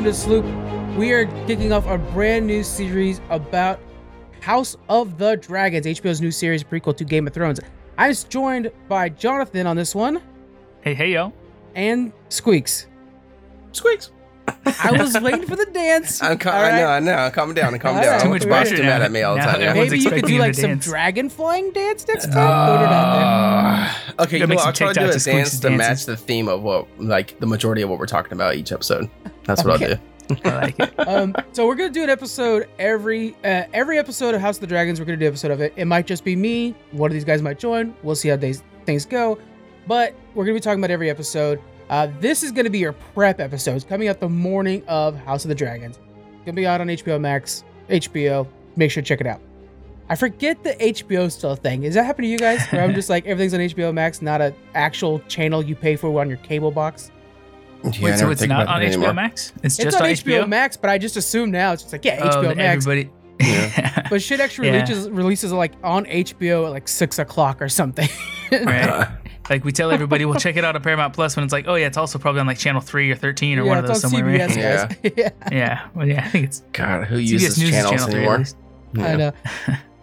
welcome 0.00 0.12
to 0.14 0.18
Sloop. 0.18 0.96
We 0.96 1.12
are 1.12 1.26
kicking 1.46 1.74
off 1.74 1.86
a 1.86 1.98
brand 1.98 2.46
new 2.46 2.62
series 2.62 3.20
about 3.28 3.78
House 4.40 4.74
of 4.88 5.18
the 5.18 5.36
Dragons, 5.36 5.84
HBO's 5.84 6.22
new 6.22 6.30
series 6.30 6.64
prequel 6.64 6.96
to 6.96 7.04
Game 7.04 7.26
of 7.26 7.34
Thrones. 7.34 7.60
I'm 7.98 8.14
joined 8.30 8.70
by 8.88 9.10
Jonathan 9.10 9.66
on 9.66 9.76
this 9.76 9.94
one 9.94 10.22
Hey, 10.80 10.94
hey, 10.94 11.12
yo. 11.12 11.34
and 11.74 12.14
Squeaks. 12.30 12.86
Squeaks. 13.72 14.10
I 14.82 14.92
was 14.92 15.20
waiting 15.20 15.46
for 15.46 15.54
the 15.56 15.66
dance. 15.66 16.22
I'm 16.22 16.38
com- 16.38 16.54
All 16.54 16.62
I 16.64 16.70
know. 16.78 16.86
I 16.86 17.00
know. 17.00 17.30
Calm 17.34 17.52
down, 17.52 17.78
calm 17.78 17.96
All 17.96 18.02
down. 18.02 18.12
right. 18.12 18.22
Too 18.22 18.28
much 18.30 18.42
Everybody's 18.42 18.70
pressure 18.70 18.82
too 18.82 18.88
mad 18.88 19.02
at 19.02 19.12
me 19.12 19.20
all 19.22 19.34
the 19.34 19.42
time. 19.42 19.60
Maybe 19.74 19.98
you 19.98 20.10
could 20.10 20.24
do 20.24 20.38
like 20.38 20.54
some 20.54 20.70
dance. 20.70 20.84
dragon 20.86 21.28
flying 21.28 21.72
dance 21.72 22.08
next 22.08 22.24
time. 22.24 22.32
Throw 22.32 22.84
it 22.84 22.90
out 22.90 23.12
there. 23.12 23.84
Uh, 23.84 23.94
okay, 24.22 24.38
you 24.38 24.46
know, 24.46 24.54
what, 24.54 24.66
I'll 24.66 24.74
some 24.74 24.92
try 24.92 24.92
to 24.92 25.00
do 25.00 25.06
a 25.06 25.08
of 25.08 25.12
dance 25.12 25.22
Squeaks 25.24 25.58
to 25.60 25.70
match 25.70 26.06
the 26.06 26.16
theme 26.16 26.48
of 26.48 26.62
what, 26.62 26.86
like, 26.98 27.38
the 27.40 27.46
majority 27.46 27.82
of 27.82 27.90
what 27.90 27.98
we're 27.98 28.06
talking 28.06 28.32
about 28.32 28.54
each 28.54 28.72
episode. 28.72 29.10
That's 29.44 29.64
what 29.64 29.82
Okay. 29.82 29.92
I'll 29.92 29.96
do. 29.96 30.02
I 30.44 30.54
like 30.60 30.78
it. 30.78 30.94
um, 31.08 31.34
so 31.52 31.66
we're 31.66 31.74
gonna 31.74 31.90
do 31.90 32.04
an 32.04 32.10
episode 32.10 32.68
every 32.78 33.34
uh, 33.44 33.64
every 33.72 33.98
episode 33.98 34.34
of 34.34 34.40
House 34.40 34.56
of 34.56 34.60
the 34.60 34.66
Dragons. 34.68 35.00
We're 35.00 35.06
gonna 35.06 35.16
do 35.16 35.26
an 35.26 35.32
episode 35.32 35.50
of 35.50 35.60
it. 35.60 35.72
It 35.76 35.86
might 35.86 36.06
just 36.06 36.24
be 36.24 36.36
me. 36.36 36.74
One 36.92 37.10
of 37.10 37.14
these 37.14 37.24
guys 37.24 37.42
might 37.42 37.58
join. 37.58 37.94
We'll 38.02 38.14
see 38.14 38.28
how 38.28 38.36
days, 38.36 38.62
things 38.86 39.04
go. 39.04 39.38
But 39.88 40.14
we're 40.34 40.44
gonna 40.44 40.54
be 40.54 40.60
talking 40.60 40.78
about 40.80 40.90
every 40.92 41.10
episode. 41.10 41.60
Uh, 41.88 42.08
this 42.20 42.44
is 42.44 42.52
gonna 42.52 42.70
be 42.70 42.78
your 42.78 42.92
prep 42.92 43.40
episodes 43.40 43.82
coming 43.82 44.06
out 44.06 44.20
the 44.20 44.28
morning 44.28 44.84
of 44.86 45.16
House 45.16 45.44
of 45.44 45.48
the 45.48 45.54
Dragons. 45.54 45.98
It's 45.98 46.44
gonna 46.44 46.54
be 46.54 46.66
out 46.66 46.80
on 46.80 46.86
HBO 46.86 47.20
Max, 47.20 47.64
HBO. 47.88 48.46
Make 48.76 48.92
sure 48.92 49.02
to 49.02 49.08
check 49.08 49.20
it 49.20 49.26
out. 49.26 49.40
I 50.10 50.16
forget 50.16 50.62
the 50.64 50.70
HBO 50.74 51.30
still 51.30 51.52
a 51.52 51.56
thing. 51.56 51.84
Is 51.84 51.94
that 51.94 52.04
happening 52.04 52.28
to 52.28 52.32
you 52.32 52.38
guys? 52.38 52.66
Where 52.72 52.82
I'm 52.82 52.92
just 52.94 53.08
like 53.14 53.24
everything's 53.26 53.54
on 53.54 53.60
HBO 53.60 53.94
Max, 53.94 54.20
not 54.20 54.40
an 54.42 54.54
actual 54.74 55.20
channel 55.28 55.64
you 55.64 55.74
pay 55.76 55.94
for 55.96 56.20
on 56.20 56.28
your 56.28 56.38
cable 56.38 56.70
box. 56.72 57.10
Yeah, 57.84 57.90
Wait, 58.02 58.18
so 58.18 58.28
it's 58.30 58.42
not 58.42 58.66
on 58.66 58.80
that 58.80 58.88
HBO 58.90 58.92
anymore. 58.94 59.14
Max? 59.14 59.52
It's, 59.62 59.78
It's 59.78 59.84
just 59.84 59.96
on 59.96 60.02
on 60.02 60.10
HBO, 60.10 60.42
HBO? 60.44 60.48
Max, 60.48 60.76
but 60.76 60.90
I 60.90 60.98
just 60.98 61.16
assume 61.16 61.50
now 61.50 61.72
it's 61.72 61.82
just 61.82 61.92
like 61.94 62.04
yeah, 62.04 62.20
Oh, 62.22 62.28
HBO 62.42 62.42
that 62.48 62.56
Max. 62.58 62.86
Everybody. 62.86 63.10
But 64.10 64.20
shit 64.20 64.40
actually 64.40 64.68
Yeah. 64.68 64.80
releases 64.82 65.08
releases 65.10 65.52
like 65.52 65.72
on 65.84 66.04
HBO 66.06 66.66
at 66.66 66.72
like 66.72 66.88
six 66.88 67.18
o'clock 67.20 67.62
or 67.62 67.68
something. 67.70 68.08
right. 68.52 68.88
Uh. 68.90 69.06
Like 69.48 69.64
we 69.64 69.72
tell 69.72 69.90
everybody, 69.90 70.24
we'll 70.26 70.38
check 70.38 70.56
it 70.56 70.64
out 70.64 70.76
on 70.76 70.82
Paramount 70.82 71.12
Plus 71.14 71.34
when 71.36 71.42
it's 71.44 71.52
like, 71.52 71.66
oh 71.66 71.74
yeah, 71.76 71.86
it's 71.86 71.96
also 71.96 72.18
probably 72.18 72.40
on 72.40 72.46
like 72.46 72.58
channel 72.58 72.80
three 72.80 73.10
or 73.10 73.16
thirteen 73.16 73.58
or 73.58 73.62
yeah, 73.62 73.68
one 73.68 73.78
of 73.78 73.86
those 73.86 74.04
on 74.04 74.10
somewhere. 74.10 74.38
right? 74.38 74.50
CBS, 74.50 75.02
guys. 75.02 75.12
Yeah, 75.16 75.30
Yeah. 75.50 75.88
Well, 75.94 76.06
yeah, 76.06 76.24
I 76.24 76.28
think 76.28 76.44
it's 76.46 76.62
God, 76.72 77.04
who 77.06 77.16
CBS 77.16 77.26
uses 77.28 77.58
News 77.58 77.68
is 77.70 77.74
channels 77.74 77.90
channel 77.90 78.06
three. 78.08 78.14
at 78.14 78.18
anymore? 78.20 78.38
least. 78.38 78.56
I 78.98 79.16
know. 79.16 79.32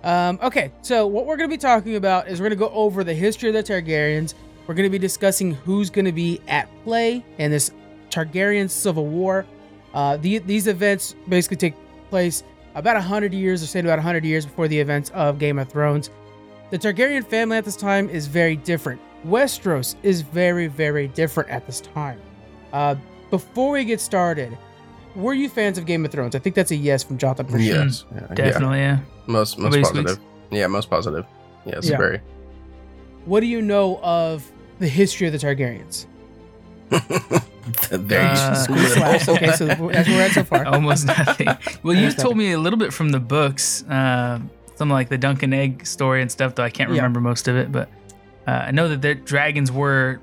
Um, 0.08 0.40
okay, 0.42 0.72
so 0.82 1.06
what 1.06 1.26
we're 1.26 1.36
gonna 1.36 1.50
be 1.50 1.58
talking 1.58 1.98
about 1.98 2.30
is 2.30 2.40
we're 2.40 2.46
gonna 2.46 2.56
go 2.56 2.70
over 2.70 3.04
the 3.04 3.14
history 3.14 3.50
of 3.50 3.56
the 3.56 3.62
Targaryens. 3.62 4.36
We're 4.66 4.74
gonna 4.74 4.90
be 4.90 4.98
discussing 4.98 5.54
who's 5.54 5.90
gonna 5.90 6.14
be 6.14 6.40
at 6.48 6.70
play 6.86 7.26
in 7.40 7.52
this 7.52 7.72
Targaryen 8.10 8.70
civil 8.70 9.06
war. 9.06 9.46
Uh, 9.94 10.16
the, 10.16 10.38
these 10.38 10.68
events 10.68 11.14
basically 11.28 11.58
take 11.58 11.74
place 12.10 12.46
about 12.76 12.96
100 12.96 13.34
years, 13.34 13.62
or 13.62 13.66
say 13.66 13.82
about 13.82 13.98
100 13.98 14.24
years 14.24 14.46
before 14.46 14.70
the 14.70 14.80
events 14.80 15.10
of 15.10 15.40
Game 15.40 15.60
of 15.60 15.68
Thrones. 15.68 16.10
The 16.70 16.80
Targaryen 16.80 17.26
family 17.26 17.58
at 17.58 17.66
this 17.66 17.76
time 17.76 18.10
is 18.10 18.28
very 18.28 18.56
different. 18.56 19.02
Westeros 19.26 19.96
is 20.04 20.22
very, 20.22 20.68
very 20.68 21.10
different 21.10 21.50
at 21.50 21.66
this 21.66 21.82
time. 21.82 22.22
Uh, 22.72 22.96
before 23.30 23.72
we 23.72 23.84
get 23.84 24.00
started, 24.00 24.58
were 25.18 25.34
you 25.34 25.50
fans 25.50 25.78
of 25.78 25.86
Game 25.86 26.06
of 26.06 26.12
Thrones? 26.12 26.36
I 26.36 26.40
think 26.40 26.56
that's 26.56 26.72
a 26.72 26.76
yes 26.76 27.04
from 27.04 27.18
Jonathan 27.18 27.46
for 27.48 27.60
sure. 27.60 27.60
Yes. 27.60 28.06
Yeah, 28.14 28.22
yeah. 28.30 28.36
Definitely, 28.36 28.80
yeah. 28.80 29.00
Most, 29.26 29.58
most 29.58 29.76
about 29.76 29.96
you, 29.96 30.04
positive. 30.04 30.24
Yeah, 30.52 30.68
most 30.68 30.90
positive. 30.90 31.26
Yes, 31.66 31.90
Yeah. 31.90 31.98
very. 31.98 32.22
What 33.26 33.42
do 33.42 33.48
you 33.48 33.62
know 33.62 34.00
of 34.02 34.50
the 34.80 34.88
history 34.88 35.28
of 35.28 35.34
the 35.34 35.40
Targaryens? 35.40 36.06
very 37.92 38.24
Uh, 38.26 38.54
Squeaks 38.56 38.98
laughs. 38.98 39.28
Okay, 39.30 39.52
so 39.52 39.66
that's 39.66 39.80
where 39.80 39.90
we're 39.90 40.22
at 40.22 40.32
so 40.32 40.44
far. 40.44 40.66
Almost 40.74 41.08
nothing. 41.08 41.48
Well, 41.84 41.94
you 41.96 42.04
Almost 42.04 42.20
told 42.20 42.38
me 42.38 42.54
a 42.54 42.60
little 42.60 42.80
bit 42.80 42.94
from 42.94 43.10
the 43.10 43.20
books, 43.20 43.84
uh, 43.90 44.40
some 44.76 44.90
like 44.90 45.10
the 45.10 45.18
Dunk 45.18 45.44
and 45.44 45.54
Egg 45.54 45.86
story 45.86 46.22
and 46.22 46.32
stuff, 46.32 46.56
though 46.56 46.64
I 46.64 46.70
can't 46.70 46.90
Yeah. 46.92 46.98
remember 46.98 47.20
most 47.20 47.48
of 47.48 47.58
it. 47.58 47.72
But 47.72 47.90
uh, 48.48 48.52
I 48.52 48.72
know 48.72 48.88
that 48.90 49.02
their 49.02 49.16
dragons 49.16 49.72
were 49.72 50.20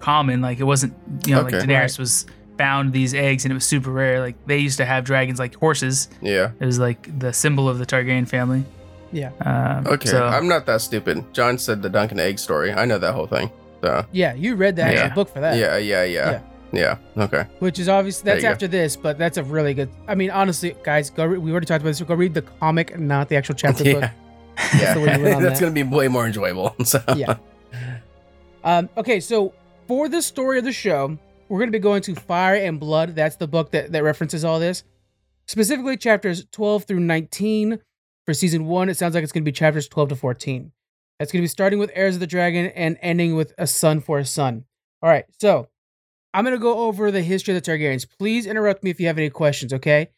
common. 0.00 0.40
Like 0.40 0.58
it 0.58 0.64
wasn't, 0.64 0.94
you 1.26 1.34
know, 1.34 1.42
Okay. 1.42 1.58
like 1.60 1.68
Daenerys 1.68 1.80
Right. 1.80 1.98
was 1.98 2.26
found 2.58 2.92
these 2.92 3.14
eggs 3.14 3.44
and 3.44 3.52
it 3.52 3.54
was 3.54 3.64
super 3.64 3.90
rare. 3.90 4.20
Like 4.20 4.34
they 4.46 4.58
used 4.58 4.76
to 4.78 4.84
have 4.84 5.04
dragons 5.04 5.38
like 5.38 5.54
horses. 5.56 6.08
Yeah. 6.20 6.50
It 6.60 6.66
was 6.66 6.78
like 6.78 7.18
the 7.18 7.32
symbol 7.32 7.68
of 7.68 7.78
the 7.78 7.86
Targaryen 7.86 8.26
family. 8.28 8.64
Yeah. 9.12 9.30
Um, 9.40 9.86
Okay, 9.86 10.08
So, 10.10 10.26
I'm 10.26 10.48
not 10.48 10.66
that 10.66 10.80
stupid. 10.82 11.24
John 11.32 11.56
said 11.58 11.80
the 11.82 11.88
Dunk 11.88 12.10
and 12.10 12.20
Egg 12.20 12.38
story. 12.38 12.72
I 12.72 12.84
know 12.84 12.98
that 12.98 13.14
whole 13.14 13.26
thing. 13.26 13.50
So, 13.82 14.04
Yeah, 14.12 14.34
you 14.34 14.54
read 14.56 14.76
the 14.76 14.82
actual 14.82 15.06
Yeah. 15.08 15.14
book 15.14 15.28
for 15.32 15.40
that. 15.40 15.56
yeah, 15.56 15.76
yeah, 15.78 16.04
yeah. 16.04 16.40
Yeah. 16.72 16.96
Okay. 17.16 17.46
Which 17.60 17.78
is 17.78 17.88
obviously 17.88 18.26
that's 18.26 18.42
you 18.42 18.48
go. 18.48 18.52
after 18.52 18.68
this, 18.68 18.94
but 18.96 19.16
that's 19.16 19.38
a 19.38 19.42
really 19.42 19.72
good. 19.72 19.88
I 20.06 20.14
mean, 20.14 20.30
honestly, 20.30 20.76
guys, 20.82 21.08
go. 21.08 21.24
Re- 21.24 21.38
we 21.38 21.50
already 21.50 21.64
talked 21.64 21.80
about 21.80 21.90
this. 21.90 21.98
So 21.98 22.04
go 22.04 22.14
read 22.14 22.34
the 22.34 22.42
comic, 22.42 22.98
not 22.98 23.30
the 23.30 23.36
actual 23.36 23.54
chapter 23.54 23.84
book. 23.94 24.02
Yeah. 24.02 24.10
That's 24.72 24.94
the 24.94 25.00
way 25.00 25.16
you 25.16 25.22
went 25.22 25.24
Yeah. 25.24 25.36
on 25.36 25.42
That's 25.44 25.60
that. 25.60 25.64
going 25.64 25.74
to 25.74 25.84
be 25.84 25.88
way 25.96 26.08
more 26.08 26.26
enjoyable. 26.26 26.74
So, 26.84 27.00
Yeah. 27.16 27.36
Um, 28.64 28.88
okay, 28.96 29.20
so 29.20 29.54
for 29.86 30.08
the 30.08 30.20
story 30.20 30.58
of 30.58 30.64
the 30.64 30.72
show, 30.72 31.16
we're 31.48 31.58
going 31.58 31.68
to 31.68 31.78
be 31.78 31.82
going 31.82 32.02
to 32.02 32.14
Fire 32.14 32.54
and 32.54 32.78
Blood. 32.78 33.14
That's 33.14 33.36
the 33.36 33.48
book 33.48 33.70
that, 33.72 33.92
that 33.92 34.02
references 34.02 34.44
all 34.44 34.58
this. 34.58 34.84
Specifically, 35.46 35.96
chapters 35.96 36.44
12 36.52 36.84
through 36.84 37.00
19. 37.00 37.80
For 38.26 38.34
season 38.34 38.66
one, 38.66 38.90
it 38.90 38.96
sounds 38.98 39.14
like 39.14 39.24
it's 39.24 39.32
going 39.32 39.42
to 39.42 39.48
be 39.48 39.52
chapters 39.52 39.88
12 39.88 40.10
to 40.10 40.16
14. 40.16 40.72
That's 41.18 41.32
going 41.32 41.40
to 41.40 41.44
be 41.44 41.48
starting 41.48 41.78
with 41.78 41.90
Heirs 41.94 42.16
of 42.16 42.20
the 42.20 42.26
Dragon 42.26 42.66
and 42.66 42.98
ending 43.00 43.34
with 43.34 43.54
A 43.56 43.66
Son 43.66 44.00
for 44.00 44.18
a 44.18 44.24
Son. 44.24 44.66
All 45.02 45.08
right, 45.08 45.24
so 45.40 45.68
I'm 46.34 46.44
going 46.44 46.54
to 46.54 46.60
go 46.60 46.80
over 46.80 47.10
the 47.10 47.22
history 47.22 47.56
of 47.56 47.62
the 47.62 47.70
Targaryens. 47.70 48.06
Please 48.18 48.44
interrupt 48.44 48.84
me 48.84 48.90
if 48.90 49.00
you 49.00 49.06
have 49.06 49.16
any 49.16 49.30
questions, 49.30 49.72
okay? 49.72 50.08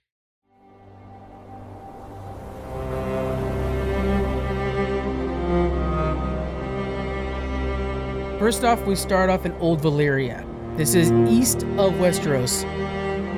First 8.41 8.65
off, 8.65 8.85
we 8.87 8.97
start 8.97 9.31
off 9.31 9.47
in 9.47 9.53
Old 9.61 9.83
Valyria. 9.83 10.50
This 10.77 10.95
is 10.95 11.11
east 11.31 11.65
of 11.79 11.93
Westeros. 11.95 12.63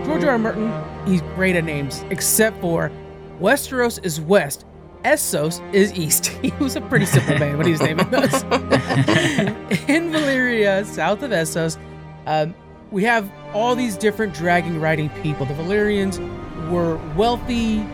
George 0.04 0.24
R. 0.24 0.30
R. 0.30 0.38
Martin, 0.38 0.72
he's 1.06 1.22
great 1.34 1.56
at 1.56 1.64
names, 1.64 2.04
except 2.10 2.60
for 2.60 2.90
Westeros 3.40 4.04
is 4.04 4.20
west, 4.20 4.64
Essos 5.04 5.60
is 5.74 5.92
east. 5.94 6.28
He 6.42 6.52
was 6.60 6.76
a 6.76 6.80
pretty 6.80 7.06
simple 7.06 7.38
man 7.38 7.56
when 7.56 7.66
he 7.66 7.72
was 7.72 7.82
naming 7.82 8.08
those. 8.10 8.42
in 9.88 10.12
Valyria, 10.12 10.84
south 10.84 11.22
of 11.22 11.30
Essos, 11.30 11.76
um, 12.26 12.54
we 12.90 13.02
have 13.04 13.30
all 13.54 13.74
these 13.74 13.96
different 13.96 14.34
dragon 14.34 14.80
riding 14.80 15.08
people. 15.22 15.46
The 15.46 15.54
Valyrians 15.54 16.18
were 16.70 16.96
wealthy, 17.16 17.84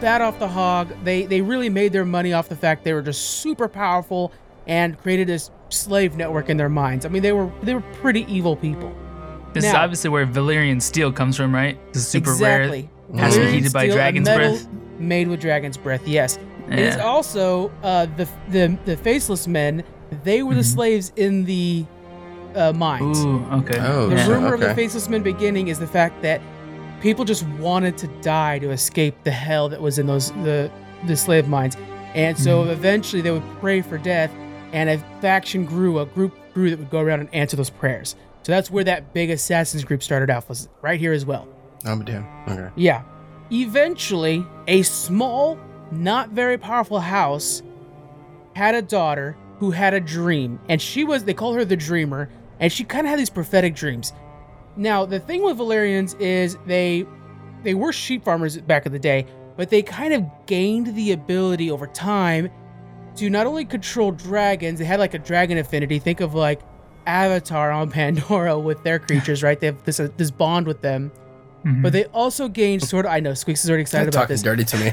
fat 0.00 0.20
off 0.20 0.38
the 0.38 0.48
hog. 0.48 0.94
They 1.04 1.26
they 1.26 1.40
really 1.42 1.68
made 1.68 1.92
their 1.92 2.04
money 2.04 2.32
off 2.32 2.48
the 2.48 2.56
fact 2.56 2.84
they 2.84 2.92
were 2.92 3.02
just 3.02 3.40
super 3.40 3.68
powerful 3.68 4.32
and 4.66 4.98
created 4.98 5.26
this 5.26 5.50
slave 5.74 6.16
network 6.16 6.48
in 6.48 6.56
their 6.56 6.68
minds. 6.68 7.04
I 7.04 7.08
mean, 7.08 7.22
they 7.22 7.32
were 7.32 7.50
they 7.62 7.74
were 7.74 7.80
pretty 8.00 8.24
evil 8.32 8.56
people. 8.56 8.92
this 9.52 9.64
is 9.64 9.74
obviously 9.74 10.10
where 10.10 10.26
Valyrian 10.26 10.80
steel 10.82 11.12
comes 11.12 11.36
from, 11.36 11.54
right? 11.54 11.78
This 11.92 12.02
is 12.02 12.08
super 12.08 12.30
exactly. 12.30 12.88
rare. 13.10 13.24
Has 13.24 13.34
to 13.34 13.40
be 13.40 13.50
heated 13.52 13.72
by 13.72 13.84
steel, 13.84 13.94
dragon's 13.96 14.26
metal 14.28 14.50
breath. 14.52 14.68
Made 14.98 15.28
with 15.28 15.40
dragon's 15.40 15.76
breath. 15.76 16.06
Yes. 16.06 16.38
It 16.70 16.78
is 16.78 16.96
also 16.96 17.70
uh, 17.82 18.06
the 18.16 18.26
the 18.50 18.78
the 18.84 18.96
faceless 18.96 19.46
men. 19.46 19.84
They 20.24 20.42
were 20.42 20.54
the 20.54 20.60
Mhm. 20.60 20.74
slaves 20.74 21.12
in 21.16 21.44
the 21.44 21.84
uh, 22.54 22.72
mines. 22.72 23.18
Ooh, 23.24 23.44
okay. 23.52 23.78
Oh, 23.80 24.08
The 24.08 24.16
yeah. 24.16 24.28
rumor 24.28 24.54
of 24.54 24.60
the 24.60 24.74
faceless 24.74 25.08
men 25.08 25.22
beginning 25.22 25.68
is 25.68 25.78
the 25.78 25.86
fact 25.88 26.22
that 26.22 26.40
people 27.00 27.24
just 27.24 27.44
wanted 27.60 27.98
to 27.98 28.06
die 28.22 28.58
to 28.60 28.70
escape 28.70 29.14
the 29.24 29.30
hell 29.30 29.68
that 29.68 29.80
was 29.80 29.98
in 29.98 30.06
those 30.06 30.30
the 30.44 30.70
the 31.06 31.16
slave 31.16 31.48
mines, 31.48 31.76
and 32.14 32.38
so 32.38 32.64
Mhm. 32.64 32.70
eventually 32.70 33.20
they 33.22 33.30
would 33.30 33.42
pray 33.60 33.82
for 33.82 33.98
death, 33.98 34.30
and 34.74 34.90
a 34.90 34.98
faction 35.20 35.64
grew, 35.64 36.00
a 36.00 36.04
group 36.04 36.34
grew 36.52 36.68
that 36.68 36.78
would 36.78 36.90
go 36.90 37.00
around 37.00 37.20
and 37.20 37.32
answer 37.32 37.56
those 37.56 37.70
prayers. 37.70 38.16
So 38.42 38.52
that's 38.52 38.70
where 38.70 38.84
that 38.84 39.14
big 39.14 39.30
assassins 39.30 39.84
group 39.84 40.02
started 40.02 40.28
off. 40.28 40.48
Was 40.48 40.68
right 40.82 41.00
here 41.00 41.12
as 41.12 41.24
well. 41.24 41.48
Damn. 41.82 42.26
Okay. 42.48 42.70
Yeah. 42.76 43.02
Eventually, 43.52 44.44
a 44.66 44.82
small, 44.82 45.58
not 45.90 46.30
very 46.30 46.58
powerful 46.58 46.98
house 46.98 47.62
had 48.54 48.74
a 48.74 48.82
daughter 48.82 49.36
who 49.58 49.70
had 49.70 49.94
a 49.94 50.00
dream, 50.00 50.58
and 50.68 50.82
she 50.82 51.04
was 51.04 51.24
they 51.24 51.34
call 51.34 51.54
her 51.54 51.64
the 51.64 51.76
dreamer, 51.76 52.28
and 52.58 52.72
she 52.72 52.84
kind 52.84 53.06
of 53.06 53.10
had 53.10 53.18
these 53.18 53.30
prophetic 53.30 53.74
dreams. 53.74 54.12
Now, 54.76 55.06
the 55.06 55.20
thing 55.20 55.44
with 55.44 55.56
Valyrians 55.56 56.18
is 56.20 56.58
they 56.66 57.06
they 57.62 57.74
were 57.74 57.92
sheep 57.92 58.24
farmers 58.24 58.58
back 58.58 58.86
in 58.86 58.92
the 58.92 58.98
day, 58.98 59.26
but 59.56 59.70
they 59.70 59.82
kind 59.82 60.12
of 60.12 60.24
gained 60.46 60.94
the 60.96 61.12
ability 61.12 61.70
over 61.70 61.86
time 61.86 62.50
to 63.16 63.30
not 63.30 63.46
only 63.46 63.64
control 63.64 64.10
dragons, 64.12 64.78
they 64.78 64.84
had 64.84 64.98
like 65.00 65.14
a 65.14 65.18
dragon 65.18 65.58
affinity. 65.58 65.98
Think 65.98 66.20
of 66.20 66.34
like 66.34 66.60
Avatar 67.06 67.70
on 67.70 67.90
Pandora 67.98 68.58
with 68.58 68.82
their 68.82 68.98
creatures, 68.98 69.42
right? 69.42 69.58
They 69.58 69.66
have 69.66 69.82
this 69.84 70.00
uh, 70.00 70.08
this 70.16 70.30
bond 70.30 70.66
with 70.66 70.80
them 70.80 71.10
Mhm. 71.64 71.80
but 71.80 71.94
they 71.94 72.04
also 72.12 72.46
gained 72.46 72.82
sort 72.82 73.06
of. 73.06 73.12
I 73.12 73.20
know 73.20 73.32
Squeaks 73.32 73.64
is 73.64 73.70
already 73.70 73.80
excited 73.80 74.08
about 74.08 74.28
talking 74.28 74.34
this. 74.34 74.42
dirty 74.42 74.64
to 74.64 74.76
me. 74.76 74.92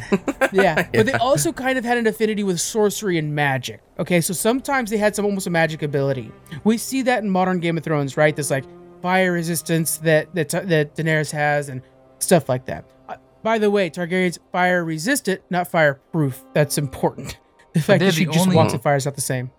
Yeah, 0.54 0.88
but 0.94 1.06
they 1.06 1.12
also 1.14 1.52
kind 1.52 1.78
of 1.78 1.84
had 1.84 1.98
an 1.98 2.08
affinity 2.08 2.44
with 2.46 2.62
sorcery 2.62 3.18
and 3.18 3.36
magic. 3.36 3.82
Okay, 4.00 4.22
so 4.22 4.32
sometimes 4.34 4.90
they 4.90 4.96
had 4.96 5.14
some 5.14 5.26
almost 5.26 5.48
a 5.48 5.50
magic 5.50 5.82
ability. 5.84 6.32
We 6.64 6.78
see 6.78 7.02
that 7.02 7.24
in 7.24 7.30
modern 7.30 7.60
Game 7.60 7.78
of 7.78 7.84
Thrones, 7.84 8.16
right? 8.16 8.34
This 8.34 8.50
like 8.50 8.64
fire 9.02 9.34
resistance 9.34 9.98
that 9.98 10.34
that 10.34 10.48
that 10.50 10.96
Daenerys 10.96 11.32
has, 11.32 11.68
and 11.68 11.82
stuff 12.20 12.48
like 12.48 12.66
that. 12.68 12.86
Uh, 13.10 13.16
by 13.44 13.58
the 13.60 13.70
way, 13.70 13.90
Targaryen's 13.90 14.40
fire 14.54 14.86
resistant, 14.86 15.42
not 15.50 15.68
fireproof. 15.68 16.42
That's 16.54 16.78
important. 16.78 17.38
The 17.74 17.82
fact 17.82 18.00
they're 18.00 18.10
that 18.10 18.16
she 18.16 18.26
the 18.26 18.32
just 18.32 18.46
only- 18.46 18.56
walks 18.56 18.74
in 18.74 18.80
fire 18.80 18.96
is 18.96 19.06
not 19.06 19.16
the 19.16 19.22
same. 19.22 19.52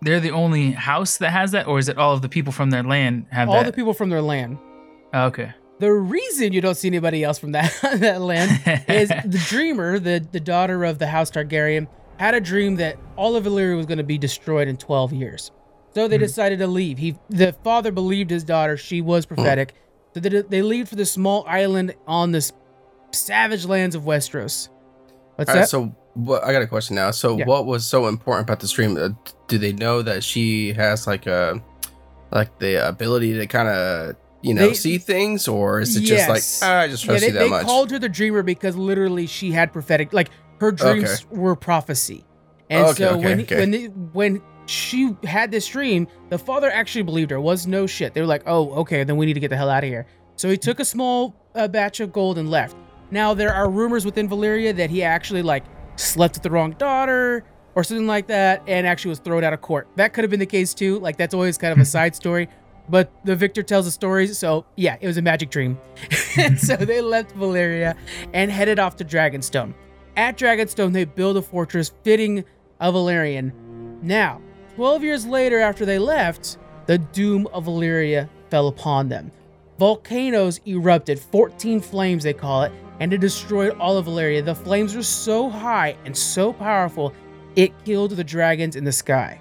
They're 0.00 0.20
the 0.20 0.32
only 0.32 0.72
house 0.72 1.16
that 1.18 1.30
has 1.30 1.52
that, 1.52 1.66
or 1.66 1.78
is 1.78 1.88
it 1.88 1.96
all 1.96 2.12
of 2.12 2.20
the 2.20 2.28
people 2.28 2.52
from 2.52 2.70
their 2.70 2.82
land 2.82 3.26
have 3.30 3.48
All 3.48 3.54
that? 3.54 3.58
All 3.58 3.64
the 3.64 3.72
people 3.72 3.94
from 3.94 4.10
their 4.10 4.20
land. 4.20 4.58
Oh, 5.14 5.26
okay. 5.26 5.54
The 5.78 5.92
reason 5.92 6.52
you 6.52 6.60
don't 6.60 6.74
see 6.74 6.88
anybody 6.88 7.24
else 7.24 7.38
from 7.38 7.52
that 7.52 7.74
that 7.82 8.20
land 8.20 8.50
is 8.88 9.08
the 9.24 9.42
dreamer, 9.48 9.98
the 9.98 10.26
the 10.30 10.40
daughter 10.40 10.84
of 10.84 10.98
the 10.98 11.06
House 11.06 11.30
Targaryen, 11.30 11.88
had 12.18 12.34
a 12.34 12.40
dream 12.40 12.76
that 12.76 12.98
all 13.16 13.34
of 13.34 13.44
Valyria 13.44 13.76
was 13.76 13.86
going 13.86 13.98
to 13.98 14.04
be 14.04 14.18
destroyed 14.18 14.68
in 14.68 14.76
12 14.76 15.12
years. 15.12 15.50
So 15.94 16.08
they 16.08 16.16
hmm. 16.16 16.24
decided 16.24 16.58
to 16.58 16.66
leave. 16.66 16.98
He, 16.98 17.16
the 17.30 17.52
father 17.64 17.90
believed 17.92 18.30
his 18.30 18.44
daughter; 18.44 18.76
she 18.76 19.00
was 19.00 19.24
hmm. 19.24 19.34
prophetic. 19.34 19.74
So 20.12 20.20
they, 20.20 20.42
they 20.42 20.62
leave 20.62 20.88
for 20.88 20.96
the 20.96 21.06
small 21.06 21.44
island 21.48 21.94
on 22.06 22.32
this 22.32 22.52
savage 23.12 23.64
lands 23.64 23.94
of 23.94 24.02
Westeros. 24.02 24.68
What's 25.36 25.50
All 25.50 25.56
right, 25.56 25.62
that? 25.62 25.68
so 25.68 25.94
I 26.16 26.52
got 26.52 26.62
a 26.62 26.66
question 26.66 26.96
now. 26.96 27.10
So 27.10 27.38
Yeah. 27.38 27.44
what 27.46 27.66
was 27.66 27.84
so 27.86 28.06
important 28.06 28.48
about 28.48 28.60
the 28.60 28.68
stream? 28.68 28.96
Uh, 28.96 29.08
do 29.48 29.58
they 29.58 29.72
know 29.72 30.02
that 30.02 30.22
she 30.22 30.72
has 30.74 31.06
like 31.06 31.26
a 31.26 31.60
like 32.30 32.58
the 32.58 32.86
ability 32.88 33.34
to 33.34 33.46
kind 33.46 33.68
of 33.68 34.16
you 34.42 34.54
know 34.54 34.68
They- 34.68 34.74
see 34.74 34.98
things, 34.98 35.48
or 35.48 35.80
is 35.80 35.96
it 35.96 36.02
Yes. 36.02 36.08
just 36.26 36.62
like 36.62 36.68
ah, 36.70 36.80
I 36.82 36.88
just 36.88 37.04
yeah, 37.04 37.08
trust 37.10 37.20
they, 37.22 37.26
you 37.28 37.32
that 37.32 37.38
they 37.40 37.48
much? 37.50 37.64
called 37.66 37.90
her 37.90 37.98
the 37.98 38.08
dreamer 38.08 38.42
because 38.42 38.76
literally 38.76 39.26
she 39.26 39.50
had 39.52 39.72
prophetic, 39.72 40.12
like 40.12 40.30
her 40.60 40.70
dreams 40.72 41.26
were 41.30 41.56
prophecy. 41.56 42.24
And 42.70 42.86
Okay, 42.86 42.94
so 43.04 43.10
okay, 43.16 43.24
when 43.24 43.40
okay. 43.40 43.56
when 43.60 43.72
when 44.12 44.42
she 44.66 45.14
had 45.24 45.50
this 45.50 45.66
dream, 45.66 46.06
the 46.30 46.38
father 46.38 46.70
actually 46.70 47.02
believed 47.02 47.30
her. 47.30 47.40
Was 47.40 47.66
no 47.66 47.86
shit. 47.86 48.14
They 48.14 48.20
were 48.20 48.26
like, 48.26 48.42
oh, 48.46 48.70
okay, 48.80 49.04
then 49.04 49.16
we 49.16 49.26
need 49.26 49.34
to 49.34 49.40
get 49.40 49.48
the 49.50 49.56
hell 49.56 49.68
out 49.68 49.84
of 49.84 49.88
here. 49.90 50.06
So 50.36 50.48
he 50.48 50.56
took 50.56 50.80
a 50.80 50.84
small 50.84 51.34
uh, 51.54 51.68
batch 51.68 52.00
of 52.00 52.12
gold 52.12 52.38
and 52.38 52.50
left. 52.50 52.76
Now 53.10 53.34
there 53.34 53.52
are 53.52 53.68
rumors 53.70 54.04
within 54.06 54.28
Valyria 54.28 54.74
that 54.76 54.90
he 54.90 55.02
actually 55.02 55.42
like 55.42 55.64
slept 55.96 56.34
with 56.36 56.42
the 56.42 56.50
wrong 56.50 56.72
daughter 56.72 57.44
or 57.74 57.82
something 57.82 58.06
like 58.06 58.28
that, 58.28 58.62
and 58.68 58.86
actually 58.86 59.08
was 59.10 59.18
thrown 59.18 59.42
out 59.42 59.52
of 59.52 59.60
court. 59.60 59.88
That 59.96 60.12
could 60.12 60.22
have 60.22 60.30
been 60.30 60.40
the 60.40 60.46
case 60.46 60.74
too. 60.74 60.98
Like 61.00 61.16
that's 61.16 61.34
always 61.34 61.58
kind 61.58 61.72
of 61.72 61.78
a 61.78 61.84
side 61.96 62.14
story. 62.14 62.48
But 62.88 63.10
the 63.24 63.34
victor 63.34 63.62
tells 63.62 63.86
the 63.86 63.90
stories, 63.90 64.36
so 64.36 64.66
yeah, 64.76 64.96
it 65.00 65.06
was 65.06 65.16
a 65.16 65.22
magic 65.22 65.50
dream. 65.50 65.78
so 66.58 66.76
they 66.76 67.00
left 67.00 67.34
Valyria 67.34 67.96
and 68.34 68.50
headed 68.50 68.78
off 68.78 68.96
to 68.96 69.04
Dragonstone. 69.04 69.74
At 70.16 70.36
Dragonstone, 70.36 70.92
they 70.92 71.04
build 71.04 71.36
a 71.36 71.42
fortress 71.42 71.92
fitting 72.02 72.44
a 72.80 72.92
Valyrian. 72.92 73.52
Now, 74.02 74.40
12 74.76 75.02
years 75.02 75.26
later 75.26 75.60
after 75.60 75.86
they 75.86 75.98
left, 75.98 76.58
the 76.86 76.98
doom 76.98 77.46
of 77.52 77.64
Valyria 77.64 78.28
fell 78.50 78.68
upon 78.68 79.08
them. 79.08 79.32
Volcanoes 79.78 80.60
erupted, 80.66 81.18
14 81.18 81.80
flames 81.80 82.22
they 82.22 82.32
call 82.32 82.62
it, 82.62 82.72
and 83.00 83.12
it 83.12 83.20
destroyed 83.20 83.76
all 83.78 83.96
of 83.96 84.06
Valyria. 84.06 84.44
The 84.44 84.54
flames 84.54 84.94
were 84.94 85.02
so 85.02 85.48
high 85.48 85.96
and 86.04 86.16
so 86.16 86.52
powerful, 86.52 87.12
it 87.56 87.72
killed 87.84 88.12
the 88.12 88.24
dragons 88.24 88.76
in 88.76 88.84
the 88.84 88.92
sky. 88.92 89.40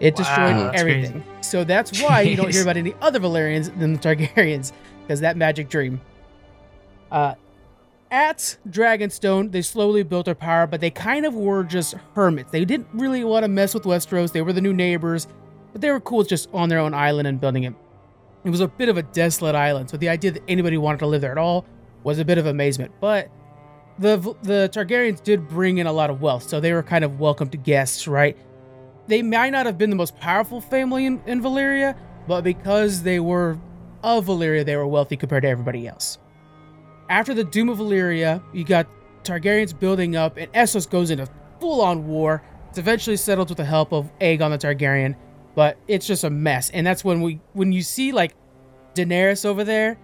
It 0.00 0.16
destroyed 0.16 0.56
Wow, 0.56 0.70
everything. 0.74 1.22
So 1.42 1.64
that's 1.64 2.02
why 2.02 2.22
you 2.22 2.36
don't 2.36 2.52
hear 2.52 2.62
about 2.62 2.76
any 2.76 2.94
other 3.00 3.20
Valyrians 3.20 3.76
than 3.78 3.92
the 3.92 3.98
Targaryens, 3.98 4.72
because 5.02 5.20
that 5.20 5.36
magic 5.36 5.68
dream. 5.68 6.00
Uh, 7.10 7.34
at 8.10 8.58
Dragonstone, 8.68 9.52
they 9.52 9.62
slowly 9.62 10.02
built 10.02 10.26
their 10.26 10.34
power, 10.34 10.66
but 10.66 10.80
they 10.80 10.90
kind 10.90 11.24
of 11.24 11.34
were 11.34 11.64
just 11.64 11.94
hermits. 12.14 12.50
They 12.50 12.64
didn't 12.64 12.88
really 12.92 13.24
want 13.24 13.44
to 13.44 13.48
mess 13.48 13.72
with 13.72 13.84
Westeros. 13.84 14.32
They 14.32 14.42
were 14.42 14.52
the 14.52 14.60
new 14.60 14.74
neighbors, 14.74 15.26
but 15.72 15.80
they 15.80 15.90
were 15.90 16.00
cool 16.00 16.22
just 16.22 16.48
on 16.52 16.68
their 16.68 16.78
own 16.78 16.92
island 16.92 17.26
and 17.26 17.40
building 17.40 17.62
it. 17.64 17.74
It 18.44 18.50
was 18.50 18.60
a 18.60 18.68
bit 18.68 18.88
of 18.88 18.96
a 18.96 19.02
desolate 19.02 19.54
island, 19.54 19.90
so 19.90 19.96
the 19.96 20.08
idea 20.08 20.32
that 20.32 20.42
anybody 20.48 20.76
wanted 20.76 20.98
to 20.98 21.06
live 21.06 21.20
there 21.20 21.32
at 21.32 21.38
all 21.38 21.64
was 22.02 22.18
a 22.18 22.24
bit 22.24 22.38
of 22.38 22.46
amazement. 22.46 22.92
But 23.00 23.30
the 23.98 24.16
the 24.42 24.68
Targaryens 24.72 25.22
did 25.22 25.48
bring 25.48 25.78
in 25.78 25.86
a 25.86 25.92
lot 25.92 26.10
of 26.10 26.20
wealth, 26.20 26.48
so 26.48 26.60
they 26.60 26.72
were 26.72 26.82
kind 26.82 27.04
of 27.04 27.20
welcome 27.20 27.48
to 27.50 27.56
guests, 27.56 28.08
right? 28.08 28.36
They 29.06 29.22
might 29.22 29.50
not 29.50 29.66
have 29.66 29.78
been 29.78 29.90
the 29.90 29.96
most 29.96 30.16
powerful 30.18 30.60
family 30.60 31.06
in, 31.06 31.22
in 31.26 31.40
Valyria, 31.40 31.96
but 32.26 32.42
because 32.42 33.02
they 33.02 33.20
were 33.20 33.58
of 34.02 34.26
Valyria, 34.26 34.64
they 34.64 34.76
were 34.76 34.86
wealthy 34.86 35.16
compared 35.16 35.42
to 35.42 35.48
everybody 35.48 35.86
else. 35.86 36.18
After 37.08 37.34
the 37.34 37.44
Doom 37.44 37.68
of 37.68 37.78
Valyria, 37.78 38.42
you 38.52 38.64
got 38.64 38.88
Targaryens 39.22 39.78
building 39.78 40.16
up, 40.16 40.36
and 40.36 40.52
Essos 40.52 40.88
goes 40.88 41.10
into 41.10 41.28
full-on 41.60 42.06
war. 42.06 42.42
It's 42.70 42.78
eventually 42.78 43.16
settled 43.16 43.50
with 43.50 43.58
the 43.58 43.64
help 43.64 43.92
of 43.92 44.10
Aegon 44.20 44.50
the 44.50 44.58
Targaryen, 44.58 45.14
but 45.54 45.78
it's 45.88 46.06
just 46.06 46.24
a 46.24 46.30
mess. 46.30 46.70
And 46.70 46.86
that's 46.86 47.04
when 47.04 47.20
we, 47.20 47.40
when 47.52 47.72
you 47.72 47.82
see 47.82 48.12
like 48.12 48.34
Daenerys 48.94 49.44
over 49.44 49.64
there, 49.64 49.98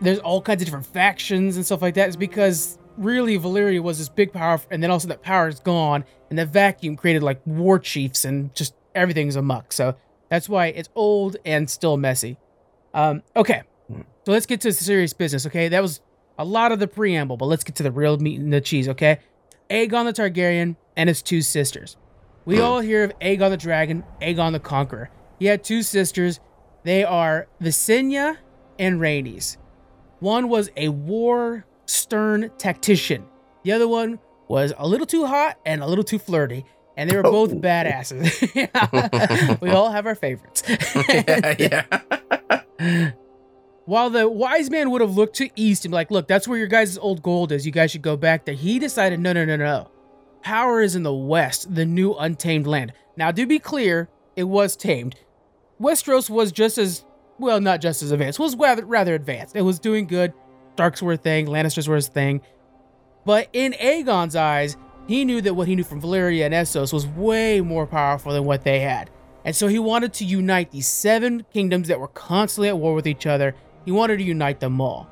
there's 0.00 0.18
all 0.20 0.40
kinds 0.40 0.62
of 0.62 0.66
different 0.66 0.86
factions 0.86 1.56
and 1.56 1.64
stuff 1.66 1.82
like 1.82 1.94
that. 1.94 2.08
It's 2.08 2.16
because 2.16 2.78
really 2.96 3.38
Valyria 3.38 3.80
was 3.80 3.98
this 3.98 4.08
big 4.08 4.32
power, 4.32 4.60
and 4.70 4.82
then 4.82 4.90
also 4.90 5.08
that 5.08 5.22
power 5.22 5.48
is 5.48 5.60
gone, 5.60 6.04
and 6.28 6.38
the 6.38 6.46
vacuum 6.46 6.96
created 6.96 7.22
like 7.22 7.40
war 7.46 7.78
chiefs 7.78 8.24
and 8.24 8.54
just 8.54 8.74
everything's 8.94 9.36
a 9.36 9.42
muck. 9.42 9.72
So 9.72 9.96
that's 10.28 10.48
why 10.48 10.66
it's 10.66 10.88
old 10.94 11.36
and 11.44 11.68
still 11.68 11.96
messy. 11.96 12.36
Um, 12.94 13.22
okay, 13.36 13.62
so 13.88 14.32
let's 14.32 14.46
get 14.46 14.60
to 14.62 14.72
serious 14.72 15.12
business. 15.12 15.46
Okay, 15.46 15.68
that 15.68 15.82
was 15.82 16.00
a 16.38 16.44
lot 16.44 16.72
of 16.72 16.78
the 16.78 16.88
preamble, 16.88 17.36
but 17.36 17.46
let's 17.46 17.64
get 17.64 17.76
to 17.76 17.82
the 17.82 17.92
real 17.92 18.16
meat 18.18 18.40
and 18.40 18.52
the 18.52 18.60
cheese. 18.60 18.88
Okay, 18.88 19.18
Aegon 19.70 20.04
the 20.04 20.22
Targaryen 20.22 20.76
and 20.96 21.08
his 21.08 21.22
two 21.22 21.42
sisters. 21.42 21.96
We 22.44 22.60
all 22.60 22.80
hear 22.80 23.04
of 23.04 23.18
Aegon 23.20 23.50
the 23.50 23.56
Dragon, 23.56 24.04
Aegon 24.20 24.52
the 24.52 24.60
Conqueror. 24.60 25.10
He 25.38 25.46
had 25.46 25.62
two 25.62 25.82
sisters. 25.82 26.40
They 26.82 27.04
are 27.04 27.46
Visenya 27.62 28.38
and 28.78 29.00
Rhaenys. 29.00 29.56
One 30.20 30.48
was 30.48 30.70
a 30.76 30.88
war 30.88 31.64
stern 31.86 32.50
tactician. 32.58 33.24
The 33.64 33.72
other 33.72 33.88
one 33.88 34.18
was 34.48 34.72
a 34.76 34.86
little 34.88 35.06
too 35.06 35.26
hot 35.26 35.58
and 35.64 35.82
a 35.82 35.86
little 35.86 36.04
too 36.04 36.18
flirty. 36.18 36.64
And 36.96 37.08
they 37.08 37.16
were 37.16 37.26
oh. 37.26 37.30
both 37.30 37.52
Oh. 37.52 37.56
badasses. 37.56 39.58
We 39.60 39.70
all 39.70 39.90
have 39.90 40.06
our 40.06 40.14
favorites. 40.14 40.62
yeah, 41.08 41.84
yeah. 42.80 43.10
While 43.86 44.10
the 44.10 44.28
wise 44.28 44.70
man 44.70 44.90
would 44.90 45.00
have 45.00 45.16
looked 45.16 45.36
to 45.36 45.48
east 45.56 45.84
and 45.84 45.92
be 45.92 45.96
like, 45.96 46.10
look, 46.10 46.28
that's 46.28 46.46
where 46.46 46.58
your 46.58 46.68
guys' 46.68 46.96
old 46.98 47.22
gold 47.22 47.52
is. 47.52 47.66
You 47.66 47.72
guys 47.72 47.90
should 47.90 48.02
go 48.02 48.16
back 48.16 48.44
there. 48.44 48.54
He 48.54 48.78
decided, 48.78 49.18
no, 49.20 49.32
no, 49.32 49.44
no, 49.44 49.56
no. 49.56 49.90
Power 50.42 50.80
is 50.80 50.96
in 50.96 51.02
the 51.02 51.14
west, 51.14 51.74
the 51.74 51.84
new 51.84 52.14
untamed 52.14 52.66
land. 52.66 52.92
Now, 53.16 53.30
to 53.30 53.46
be 53.46 53.58
clear, 53.58 54.08
it 54.36 54.44
was 54.44 54.76
tamed. 54.76 55.16
Westeros 55.80 56.30
was 56.30 56.52
just 56.52 56.78
as, 56.78 57.04
well, 57.38 57.60
not 57.60 57.80
just 57.80 58.02
as 58.02 58.10
advanced, 58.10 58.38
was 58.38 58.56
rather, 58.56 58.84
rather 58.84 59.14
advanced. 59.14 59.56
It 59.56 59.62
was 59.62 59.78
doing 59.78 60.06
good. 60.06 60.32
Starks 60.74 61.02
were 61.02 61.12
a 61.12 61.16
thing, 61.16 61.46
Lannisters 61.46 61.88
were 61.88 61.96
a 61.96 62.00
thing. 62.00 62.40
But 63.26 63.48
in 63.52 63.74
Aegon's 63.74 64.36
eyes, 64.36 64.76
he 65.06 65.24
knew 65.24 65.40
that 65.42 65.54
what 65.54 65.68
he 65.68 65.74
knew 65.74 65.84
from 65.84 66.00
Valyria 66.00 66.46
and 66.46 66.54
Essos 66.54 66.92
was 66.92 67.06
way 67.06 67.60
more 67.60 67.86
powerful 67.86 68.32
than 68.32 68.44
what 68.44 68.64
they 68.64 68.80
had. 68.80 69.10
And 69.44 69.56
so 69.56 69.68
he 69.68 69.78
wanted 69.78 70.12
to 70.14 70.24
unite 70.24 70.70
these 70.70 70.86
seven 70.86 71.44
kingdoms 71.52 71.88
that 71.88 72.00
were 72.00 72.08
constantly 72.08 72.68
at 72.68 72.78
war 72.78 72.94
with 72.94 73.06
each 73.06 73.26
other. 73.26 73.54
He 73.84 73.92
wanted 73.92 74.18
to 74.18 74.22
unite 74.22 74.60
them 74.60 74.80
all. 74.80 75.08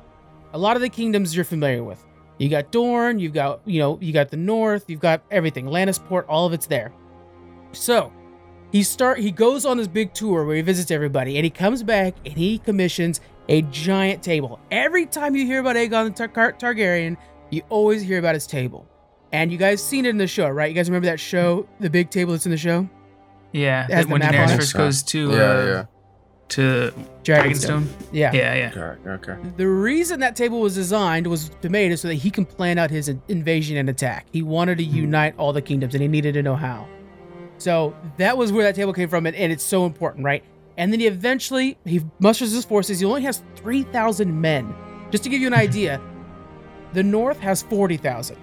A 0.53 0.57
lot 0.57 0.75
of 0.75 0.81
the 0.81 0.89
kingdoms 0.89 1.35
you're 1.35 1.45
familiar 1.45 1.83
with. 1.83 2.03
You 2.39 2.49
got 2.49 2.71
Dorne, 2.71 3.19
you've 3.19 3.33
got, 3.33 3.61
you 3.65 3.79
know, 3.79 3.99
you 4.01 4.13
got 4.13 4.29
the 4.29 4.37
North, 4.37 4.85
you've 4.87 5.01
got 5.01 5.21
everything. 5.29 5.65
Lannisport, 5.65 6.25
all 6.27 6.45
of 6.47 6.53
it's 6.53 6.65
there. 6.65 6.91
So 7.73 8.11
he 8.71 8.81
start 8.81 9.19
he 9.19 9.31
goes 9.31 9.65
on 9.65 9.77
this 9.77 9.87
big 9.87 10.13
tour 10.13 10.45
where 10.45 10.55
he 10.55 10.61
visits 10.61 10.89
everybody 10.89 11.37
and 11.37 11.43
he 11.43 11.49
comes 11.49 11.83
back 11.83 12.15
and 12.25 12.35
he 12.35 12.57
commissions 12.59 13.21
a 13.49 13.61
giant 13.63 14.23
table. 14.23 14.59
Every 14.71 15.05
time 15.05 15.35
you 15.35 15.45
hear 15.45 15.59
about 15.59 15.75
Aegon 15.75 16.15
the 16.15 16.27
Tar- 16.27 16.53
Targaryen, 16.53 17.17
you 17.49 17.61
always 17.69 18.01
hear 18.01 18.19
about 18.19 18.35
his 18.35 18.47
table. 18.47 18.87
And 19.31 19.51
you 19.51 19.57
guys 19.57 19.83
seen 19.83 20.05
it 20.05 20.09
in 20.09 20.17
the 20.17 20.27
show, 20.27 20.47
right? 20.49 20.69
You 20.69 20.75
guys 20.75 20.89
remember 20.89 21.07
that 21.07 21.19
show, 21.19 21.67
the 21.79 21.89
big 21.89 22.09
table 22.09 22.31
that's 22.31 22.45
in 22.45 22.51
the 22.51 22.57
show? 22.57 22.89
Yeah, 23.51 23.87
that 23.87 24.07
when 24.07 24.19
map 24.19 24.33
Daenerys 24.33 24.55
first 24.55 24.73
goes 24.75 25.03
to 25.03 25.31
yeah, 25.31 25.35
uh, 25.35 25.65
yeah. 25.65 25.85
To 26.49 26.93
Dragonstone. 27.23 27.83
Dragonstone. 27.83 27.87
Yeah. 28.11 28.31
Yeah, 28.33 28.53
yeah. 28.55 28.71
Okay, 28.75 29.09
okay. 29.31 29.49
The 29.57 29.67
reason 29.67 30.19
that 30.21 30.35
table 30.35 30.59
was 30.59 30.75
designed 30.75 31.27
was 31.27 31.51
to 31.61 31.69
made 31.69 31.91
it 31.91 31.97
so 31.97 32.07
that 32.07 32.15
he 32.15 32.31
can 32.31 32.45
plan 32.45 32.77
out 32.77 32.89
his 32.89 33.09
invasion 33.27 33.77
and 33.77 33.89
attack. 33.89 34.25
He 34.31 34.41
wanted 34.41 34.77
to 34.79 34.85
hmm. 34.85 34.95
unite 34.95 35.35
all 35.37 35.53
the 35.53 35.61
kingdoms 35.61 35.93
and 35.93 36.01
he 36.01 36.07
needed 36.07 36.33
to 36.33 36.43
know 36.43 36.55
how. 36.55 36.87
So 37.59 37.93
that 38.17 38.37
was 38.37 38.51
where 38.51 38.63
that 38.63 38.75
table 38.75 38.93
came 38.93 39.09
from, 39.09 39.25
and, 39.25 39.35
and 39.35 39.51
it's 39.51 39.63
so 39.63 39.85
important, 39.85 40.23
right? 40.23 40.43
And 40.77 40.93
then 40.93 41.01
he 41.01 41.07
eventually 41.07 41.77
he 41.85 42.01
musters 42.19 42.51
his 42.53 42.63
forces. 42.63 42.99
He 42.99 43.05
only 43.05 43.21
has 43.23 43.43
three 43.55 43.83
thousand 43.83 44.39
men. 44.39 44.73
Just 45.11 45.23
to 45.25 45.29
give 45.29 45.41
you 45.41 45.47
an 45.47 45.53
idea, 45.67 46.01
the 46.93 47.03
North 47.03 47.39
has 47.39 47.61
forty 47.61 47.97
thousand. 47.97 48.37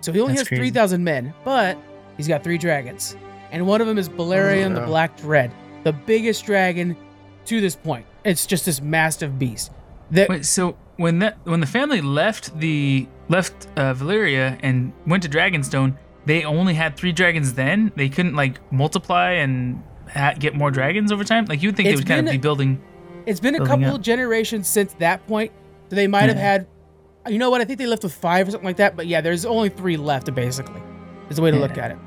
So 0.00 0.12
he 0.12 0.20
only 0.20 0.32
That's 0.32 0.42
has 0.42 0.48
crazy. 0.48 0.60
three 0.60 0.70
thousand 0.70 1.04
men, 1.04 1.32
but 1.44 1.78
he's 2.16 2.26
got 2.26 2.42
three 2.42 2.58
dragons, 2.58 3.16
and 3.52 3.66
one 3.68 3.80
of 3.80 3.86
them 3.86 3.98
is 3.98 4.08
Balerion 4.08 4.74
the 4.74 4.80
yeah. 4.80 4.86
Black 4.86 5.16
Dread, 5.16 5.52
the 5.84 5.92
biggest 5.92 6.44
dragon 6.44 6.96
to 7.46 7.60
this 7.60 7.76
point. 7.76 8.06
It's 8.24 8.46
just 8.46 8.66
this 8.66 8.80
massive 8.80 9.38
beast. 9.38 9.72
That 10.10 10.28
Wait, 10.28 10.44
so 10.44 10.76
when 10.96 11.18
that 11.20 11.38
when 11.44 11.60
the 11.60 11.66
family 11.66 12.00
left 12.00 12.58
the 12.58 13.08
left 13.28 13.68
uh, 13.76 13.94
Valyria 13.94 14.58
and 14.62 14.92
went 15.06 15.22
to 15.22 15.28
Dragonstone, 15.28 15.96
they 16.26 16.44
only 16.44 16.74
had 16.74 16.96
three 16.96 17.12
dragons. 17.12 17.54
Then 17.54 17.92
they 17.96 18.08
couldn't 18.08 18.34
like 18.34 18.60
multiply 18.72 19.32
and 19.32 19.82
ha- 20.12 20.34
get 20.38 20.54
more 20.54 20.70
dragons 20.70 21.10
over 21.12 21.24
time. 21.24 21.46
Like 21.46 21.62
you 21.62 21.68
would 21.68 21.76
think 21.76 21.88
It's 21.88 21.94
they 21.94 22.00
would 22.00 22.08
kind 22.08 22.28
of 22.28 22.32
be 22.32 22.38
building. 22.38 22.82
It's 23.26 23.40
been 23.40 23.54
a 23.54 23.64
couple 23.64 23.94
up. 23.94 24.00
generations 24.02 24.68
since 24.68 24.92
that 24.94 25.26
point, 25.26 25.50
so 25.88 25.96
they 25.96 26.06
might 26.06 26.28
have 26.28 26.36
had 26.36 26.66
you 27.28 27.38
know 27.38 27.50
what? 27.50 27.60
I 27.60 27.64
think 27.64 27.78
they 27.78 27.86
left 27.86 28.02
with 28.02 28.14
five 28.14 28.48
or 28.48 28.50
something 28.50 28.66
like 28.66 28.76
that. 28.76 28.96
But 28.96 29.06
yeah, 29.06 29.20
there's 29.20 29.44
only 29.44 29.68
three 29.68 29.96
left, 29.96 30.32
basically. 30.34 30.82
Is 31.30 31.36
the 31.36 31.42
way 31.42 31.50
to 31.50 31.56
look 31.56 31.78
at 31.78 31.90
it. 31.90 31.98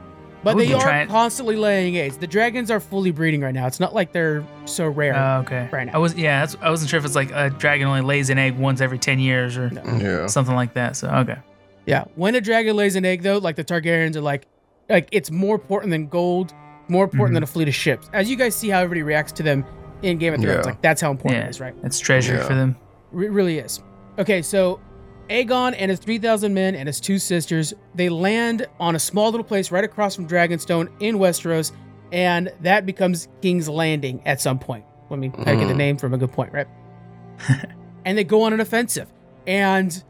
But 0.44 0.58
they 0.58 0.72
are 0.74 0.80
trying- 0.82 1.08
constantly 1.08 1.56
laying 1.56 1.98
eggs. 1.98 2.18
The 2.18 2.28
dragons 2.28 2.70
are 2.72 2.80
fully 2.80 3.12
breeding 3.12 3.42
right 3.42 3.54
now. 3.54 3.68
It's 3.68 3.80
not 3.80 3.94
like 3.94 4.12
they're 4.14 4.44
so 4.66 4.88
rare. 4.88 5.16
Oh, 5.16 5.40
okay. 5.42 5.68
Right 5.72 5.88
now. 5.88 5.94
I 5.94 5.98
was 5.98 6.16
yeah. 6.16 6.42
That's, 6.42 6.56
I 6.62 6.70
wasn't 6.70 6.90
sure 6.90 7.00
if 7.00 7.06
it's 7.06 7.16
like 7.16 7.32
a 7.32 7.50
dragon 7.50 7.88
only 7.88 8.02
lays 8.02 8.30
an 8.30 8.38
egg 8.38 8.58
once 8.58 8.80
every 8.80 9.00
ten 9.00 9.20
years 9.20 9.58
or 9.58 9.70
No. 9.70 9.84
Yeah. 9.98 10.28
something 10.28 10.56
like 10.56 10.74
that. 10.76 10.96
So 10.96 11.10
okay. 11.10 11.38
Yeah, 11.86 12.04
when 12.16 12.36
a 12.36 12.42
dragon 12.42 12.76
lays 12.76 12.96
an 12.98 13.06
egg, 13.06 13.24
though, 13.24 13.38
like 13.38 13.56
the 13.56 13.64
Targaryens 13.64 14.16
are 14.18 14.22
like, 14.22 14.46
like 14.90 15.08
it's 15.12 15.32
more 15.32 15.56
important 15.56 15.92
than 15.92 16.08
gold, 16.08 16.54
more 16.90 17.06
important 17.06 17.32
Mhm. 17.32 17.36
than 17.38 17.44
a 17.44 17.48
fleet 17.48 17.68
of 17.70 17.76
ships. 17.76 18.10
As 18.14 18.30
you 18.30 18.36
guys 18.36 18.56
see 18.56 18.70
how 18.70 18.80
everybody 18.80 19.04
reacts 19.04 19.32
to 19.34 19.44
them 19.44 19.66
in 20.02 20.18
Game 20.18 20.34
of 20.34 20.42
Thrones, 20.42 20.58
Yeah. 20.66 20.72
like 20.72 20.82
that's 20.82 21.02
how 21.02 21.12
important 21.12 21.40
Yeah. 21.42 21.48
it 21.48 21.50
is, 21.50 21.60
right? 21.62 21.74
It's 21.84 21.98
treasure 22.00 22.36
Yeah. 22.36 22.44
for 22.44 22.54
them. 22.56 22.76
It 23.14 23.32
really 23.32 23.58
is. 23.60 23.82
Okay, 24.20 24.42
so 24.42 24.80
Aegon 25.30 25.76
and 25.78 25.92
his 25.92 26.00
3,000 26.00 26.54
men 26.54 26.76
and 26.76 26.88
his 26.88 27.00
two 27.00 27.20
sisters, 27.20 27.74
they 27.96 28.10
land 28.10 28.66
on 28.80 28.96
a 28.96 29.00
small 29.00 29.30
little 29.32 29.44
place 29.44 29.72
right 29.72 29.84
across 29.84 30.16
from 30.16 30.28
Dragonstone 30.28 30.90
in 31.02 31.18
Westeros, 31.18 31.72
and 32.12 32.52
that 32.62 32.86
becomes 32.86 33.28
King's 33.42 33.68
Landing 33.68 34.22
at 34.26 34.40
some 34.40 34.58
point. 34.60 34.86
Let 35.10 35.20
me 35.20 35.28
of 35.28 35.34
get 35.46 35.46
the 35.46 35.74
Mhm. 35.74 35.78
name 35.78 35.98
from 35.98 36.14
a 36.14 36.18
good 36.18 36.32
point, 36.32 36.54
right? 36.54 36.68
and 38.06 38.18
they 38.18 38.24
go 38.24 38.44
on 38.44 38.54
an 38.54 38.60
offensive. 38.62 39.12
And 39.46 40.02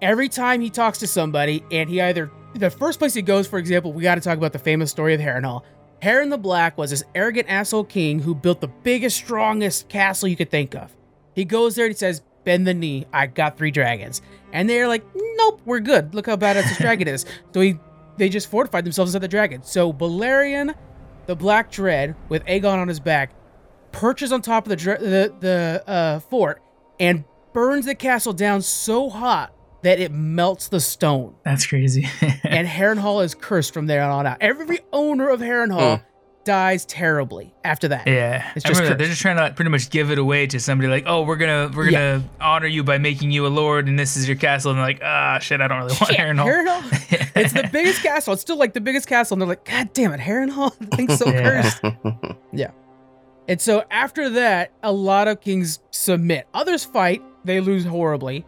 every 0.00 0.28
time 0.28 0.60
he 0.60 0.70
talks 0.70 0.98
to 0.98 1.06
somebody, 1.06 1.62
and 1.70 1.88
he 1.88 2.00
either, 2.00 2.30
the 2.54 2.70
first 2.70 2.98
place 2.98 3.14
he 3.14 3.22
goes, 3.22 3.46
for 3.46 3.58
example, 3.58 3.92
we 3.92 4.02
got 4.02 4.16
to 4.16 4.20
talk 4.20 4.36
about 4.38 4.52
the 4.52 4.58
famous 4.58 4.90
story 4.90 5.14
of 5.14 5.20
Harrenhal. 5.20 5.62
Harren 6.02 6.30
the 6.30 6.38
Black 6.38 6.76
was 6.76 6.90
this 6.90 7.04
arrogant 7.14 7.48
asshole 7.48 7.84
king 7.84 8.18
who 8.20 8.34
built 8.34 8.60
the 8.60 8.68
biggest, 8.68 9.16
strongest 9.16 9.88
castle 9.88 10.28
you 10.28 10.34
could 10.36 10.50
think 10.50 10.74
of. 10.74 10.90
He 11.34 11.44
goes 11.44 11.76
there 11.76 11.86
and 11.86 11.94
he 11.94 11.98
says, 11.98 12.22
Bend 12.44 12.66
the 12.66 12.74
knee, 12.74 13.06
I 13.12 13.26
got 13.26 13.56
three 13.56 13.70
dragons. 13.70 14.20
And 14.52 14.68
they're 14.68 14.88
like, 14.88 15.04
Nope, 15.14 15.60
we're 15.64 15.80
good. 15.80 16.14
Look 16.14 16.26
how 16.26 16.36
badass 16.36 16.68
this 16.68 16.78
dragon 16.78 17.08
is. 17.08 17.24
So 17.52 17.60
he 17.60 17.78
they 18.18 18.28
just 18.28 18.50
fortified 18.50 18.84
themselves 18.84 19.10
inside 19.14 19.22
the 19.22 19.28
dragon. 19.28 19.62
So 19.62 19.92
Balerion, 19.92 20.74
the 21.26 21.34
Black 21.36 21.70
Dread, 21.70 22.14
with 22.28 22.44
Aegon 22.44 22.78
on 22.78 22.88
his 22.88 23.00
back, 23.00 23.32
perches 23.90 24.32
on 24.32 24.42
top 24.42 24.66
of 24.66 24.70
the 24.70 24.76
dra- 24.76 24.98
the, 24.98 25.34
the 25.40 25.84
uh, 25.86 26.20
fort 26.20 26.62
and 27.00 27.24
burns 27.52 27.86
the 27.86 27.94
castle 27.94 28.32
down 28.32 28.62
so 28.62 29.08
hot 29.10 29.54
that 29.82 29.98
it 29.98 30.12
melts 30.12 30.68
the 30.68 30.80
stone. 30.80 31.34
That's 31.44 31.66
crazy. 31.66 32.08
and 32.44 32.68
Harrenhal 32.68 33.24
is 33.24 33.34
cursed 33.34 33.74
from 33.74 33.86
there 33.86 34.02
on 34.02 34.26
out. 34.26 34.38
Every 34.40 34.80
owner 34.92 35.28
of 35.28 35.40
Harrenhal 35.40 36.02
dies 36.44 36.84
terribly 36.84 37.54
after 37.64 37.88
that. 37.88 38.06
yeah, 38.06 38.50
It's 38.56 38.64
just 38.64 38.80
that. 38.82 38.98
they're 38.98 39.06
just 39.08 39.20
trying 39.22 39.36
to 39.36 39.52
pretty 39.54 39.70
much 39.70 39.90
give 39.90 40.10
it 40.10 40.18
away 40.18 40.46
to 40.48 40.58
somebody. 40.60 40.88
Like, 40.88 41.04
oh, 41.06 41.22
we're 41.22 41.36
gonna 41.36 41.70
we're 41.74 41.88
Yeah. 41.90 42.16
gonna 42.16 42.24
honor 42.40 42.66
you 42.66 42.82
by 42.84 42.98
making 42.98 43.30
you 43.30 43.46
a 43.46 43.48
lord, 43.48 43.88
and 43.88 43.98
this 43.98 44.16
is 44.16 44.26
your 44.26 44.36
castle. 44.36 44.70
And 44.72 44.78
they're 44.78 44.86
like, 44.86 45.00
ah, 45.04 45.38
shit, 45.40 45.60
I 45.60 45.68
don't 45.68 45.78
really 45.78 45.92
want 46.00 46.06
Shit, 46.08 46.16
Harrenhal. 46.18 46.44
Harrenhal? 46.46 47.30
it's 47.36 47.52
the 47.52 47.68
biggest 47.72 48.02
castle. 48.02 48.32
It's 48.32 48.42
still 48.42 48.56
like 48.58 48.72
the 48.74 48.80
biggest 48.80 49.06
castle. 49.06 49.34
And 49.34 49.42
they're 49.42 49.48
like, 49.48 49.64
God 49.64 49.92
damn 49.92 50.12
it, 50.12 50.20
Harrenhal? 50.20 50.72
The 50.80 50.96
thing's 50.96 51.18
so 51.18 51.28
Yeah. 51.28 51.42
cursed. 52.52 52.74
And 53.48 53.60
so 53.60 53.84
after 53.90 54.30
that, 54.30 54.72
a 54.82 54.92
lot 54.92 55.26
of 55.28 55.40
kings 55.40 55.80
submit. 55.90 56.46
Others 56.54 56.84
fight. 56.84 57.22
They 57.44 57.60
lose 57.60 57.84
horribly. 57.84 58.46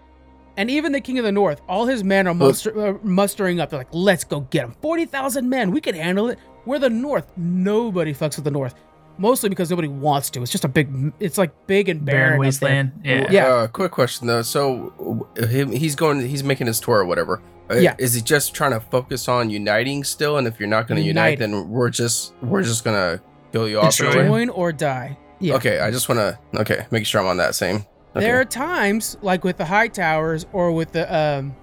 And 0.57 0.71
even 0.71 0.93
the 0.93 1.01
king 1.01 1.19
of 1.19 1.25
the 1.25 1.33
north, 1.33 1.61
all 1.69 1.87
his 1.87 2.05
men 2.05 2.29
are 2.29 2.35
muster, 2.35 2.79
uh, 2.95 2.99
mustering 3.03 3.59
up. 3.59 3.71
They're 3.71 3.81
like, 3.81 3.89
let's 3.93 4.23
go 4.23 4.41
get 4.41 4.65
him. 4.65 4.75
40,000 4.83 5.49
men. 5.49 5.73
We 5.73 5.81
can 5.81 5.97
handle 5.97 6.29
it. 6.29 6.39
We're 6.67 6.79
the 6.79 6.91
north. 6.91 7.31
Nobody 7.37 8.13
fucks 8.15 8.37
with 8.37 8.45
the 8.45 8.51
north. 8.51 8.75
Mostly 9.17 9.49
because 9.49 9.71
nobody 9.71 9.87
wants 9.89 10.29
to. 10.31 10.43
It's 10.43 10.51
just 10.51 10.65
a 10.65 10.69
big, 10.69 11.13
it's 11.21 11.39
like 11.39 11.53
big 11.69 11.89
and 11.89 12.05
barren. 12.05 12.31
Barren 12.31 12.41
wasteland. 12.41 12.93
Yeah. 13.05 13.31
Yeah. 13.31 13.47
Uh, 13.47 13.67
quick 13.69 13.93
question 13.93 14.27
though. 14.27 14.43
So 14.43 15.29
him, 15.37 15.71
he's 15.71 15.95
going. 15.95 16.27
He's 16.27 16.43
making 16.43 16.67
his 16.67 16.81
tour 16.81 16.97
or 16.99 17.05
whatever. 17.05 17.41
Uh, 17.71 17.77
Yeah. 17.77 17.95
Is 17.99 18.15
he 18.15 18.21
just 18.21 18.55
trying 18.55 18.73
to 18.73 18.81
focus 18.81 19.29
on 19.29 19.51
uniting 19.51 20.03
still? 20.03 20.37
And 20.37 20.49
if 20.49 20.59
you're 20.59 20.69
not 20.69 20.89
going 20.89 21.01
to 21.01 21.07
unite, 21.07 21.39
then 21.39 21.69
we're 21.71 21.91
just 21.91 22.35
we're 22.43 22.63
just 22.65 22.85
gonna 22.85 23.21
kill 23.53 23.69
you 23.69 23.79
off. 23.79 23.87
Destroy 23.91 24.11
in 24.11 24.15
a 24.15 24.19
way? 24.19 24.25
him. 24.43 24.49
Join 24.49 24.49
or 24.51 24.73
die. 24.73 25.17
Yeah. 25.39 25.55
Okay, 25.57 25.79
I 25.79 25.91
just 25.93 26.09
want 26.09 26.19
to. 26.19 26.39
Okay, 26.61 26.87
Make 26.91 27.07
sure 27.07 27.21
I'm 27.21 27.27
on 27.29 27.37
that 27.37 27.55
same. 27.55 27.85
Okay. 28.17 28.27
There 28.27 28.41
are 28.41 28.45
times, 28.45 29.17
like 29.23 29.45
with 29.45 29.59
the 29.59 29.65
High 29.65 29.89
Towers 29.89 30.47
or 30.53 30.73
with 30.73 30.93
the 30.93 31.13
um, 31.15 31.55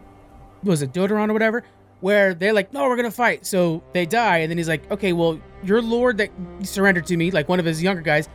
was 0.64 0.82
it 0.82 0.94
Doderon 0.94 1.30
or 1.30 1.34
whatever, 1.34 1.64
where 2.02 2.34
they're 2.34 2.54
like, 2.54 2.74
"No, 2.74 2.88
we're 2.88 2.96
gonna 2.96 3.12
fight." 3.12 3.46
So 3.46 3.82
they 3.94 4.06
die, 4.06 4.40
and 4.40 4.52
then 4.52 4.58
he's 4.58 4.68
like, 4.68 4.90
"Okay, 4.92 5.14
well, 5.14 5.40
your 5.64 5.82
lord 5.82 6.18
that 6.18 6.30
surrendered 6.64 7.06
to 7.08 7.18
me, 7.18 7.32
like 7.32 7.48
one 7.48 7.60
of 7.60 7.66
his 7.66 7.82
younger 7.82 8.02
guys, 8.02 8.28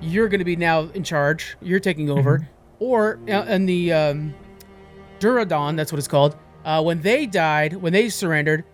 you're 0.00 0.28
gonna 0.28 0.44
be 0.44 0.56
now 0.56 0.88
in 0.94 1.02
charge. 1.02 1.56
You're 1.60 1.80
taking 1.80 2.10
over." 2.10 2.48
Or 2.80 3.18
uh, 3.28 3.44
in 3.44 3.66
the 3.66 3.92
um, 3.92 4.34
Durrandon, 5.20 5.76
that's 5.76 5.92
what 5.92 5.98
it's 5.98 6.08
called. 6.08 6.36
Uh, 6.64 6.82
when 6.82 7.00
they 7.00 7.26
died, 7.26 7.74
when 7.74 7.92
they 7.92 8.08
surrendered, 8.08 8.64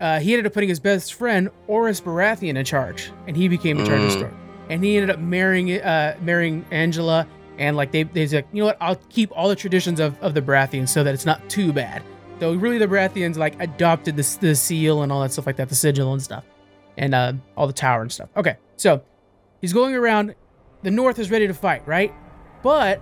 uh, 0.00 0.18
he 0.20 0.32
ended 0.32 0.46
up 0.46 0.52
putting 0.52 0.68
his 0.68 0.80
best 0.80 1.14
friend 1.14 1.50
Orys 1.68 2.02
Baratheon 2.02 2.56
in 2.56 2.64
charge, 2.64 3.10
and 3.26 3.36
he 3.36 3.48
became 3.48 3.78
in 3.78 3.86
charge 3.86 4.02
of 4.02 4.12
the 4.12 4.26
Mm. 4.26 4.34
And 4.68 4.84
he 4.84 4.96
ended 4.96 5.10
up 5.10 5.20
marrying 5.20 5.80
uh, 5.80 6.16
marrying 6.20 6.64
Angela, 6.70 7.26
and 7.58 7.76
like 7.76 7.92
they 7.92 8.02
they's 8.02 8.34
like, 8.34 8.48
you 8.52 8.60
know 8.60 8.66
what? 8.66 8.76
I'll 8.80 9.00
keep 9.10 9.30
all 9.32 9.48
the 9.48 9.56
traditions 9.56 10.00
of, 10.00 10.20
of 10.20 10.34
the 10.34 10.42
Baratheons 10.42 10.88
so 10.88 11.04
that 11.04 11.14
it's 11.14 11.24
not 11.24 11.48
too 11.48 11.72
bad. 11.72 12.02
So 12.38 12.54
really, 12.54 12.78
the 12.78 12.86
Baratheons 12.86 13.36
like 13.36 13.60
adopted 13.60 14.16
the 14.16 14.38
the 14.40 14.54
seal 14.54 15.02
and 15.02 15.10
all 15.10 15.22
that 15.22 15.32
stuff 15.32 15.46
like 15.46 15.56
that, 15.56 15.68
the 15.68 15.74
sigil 15.74 16.12
and 16.12 16.22
stuff, 16.22 16.44
and 16.96 17.14
uh, 17.14 17.32
all 17.56 17.66
the 17.66 17.72
tower 17.72 18.02
and 18.02 18.12
stuff. 18.12 18.28
Okay, 18.36 18.56
so 18.76 19.02
he's 19.60 19.72
going 19.72 19.94
around. 19.94 20.34
The 20.82 20.90
North 20.90 21.18
is 21.18 21.30
ready 21.30 21.46
to 21.46 21.54
fight, 21.54 21.86
right? 21.86 22.12
But 22.62 23.00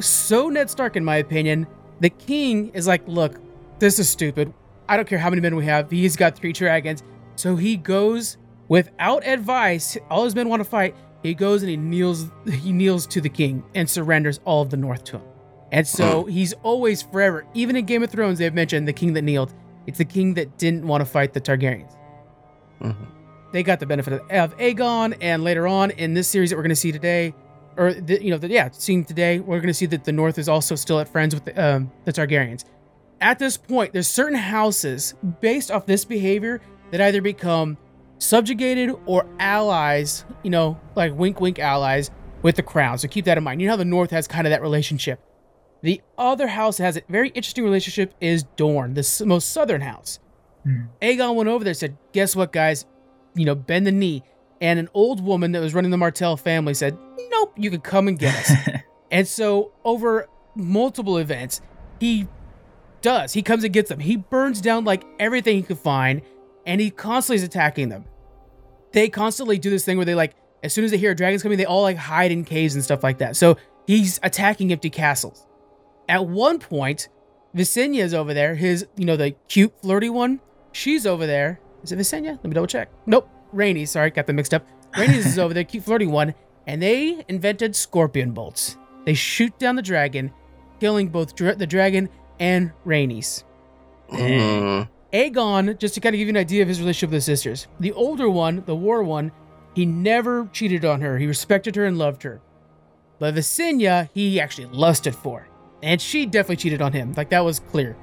so 0.00 0.48
Ned 0.48 0.68
Stark, 0.68 0.96
in 0.96 1.04
my 1.04 1.16
opinion, 1.16 1.66
the 2.00 2.10
king 2.10 2.70
is 2.70 2.86
like, 2.86 3.06
look, 3.06 3.40
this 3.78 3.98
is 3.98 4.08
stupid. 4.08 4.52
I 4.88 4.96
don't 4.96 5.06
care 5.06 5.18
how 5.18 5.30
many 5.30 5.40
men 5.40 5.54
we 5.54 5.64
have. 5.66 5.90
He's 5.90 6.16
got 6.16 6.36
three 6.36 6.52
dragons. 6.52 7.02
So 7.36 7.56
he 7.56 7.76
goes 7.76 8.36
without 8.68 9.26
advice. 9.26 9.96
All 10.10 10.24
his 10.24 10.34
men 10.34 10.48
want 10.48 10.60
to 10.60 10.68
fight. 10.68 10.96
He 11.22 11.34
goes 11.34 11.62
and 11.62 11.70
he 11.70 11.76
kneels. 11.76 12.30
He 12.50 12.72
kneels 12.72 13.06
to 13.08 13.20
the 13.20 13.28
king 13.28 13.62
and 13.74 13.88
surrenders 13.88 14.40
all 14.44 14.62
of 14.62 14.70
the 14.70 14.76
North 14.76 15.04
to 15.04 15.18
him. 15.18 15.22
And 15.72 15.86
so 15.86 16.24
he's 16.24 16.52
always 16.64 17.02
forever. 17.02 17.46
Even 17.54 17.76
in 17.76 17.84
Game 17.86 18.02
of 18.02 18.10
Thrones, 18.10 18.38
they've 18.38 18.52
mentioned 18.52 18.88
the 18.88 18.92
king 18.92 19.12
that 19.12 19.22
kneeled. 19.22 19.54
It's 19.86 19.98
the 19.98 20.04
king 20.04 20.34
that 20.34 20.58
didn't 20.58 20.86
want 20.86 21.00
to 21.00 21.04
fight 21.04 21.32
the 21.32 21.40
Targaryens. 21.40 21.96
Mhm. 22.80 23.06
They 23.52 23.62
got 23.62 23.80
the 23.80 23.86
benefit 23.86 24.14
of, 24.14 24.20
of 24.30 24.56
Aegon, 24.58 25.16
and 25.20 25.42
later 25.44 25.66
on 25.66 25.90
in 25.92 26.14
this 26.14 26.28
series 26.28 26.50
that 26.50 26.56
we're 26.56 26.62
going 26.62 26.70
to 26.70 26.76
see 26.76 26.92
today, 26.92 27.34
or 27.76 27.92
the, 27.92 28.22
you 28.22 28.30
know, 28.30 28.38
the, 28.38 28.48
yeah, 28.48 28.68
seeing 28.72 29.04
today, 29.04 29.40
we're 29.40 29.58
going 29.58 29.68
to 29.68 29.74
see 29.74 29.86
that 29.86 30.04
the 30.04 30.12
North 30.12 30.38
is 30.38 30.48
also 30.48 30.74
still 30.74 31.00
at 31.00 31.08
friends 31.08 31.34
with 31.34 31.44
the, 31.44 31.64
um, 31.76 31.90
the 32.04 32.12
Targaryens. 32.12 32.64
At 33.20 33.38
this 33.38 33.56
point, 33.56 33.92
there's 33.92 34.08
certain 34.08 34.38
houses 34.38 35.14
based 35.40 35.70
off 35.70 35.86
this 35.86 36.04
behavior 36.04 36.60
that 36.90 37.00
either 37.00 37.20
become 37.20 37.76
subjugated 38.18 38.94
or 39.06 39.26
allies, 39.38 40.24
you 40.42 40.50
know, 40.50 40.78
like 40.94 41.12
wink, 41.14 41.40
wink 41.40 41.58
allies 41.58 42.10
with 42.42 42.56
the 42.56 42.62
crown. 42.62 42.98
So 42.98 43.08
keep 43.08 43.24
that 43.26 43.36
in 43.38 43.44
mind. 43.44 43.60
You 43.60 43.66
know 43.66 43.72
how 43.72 43.76
the 43.76 43.84
North 43.84 44.10
has 44.10 44.26
kind 44.26 44.46
of 44.46 44.50
that 44.50 44.62
relationship. 44.62 45.20
The 45.82 46.02
other 46.18 46.46
house 46.46 46.76
that 46.76 46.84
has 46.84 46.96
a 46.96 47.02
very 47.08 47.30
interesting 47.30 47.64
relationship 47.64 48.14
is 48.20 48.44
Dorne, 48.56 48.94
the 48.94 49.24
most 49.26 49.52
southern 49.52 49.80
house. 49.80 50.18
Hmm. 50.64 50.82
Aegon 51.00 51.34
went 51.34 51.48
over 51.48 51.64
there 51.64 51.70
and 51.70 51.78
said, 51.78 51.96
Guess 52.12 52.36
what, 52.36 52.52
guys? 52.52 52.84
You 53.34 53.46
know, 53.46 53.54
bend 53.54 53.86
the 53.86 53.92
knee. 53.92 54.22
And 54.60 54.78
an 54.78 54.88
old 54.92 55.24
woman 55.24 55.52
that 55.52 55.60
was 55.60 55.72
running 55.72 55.90
the 55.90 55.96
Martell 55.96 56.36
family 56.36 56.74
said, 56.74 56.98
Nope, 57.30 57.54
you 57.56 57.70
can 57.70 57.80
come 57.80 58.08
and 58.08 58.18
get 58.18 58.34
us. 58.34 58.52
and 59.10 59.26
so, 59.26 59.72
over 59.84 60.28
multiple 60.54 61.16
events, 61.16 61.62
he 61.98 62.28
does. 63.00 63.32
He 63.32 63.42
comes 63.42 63.64
and 63.64 63.72
gets 63.72 63.88
them. 63.88 64.00
He 64.00 64.16
burns 64.16 64.60
down 64.60 64.84
like 64.84 65.04
everything 65.18 65.56
he 65.56 65.62
could 65.62 65.78
find, 65.78 66.20
and 66.66 66.80
he 66.80 66.90
constantly 66.90 67.36
is 67.36 67.42
attacking 67.42 67.88
them. 67.88 68.04
They 68.92 69.08
constantly 69.08 69.58
do 69.58 69.70
this 69.70 69.84
thing 69.84 69.96
where 69.96 70.06
they 70.06 70.14
like, 70.14 70.34
as 70.62 70.74
soon 70.74 70.84
as 70.84 70.90
they 70.90 70.98
hear 70.98 71.14
dragons 71.14 71.42
coming, 71.42 71.56
they 71.56 71.64
all 71.64 71.82
like 71.82 71.96
hide 71.96 72.32
in 72.32 72.44
caves 72.44 72.74
and 72.74 72.84
stuff 72.84 73.02
like 73.02 73.18
that. 73.18 73.36
So 73.36 73.56
he's 73.86 74.20
attacking 74.22 74.72
empty 74.72 74.90
castles. 74.90 75.46
At 76.10 76.26
one 76.26 76.58
point, 76.58 77.08
Visenya 77.54 78.02
is 78.02 78.14
over 78.14 78.34
there. 78.34 78.56
His, 78.56 78.84
you 78.96 79.04
know, 79.04 79.16
the 79.16 79.30
cute, 79.48 79.72
flirty 79.80 80.10
one. 80.10 80.40
She's 80.72 81.06
over 81.06 81.24
there. 81.24 81.60
Is 81.84 81.92
it 81.92 81.98
Visenya? 82.00 82.32
Let 82.32 82.44
me 82.44 82.50
double 82.50 82.66
check. 82.66 82.90
Nope. 83.06 83.30
Rainy. 83.52 83.86
Sorry, 83.86 84.10
got 84.10 84.26
them 84.26 84.36
mixed 84.36 84.52
up. 84.52 84.66
Rainy 84.98 85.18
is 85.18 85.38
over 85.38 85.54
there, 85.54 85.62
cute, 85.62 85.84
flirty 85.84 86.06
one. 86.06 86.34
And 86.66 86.82
they 86.82 87.24
invented 87.28 87.76
scorpion 87.76 88.32
bolts. 88.32 88.76
They 89.04 89.14
shoot 89.14 89.56
down 89.60 89.76
the 89.76 89.82
dragon, 89.82 90.32
killing 90.80 91.08
both 91.10 91.36
dra- 91.36 91.54
the 91.54 91.66
dragon 91.66 92.08
and 92.40 92.72
Rhaenys. 92.84 93.44
Mm. 94.10 94.88
Aegon, 95.12 95.78
just 95.78 95.94
to 95.94 96.00
kind 96.00 96.14
of 96.14 96.18
give 96.18 96.26
you 96.26 96.32
an 96.32 96.36
idea 96.36 96.62
of 96.62 96.68
his 96.68 96.80
relationship 96.80 97.10
with 97.10 97.18
his 97.18 97.24
sisters, 97.24 97.68
the 97.78 97.92
older 97.92 98.28
one, 98.28 98.64
the 98.66 98.74
war 98.74 99.04
one, 99.04 99.30
he 99.74 99.86
never 99.86 100.48
cheated 100.52 100.84
on 100.84 101.00
her. 101.02 101.18
He 101.18 101.26
respected 101.26 101.76
her 101.76 101.84
and 101.84 101.98
loved 101.98 102.24
her. 102.24 102.40
But 103.20 103.34
Visenya, 103.34 104.08
he 104.12 104.40
actually 104.40 104.66
lusted 104.66 105.14
for. 105.14 105.46
And 105.82 106.00
she 106.00 106.26
definitely 106.26 106.56
cheated 106.56 106.82
on 106.82 106.92
him. 106.92 107.14
Like 107.16 107.30
that 107.30 107.44
was 107.44 107.60
clear. 107.60 107.96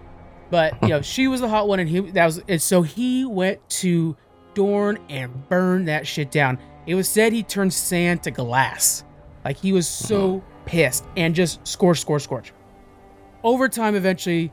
But 0.50 0.82
you 0.82 0.90
know, 0.90 1.02
she 1.14 1.28
was 1.28 1.42
the 1.42 1.50
hot 1.50 1.68
one 1.68 1.80
and 1.80 1.90
he 1.90 2.00
that 2.00 2.26
was 2.26 2.42
and 2.48 2.62
so 2.62 2.82
he 2.82 3.26
went 3.26 3.68
to 3.70 4.16
Dorne 4.54 4.98
and 5.10 5.48
burned 5.50 5.88
that 5.88 6.08
shit 6.08 6.32
down. 6.32 6.58
It 6.86 6.96
was 6.96 7.08
said 7.08 7.34
he 7.34 7.44
turned 7.44 7.74
sand 7.74 8.24
to 8.24 8.32
glass. 8.32 9.04
Like 9.46 9.58
he 9.58 9.72
was 9.72 9.88
so 9.88 10.38
uh-huh. 10.38 10.46
pissed 10.66 11.06
and 11.16 11.36
just 11.36 11.66
scorch, 11.68 12.00
scorch, 12.00 12.24
scorch. 12.24 12.54
over 13.44 13.70
time, 13.70 13.96
eventually, 13.96 14.52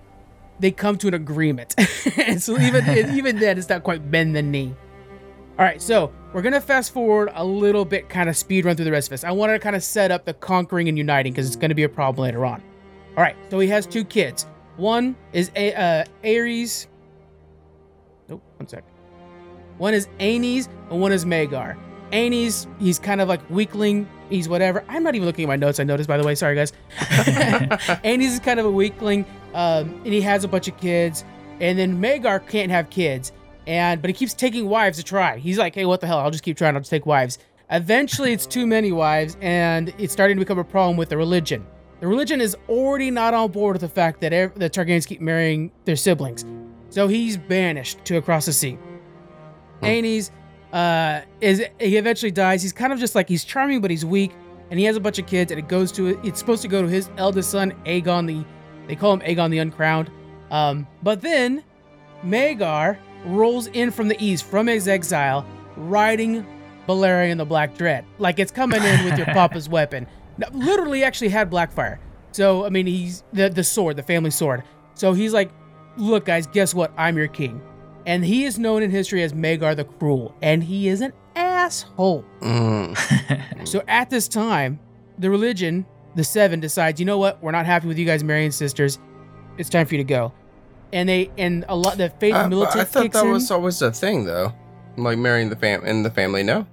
they 0.60 0.70
come 0.70 0.98
to 0.98 1.08
an 1.08 1.14
agreement. 1.14 1.74
and 2.18 2.42
so 2.42 2.58
even 2.60 2.88
even 3.16 3.38
then, 3.38 3.58
it's 3.58 3.68
not 3.68 3.82
quite 3.82 4.10
bend 4.10 4.36
the 4.36 4.42
knee. 4.42 4.74
All 5.58 5.64
right, 5.64 5.80
so 5.80 6.12
we're 6.32 6.42
gonna 6.42 6.60
fast 6.60 6.92
forward 6.92 7.30
a 7.32 7.44
little 7.44 7.84
bit, 7.84 8.08
kind 8.08 8.28
of 8.28 8.36
speed 8.36 8.64
run 8.64 8.74
through 8.74 8.84
the 8.84 8.92
rest 8.92 9.06
of 9.06 9.10
this. 9.10 9.24
I 9.24 9.30
wanted 9.30 9.54
to 9.54 9.58
kind 9.60 9.76
of 9.76 9.84
set 9.84 10.10
up 10.10 10.24
the 10.24 10.34
conquering 10.34 10.88
and 10.88 10.98
uniting 10.98 11.32
because 11.32 11.46
it's 11.46 11.56
gonna 11.56 11.76
be 11.76 11.84
a 11.84 11.88
problem 11.88 12.24
later 12.24 12.44
on. 12.44 12.62
All 13.16 13.22
right, 13.22 13.36
so 13.50 13.60
he 13.60 13.68
has 13.68 13.86
two 13.86 14.04
kids. 14.04 14.46
One 14.76 15.14
is 15.32 15.50
a 15.54 15.72
uh, 15.74 16.04
Ares. 16.24 16.88
Nope, 18.28 18.42
one 18.56 18.66
sec. 18.66 18.84
One 19.78 19.94
is 19.94 20.08
Aenys 20.18 20.68
and 20.90 21.00
one 21.00 21.12
is 21.12 21.24
Maegor. 21.24 21.76
Aenys, 22.12 22.66
he's 22.80 22.98
kind 22.98 23.20
of 23.20 23.28
like 23.28 23.40
weakling. 23.50 24.08
He's 24.30 24.48
whatever. 24.48 24.84
I'm 24.88 25.02
not 25.02 25.14
even 25.14 25.26
looking 25.26 25.44
at 25.44 25.48
my 25.48 25.56
notes. 25.56 25.80
I 25.80 25.84
noticed, 25.84 26.08
by 26.08 26.16
the 26.16 26.24
way. 26.24 26.34
Sorry, 26.34 26.54
guys. 26.54 26.72
Aenys 26.98 28.32
is 28.32 28.40
kind 28.40 28.60
of 28.60 28.66
a 28.66 28.70
weakling, 28.70 29.24
um, 29.52 30.00
and 30.04 30.12
he 30.12 30.20
has 30.20 30.44
a 30.44 30.48
bunch 30.48 30.68
of 30.68 30.76
kids. 30.76 31.24
And 31.60 31.78
then 31.78 32.00
Maegor 32.00 32.46
can't 32.48 32.70
have 32.70 32.90
kids, 32.90 33.32
and 33.66 34.00
but 34.00 34.10
he 34.10 34.14
keeps 34.14 34.34
taking 34.34 34.68
wives 34.68 34.98
to 34.98 35.04
try. 35.04 35.38
He's 35.38 35.58
like, 35.58 35.74
hey, 35.74 35.84
what 35.84 36.00
the 36.00 36.06
hell? 36.06 36.18
I'll 36.18 36.30
just 36.30 36.44
keep 36.44 36.56
trying. 36.56 36.74
I'll 36.74 36.80
just 36.80 36.90
take 36.90 37.06
wives. 37.06 37.38
Eventually, 37.70 38.32
it's 38.32 38.46
too 38.46 38.66
many 38.66 38.92
wives, 38.92 39.36
and 39.40 39.94
it's 39.98 40.12
starting 40.12 40.36
to 40.36 40.40
become 40.40 40.58
a 40.58 40.64
problem 40.64 40.96
with 40.96 41.08
the 41.08 41.16
religion. 41.16 41.64
The 42.00 42.06
religion 42.06 42.40
is 42.40 42.56
already 42.68 43.10
not 43.10 43.34
on 43.34 43.50
board 43.50 43.74
with 43.74 43.82
the 43.82 43.88
fact 43.88 44.20
that 44.20 44.32
ev- 44.32 44.58
the 44.58 44.68
Targaryens 44.68 45.06
keep 45.06 45.20
marrying 45.20 45.70
their 45.84 45.96
siblings, 45.96 46.44
so 46.90 47.08
he's 47.08 47.36
banished 47.36 48.04
to 48.06 48.16
across 48.16 48.46
the 48.46 48.52
sea. 48.52 48.78
Aenys 49.82 50.30
uh, 50.72 51.22
is 51.40 51.62
he 51.80 51.96
eventually 51.96 52.30
dies. 52.32 52.62
He's 52.62 52.72
kind 52.72 52.92
of 52.92 52.98
just 52.98 53.14
like 53.14 53.28
he's 53.28 53.44
charming, 53.44 53.80
but 53.80 53.90
he's 53.90 54.04
weak, 54.04 54.32
and 54.70 54.78
he 54.78 54.84
has 54.86 54.96
a 54.96 55.00
bunch 55.00 55.18
of 55.18 55.26
kids, 55.26 55.52
and 55.52 55.58
it 55.58 55.68
goes 55.68 55.92
to 55.92 56.18
it's 56.26 56.38
supposed 56.38 56.62
to 56.62 56.68
go 56.68 56.82
to 56.82 56.88
his 56.88 57.08
eldest 57.16 57.50
son, 57.50 57.72
Aegon 57.86 58.26
the, 58.26 58.44
they 58.86 58.96
call 58.96 59.14
him 59.14 59.20
Aegon 59.20 59.50
the 59.50 59.58
Uncrowned. 59.58 60.10
Um, 60.50 60.86
but 61.02 61.20
then 61.20 61.64
Maegor 62.24 62.98
rolls 63.24 63.68
in 63.68 63.90
from 63.90 64.08
the 64.08 64.22
east, 64.22 64.44
from 64.44 64.66
his 64.66 64.88
exile, 64.88 65.46
riding 65.76 66.46
Balerion 66.88 67.38
the 67.38 67.44
Black 67.44 67.76
Dread, 67.76 68.04
like 68.18 68.38
it's 68.38 68.52
coming 68.52 68.82
in 68.82 69.04
with 69.04 69.16
your 69.16 69.26
papa's 69.28 69.68
weapon. 69.68 70.06
Now, 70.38 70.48
literally, 70.52 71.04
actually 71.04 71.28
had 71.28 71.50
Blackfyre. 71.50 71.98
So 72.32 72.64
I 72.64 72.68
mean, 72.70 72.86
he's 72.86 73.22
the 73.32 73.48
the 73.48 73.64
sword, 73.64 73.96
the 73.96 74.02
family 74.02 74.30
sword. 74.30 74.62
So 74.94 75.12
he's 75.12 75.32
like, 75.32 75.50
look, 75.96 76.24
guys, 76.24 76.46
guess 76.46 76.74
what? 76.74 76.92
I'm 76.96 77.16
your 77.16 77.28
king. 77.28 77.60
And 78.06 78.24
he 78.24 78.44
is 78.44 78.58
known 78.58 78.82
in 78.82 78.90
history 78.90 79.22
as 79.22 79.32
Maegor 79.32 79.74
the 79.74 79.84
Cruel, 79.84 80.34
and 80.42 80.62
he 80.62 80.88
is 80.88 81.00
an 81.00 81.12
asshole. 81.36 82.24
Mm. 82.40 83.40
So 83.66 83.82
at 83.88 84.10
this 84.10 84.28
time, 84.28 84.78
the 85.18 85.30
religion, 85.30 85.86
the 86.16 86.22
Seven, 86.24 86.60
decides, 86.60 87.00
you 87.00 87.06
know 87.06 87.16
what? 87.16 87.42
We're 87.42 87.50
not 87.52 87.64
happy 87.64 87.88
with 87.88 87.96
you 87.98 88.04
guys 88.04 88.22
marrying 88.22 88.50
sisters. 88.50 88.98
It's 89.56 89.70
time 89.70 89.86
for 89.86 89.94
you 89.94 89.98
to 89.98 90.04
go. 90.04 90.32
And 90.92 91.08
they 91.08 91.30
and 91.38 91.64
a 91.68 91.74
lot 91.74 91.96
the 91.96 92.10
faith 92.10 92.34
Uh, 92.34 92.42
but 92.42 92.48
militant 92.50 92.80
I 92.80 92.84
thought 92.84 93.02
kicks 93.04 93.14
that 93.16 93.24
in 93.24 93.32
was 93.32 93.50
always 93.50 93.80
a 93.80 93.90
thing, 93.90 94.24
though. 94.26 94.52
Like 94.96 95.16
marrying 95.18 95.48
the 95.48 95.56
fam 95.56 95.84
in 95.86 96.02
the 96.02 96.10
family. 96.10 96.42
No. 96.42 96.66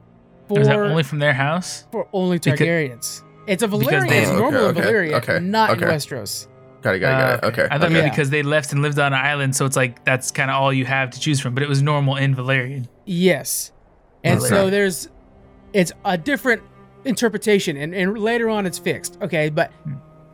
for, 0.48 0.60
Is 0.60 0.68
that 0.68 0.78
only 0.78 1.04
from 1.04 1.20
their 1.20 1.34
house? 1.34 1.88
for 1.92 2.08
only 2.12 2.38
Because- 2.40 2.60
Targaryens. 2.60 3.24
It's 3.48 3.64
a 3.64 3.68
Because 3.68 3.84
Valyrian. 3.88 4.10
they- 4.10 4.20
It's 4.20 4.30
Okay, 4.30 4.38
normal 4.40 4.70
in 4.70 4.78
okay, 4.78 4.88
Valyria, 4.88 5.14
okay, 5.14 5.40
not 5.40 5.72
in 5.72 5.84
okay. 5.84 5.94
Westeros. 5.94 6.48
Got 6.82 6.96
it. 6.96 7.00
Got 7.00 7.10
it. 7.10 7.22
Got 7.40 7.44
Uh, 7.44 7.48
it. 7.48 7.52
Okay. 7.52 7.64
I 7.70 7.78
thought 7.78 7.86
okay. 7.86 7.94
maybe 7.94 8.10
because 8.10 8.30
they 8.32 8.42
left 8.44 8.72
and 8.72 8.82
lived 8.82 8.98
on 9.00 9.14
an 9.14 9.20
island, 9.20 9.56
so 9.56 9.66
it's 9.66 9.76
like 9.76 10.04
that's 10.04 10.32
kind 10.32 10.50
of 10.50 10.56
all 10.58 10.74
you 10.74 10.86
have 10.86 11.12
to 11.12 11.20
choose 11.20 11.40
from. 11.40 11.54
But 11.54 11.62
it 11.64 11.70
was 11.70 11.82
normal 11.82 12.16
in 12.16 12.36
Valyrian. 12.36 12.88
Yes. 13.06 13.72
And 14.24 14.40
Okay. 14.40 14.50
so 14.50 14.70
there's 14.70 15.08
it's 15.74 15.92
a 16.06 16.18
different 16.18 16.62
interpretation 17.06 17.78
and, 17.78 17.94
and 17.96 18.18
later 18.18 18.50
on 18.50 18.66
it's 18.66 18.78
fixed. 18.80 19.18
Okay, 19.22 19.50
but 19.50 19.72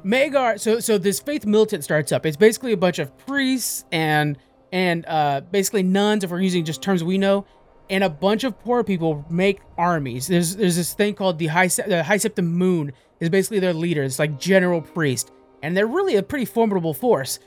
Maegor 0.06 0.60
so 0.60 0.80
so 0.80 0.98
this 0.98 1.20
faith 1.20 1.46
militant 1.46 1.84
starts 1.84 2.12
up. 2.12 2.26
It's 2.26 2.38
basically 2.38 2.72
a 2.74 2.78
bunch 2.78 3.00
of 3.00 3.16
priests 3.26 3.86
and 3.92 4.38
and 4.72 5.06
uh 5.08 5.42
basically 5.52 5.84
nuns 5.84 6.24
if 6.24 6.30
we're 6.32 6.42
using 6.42 6.64
just 6.66 6.82
terms 6.82 7.04
we 7.04 7.18
know 7.18 7.46
and 7.90 8.04
a 8.04 8.10
bunch 8.10 8.44
of 8.44 8.60
poor 8.60 8.84
people 8.84 9.26
make 9.30 9.62
armies. 9.78 10.28
There's 10.28 10.56
there's 10.56 10.76
this 10.76 10.94
thing 10.94 11.14
called 11.14 11.40
the 11.40 11.48
high 11.48 11.68
the 11.68 12.04
high 12.04 12.18
septim 12.18 12.46
moon 12.46 12.94
is 13.20 13.30
basically 13.30 13.60
their 13.60 13.74
leader. 13.74 14.04
It's 14.04 14.20
like 14.20 14.40
general 14.40 14.82
priest 14.82 15.32
and 15.64 15.76
they're 15.76 15.88
really 15.88 16.16
a 16.16 16.24
pretty 16.24 16.46
formidable 16.46 16.94
force. 16.94 17.40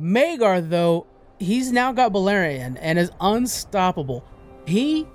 Maegor 0.00 0.68
though, 0.68 1.06
he's 1.38 1.72
now 1.72 1.92
got 1.92 2.12
Balerion 2.12 2.78
and 2.80 2.98
is 2.98 3.10
unstoppable. 3.20 4.24
He 4.66 5.06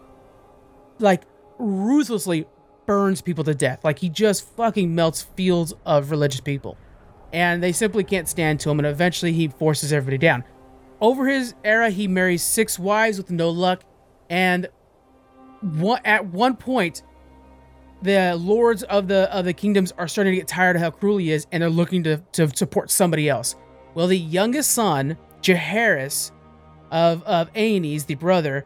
like 1.00 1.24
ruthlessly 1.58 2.46
burns 2.86 3.22
people 3.22 3.44
to 3.46 3.56
death. 3.56 3.84
Like 3.84 4.00
he 4.00 4.10
just 4.10 4.48
fucking 4.56 4.94
melts 4.94 5.22
fields 5.22 5.74
of 5.86 6.12
religious 6.12 6.42
people. 6.42 6.78
And 7.32 7.64
they 7.64 7.72
simply 7.72 8.04
can't 8.04 8.30
stand 8.30 8.60
to 8.62 8.70
him 8.70 8.80
and 8.80 8.88
eventually 8.88 9.34
he 9.34 9.48
forces 9.48 9.92
everybody 9.92 10.18
down. 10.18 10.44
Over 11.02 11.28
his 11.28 11.56
era 11.64 11.90
he 11.90 12.08
marries 12.08 12.44
six 12.44 12.78
wives 12.78 13.18
with 13.18 13.32
no 13.32 13.50
luck 13.50 13.84
and 14.34 14.68
at 16.06 16.26
one 16.26 16.56
point 16.56 17.04
the 18.02 18.36
lords 18.36 18.82
of 18.84 19.08
the 19.08 19.32
of 19.32 19.46
the 19.46 19.54
kingdoms 19.54 19.94
are 20.00 20.08
starting 20.08 20.34
to 20.34 20.38
get 20.38 20.48
tired 20.48 20.76
of 20.76 20.82
how 20.82 20.90
cruel 20.90 21.18
he 21.18 21.32
is 21.32 21.46
and 21.52 21.62
they're 21.62 21.70
looking 21.70 22.04
to, 22.04 22.18
to 22.32 22.50
support 22.56 22.90
somebody 22.90 23.30
else. 23.30 23.56
Well, 23.94 24.08
the 24.08 24.18
youngest 24.18 24.72
son, 24.72 25.18
Jaehaerys 25.44 26.32
of 26.90 27.22
of 27.24 27.54
Aenys, 27.54 28.08
the 28.08 28.16
brother, 28.16 28.66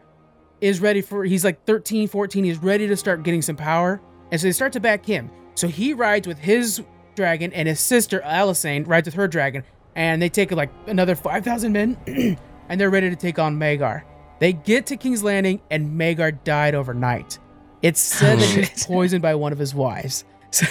is 0.61 0.79
ready 0.79 1.01
for 1.01 1.25
he's 1.25 1.43
like 1.43 1.65
13 1.65 2.07
14 2.07 2.45
he's 2.45 2.57
ready 2.59 2.87
to 2.87 2.95
start 2.95 3.23
getting 3.23 3.41
some 3.41 3.57
power. 3.57 4.01
And 4.31 4.39
so 4.39 4.47
they 4.47 4.53
start 4.53 4.71
to 4.73 4.79
back 4.79 5.05
him. 5.05 5.29
So 5.55 5.67
he 5.67 5.93
rides 5.93 6.27
with 6.27 6.39
his 6.39 6.81
dragon 7.13 7.51
and 7.51 7.67
his 7.67 7.81
sister 7.81 8.21
Alysanne 8.21 8.87
rides 8.87 9.05
with 9.05 9.15
her 9.15 9.27
dragon 9.27 9.63
and 9.95 10.21
they 10.21 10.29
take 10.29 10.51
like 10.51 10.71
another 10.87 11.13
5000 11.13 11.73
men 11.73 11.97
and 12.69 12.79
they're 12.79 12.89
ready 12.89 13.09
to 13.09 13.17
take 13.17 13.37
on 13.37 13.59
Maegor 13.59 14.03
they 14.39 14.53
get 14.53 14.85
to 14.87 14.97
King's 14.97 15.23
Landing 15.23 15.59
and 15.71 15.99
Maegor 15.99 16.43
died 16.43 16.75
overnight 16.75 17.39
it's 17.81 17.99
said 17.99 18.39
that 18.39 18.45
he 18.49 18.59
was 18.61 18.85
poisoned 18.85 19.21
by 19.21 19.35
one 19.35 19.51
of 19.51 19.59
his 19.59 19.73
wives 19.75 20.25
so 20.51 20.65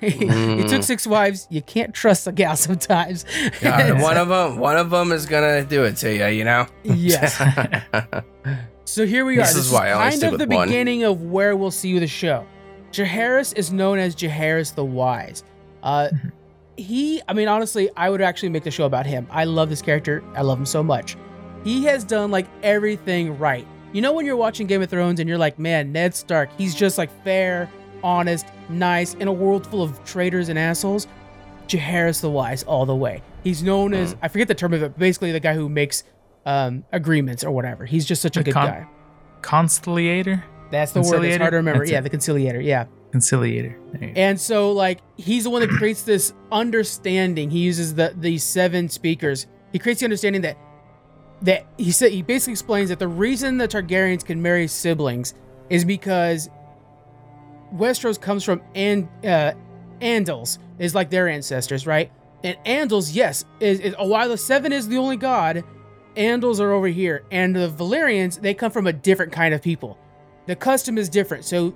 he, 0.00 0.08
he 0.10 0.64
took 0.64 0.82
six 0.82 1.06
wives 1.06 1.46
you 1.50 1.60
can't 1.62 1.94
trust 1.94 2.26
a 2.26 2.32
gal 2.32 2.56
sometimes 2.56 3.24
God, 3.60 4.00
one 4.02 4.16
of 4.16 4.28
them, 4.28 4.58
one 4.58 4.76
of 4.76 4.90
them 4.90 5.12
is 5.12 5.26
gonna 5.26 5.64
do 5.64 5.84
it 5.84 5.96
to 5.98 6.12
you. 6.12 6.26
You 6.26 6.44
know. 6.44 6.66
yes 6.82 7.36
So 8.84 9.06
here 9.06 9.24
we 9.24 9.36
This 9.36 9.54
are. 9.54 9.58
is 9.58 9.64
This 9.70 9.72
why 9.72 9.88
is 9.88 9.94
only 9.96 10.10
kind 10.10 10.22
of 10.42 10.48
the 10.48 10.54
one. 10.56 10.68
beginning 10.68 11.04
of 11.04 11.22
where 11.22 11.56
we'll 11.56 11.70
see 11.70 11.88
you 11.88 12.00
the 12.00 12.06
show. 12.06 12.44
Jaehaerys 12.90 13.56
is 13.56 13.72
known 13.72 13.98
as 13.98 14.14
Jaehaerys 14.14 14.74
the 14.74 14.84
Wise. 14.84 15.44
Uh, 15.82 16.08
Mm-hmm. 16.12 16.28
he, 16.76 17.22
I 17.28 17.32
mean, 17.32 17.48
honestly, 17.48 17.88
I 17.96 18.10
would 18.10 18.20
actually 18.20 18.48
make 18.50 18.64
the 18.64 18.70
show 18.70 18.84
about 18.84 19.06
him. 19.06 19.26
I 19.30 19.44
love 19.44 19.68
this 19.70 19.80
character. 19.82 20.22
I 20.34 20.42
love 20.42 20.58
him 20.58 20.66
so 20.66 20.82
much. 20.82 21.16
He 21.64 21.84
has 21.84 22.04
done 22.04 22.30
like 22.30 22.46
everything 22.62 23.38
right. 23.38 23.66
You 23.92 24.00
know 24.02 24.12
when 24.12 24.24
you're 24.26 24.36
watching 24.36 24.66
Game 24.66 24.82
of 24.82 24.90
Thrones 24.90 25.20
and 25.20 25.28
you're 25.28 25.38
like, 25.38 25.58
man, 25.58 25.92
Ned 25.92 26.14
Stark, 26.14 26.50
he's 26.58 26.74
just 26.74 26.98
like 26.98 27.10
fair, 27.24 27.70
honest, 28.02 28.46
nice, 28.68 29.14
in 29.14 29.28
a 29.28 29.32
world 29.32 29.66
full 29.66 29.82
of 29.82 30.02
traitors 30.04 30.48
and 30.48 30.58
assholes. 30.58 31.06
Jaehaerys 31.68 32.20
the 32.20 32.30
Wise 32.30 32.62
all 32.64 32.86
the 32.86 32.96
way. 32.96 33.22
He's 33.44 33.62
known 33.62 33.92
Mm. 33.92 33.96
as 33.96 34.16
I 34.22 34.28
forget 34.28 34.48
the 34.48 34.54
term 34.54 34.72
of 34.72 34.82
it, 34.82 34.88
but 34.92 34.98
basically 34.98 35.30
the 35.32 35.40
guy 35.40 35.54
who 35.54 35.68
makes 35.68 36.04
um, 36.46 36.84
agreements 36.92 37.44
or 37.44 37.50
whatever. 37.52 37.86
He's 37.86 38.04
just 38.04 38.20
such 38.22 38.36
a 38.36 38.40
The 38.40 38.44
good 38.44 38.54
con- 38.54 38.66
guy. 38.68 38.86
Conciliator, 39.42 40.42
That's 40.70 40.92
the 40.92 41.00
word 41.00 41.04
that's 41.04 41.10
Conciliator? 41.12 41.38
hard 41.44 41.52
to 41.52 41.56
remember. 41.58 41.78
That's 41.80 41.90
yeah, 41.92 41.98
it. 41.98 42.02
the 42.02 42.10
conciliator. 42.10 42.60
Yeah. 42.60 42.86
conciliator. 43.12 43.76
There 43.92 44.08
you 44.08 44.14
go. 44.14 44.20
And 44.20 44.40
so 44.40 44.72
like 44.72 45.00
he's 45.16 45.44
the 45.44 45.50
one 45.50 45.60
that 45.60 45.70
creates 45.70 46.02
this 46.02 46.32
understanding. 46.50 47.50
He 47.50 47.58
uses 47.60 47.94
the 47.94 48.14
the 48.16 48.38
seven 48.38 48.88
speakers. 48.88 49.46
He 49.72 49.78
creates 49.78 50.00
the 50.00 50.06
understanding 50.06 50.42
that 50.42 50.56
that 51.42 51.66
he 51.76 51.90
said 51.92 52.12
he 52.12 52.22
basically 52.22 52.52
explains 52.52 52.88
that 52.88 52.98
the 52.98 53.08
reason 53.08 53.58
the 53.58 53.68
Targaryens 53.68 54.24
can 54.24 54.40
marry 54.40 54.66
siblings 54.66 55.34
is 55.70 55.84
because 55.84 56.48
Westeros 57.74 58.20
comes 58.20 58.44
from 58.44 58.62
and 58.74 59.08
uh 59.24 59.52
Andals 60.00 60.58
is 60.78 60.94
like 60.94 61.10
their 61.10 61.28
ancestors, 61.28 61.86
right? 61.86 62.10
And 62.44 62.56
Andals, 62.66 63.14
yes, 63.14 63.44
is, 63.60 63.78
is 63.80 63.94
while 63.98 64.28
the 64.28 64.36
seven 64.36 64.72
is 64.72 64.88
the 64.88 64.98
only 64.98 65.16
god, 65.16 65.62
Andals 66.16 66.60
are 66.60 66.72
over 66.72 66.88
here, 66.88 67.24
and 67.30 67.54
the 67.54 67.68
Valyrians 67.70 68.40
they 68.40 68.54
come 68.54 68.72
from 68.72 68.86
a 68.86 68.92
different 68.92 69.32
kind 69.32 69.54
of 69.54 69.62
people. 69.62 69.98
The 70.46 70.56
custom 70.56 70.98
is 70.98 71.08
different, 71.08 71.44
so 71.44 71.74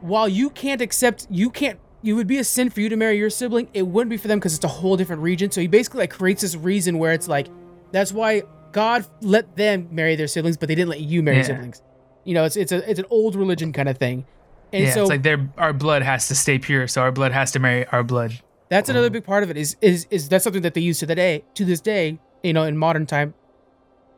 while 0.00 0.28
you 0.28 0.50
can't 0.50 0.80
accept, 0.80 1.26
you 1.30 1.50
can't, 1.50 1.78
you 2.02 2.14
would 2.16 2.26
be 2.26 2.38
a 2.38 2.44
sin 2.44 2.70
for 2.70 2.80
you 2.80 2.88
to 2.88 2.96
marry 2.96 3.18
your 3.18 3.30
sibling. 3.30 3.68
It 3.74 3.82
wouldn't 3.82 4.10
be 4.10 4.16
for 4.16 4.28
them 4.28 4.38
because 4.38 4.54
it's 4.54 4.64
a 4.64 4.68
whole 4.68 4.96
different 4.96 5.22
region. 5.22 5.50
So 5.50 5.60
he 5.60 5.66
basically 5.66 6.00
like 6.00 6.10
creates 6.10 6.42
this 6.42 6.54
reason 6.54 6.98
where 6.98 7.12
it's 7.12 7.26
like, 7.26 7.48
that's 7.90 8.12
why 8.12 8.42
God 8.72 9.06
let 9.20 9.56
them 9.56 9.88
marry 9.90 10.16
their 10.16 10.26
siblings, 10.26 10.56
but 10.56 10.68
they 10.68 10.74
didn't 10.74 10.90
let 10.90 11.00
you 11.00 11.22
marry 11.22 11.38
Yeah. 11.38 11.42
siblings. 11.44 11.82
You 12.24 12.34
know, 12.34 12.44
it's 12.44 12.56
it's 12.56 12.72
a 12.72 12.88
it's 12.90 12.98
an 12.98 13.06
old 13.10 13.34
religion 13.34 13.72
kind 13.72 13.88
of 13.88 13.96
thing. 13.98 14.26
And 14.72 14.84
yeah, 14.84 14.92
so 14.92 15.02
it's 15.02 15.10
like 15.10 15.22
their 15.22 15.48
our 15.56 15.72
blood 15.72 16.02
has 16.02 16.28
to 16.28 16.34
stay 16.34 16.58
pure, 16.58 16.86
so 16.88 17.00
our 17.00 17.12
blood 17.12 17.32
has 17.32 17.50
to 17.52 17.58
marry 17.58 17.86
our 17.86 18.02
blood. 18.02 18.40
that's 18.68 18.90
another 18.90 19.08
big 19.08 19.24
part 19.24 19.42
of 19.42 19.50
it. 19.50 19.56
Is 19.56 19.76
is 19.80 20.06
is 20.10 20.28
that's 20.28 20.44
something 20.44 20.62
that 20.62 20.74
they 20.74 20.82
use 20.82 20.98
to 20.98 21.06
the 21.06 21.14
day 21.14 21.44
to 21.54 21.64
this 21.64 21.80
day. 21.80 22.18
You 22.42 22.52
know, 22.52 22.64
in 22.64 22.76
modern 22.76 23.06
time. 23.06 23.34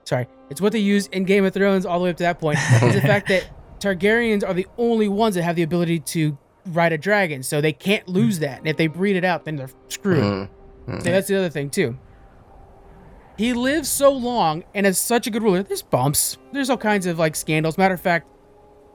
Sorry, 0.05 0.27
it's 0.51 0.61
what 0.61 0.73
they 0.73 0.79
use 0.81 1.07
in 1.09 1.25
Game 1.25 1.45
of 1.45 1.55
Thrones 1.55 1.87
all 1.87 1.99
the 2.01 2.05
way 2.05 2.11
up 2.11 2.17
to 2.17 2.25
that 2.25 2.41
point. 2.41 2.59
is 2.83 2.95
the 2.95 3.01
fact 3.01 3.29
that 3.29 3.49
Targaryens 3.81 4.47
are 4.47 4.55
the 4.55 4.67
only 4.77 5.09
ones 5.09 5.37
that 5.37 5.43
have 5.43 5.55
the 5.57 5.63
ability 5.63 6.01
to 6.01 6.37
ride 6.67 6.93
a 6.93 6.99
dragon, 6.99 7.43
so 7.45 7.61
they 7.61 7.73
can't 7.73 8.09
lose 8.09 8.41
that. 8.41 8.59
And 8.59 8.67
if 8.67 8.77
they 8.77 8.89
breed 8.89 9.15
it 9.17 9.25
out, 9.25 9.45
then 9.45 9.57
they're 9.57 9.71
screwed. 9.89 10.23
Mm. 10.25 10.49
Hmm. 10.87 10.99
So 11.01 11.11
that's 11.13 11.29
the 11.29 11.37
other 11.39 11.49
thing 11.51 11.71
too. 11.71 11.97
He 13.41 13.55
lives 13.55 13.89
so 13.89 14.13
long 14.13 14.65
and 14.75 14.87
is 14.87 14.99
such 14.99 15.27
a 15.27 15.31
good 15.31 15.43
ruler. 15.43 15.63
There's 15.63 15.81
bumps. 15.81 16.37
There's 16.53 16.69
all 16.69 16.77
kinds 16.77 17.07
of 17.07 17.19
like 17.19 17.35
scandals. 17.35 17.79
Matter 17.79 17.95
of 17.95 18.01
fact, 18.03 18.29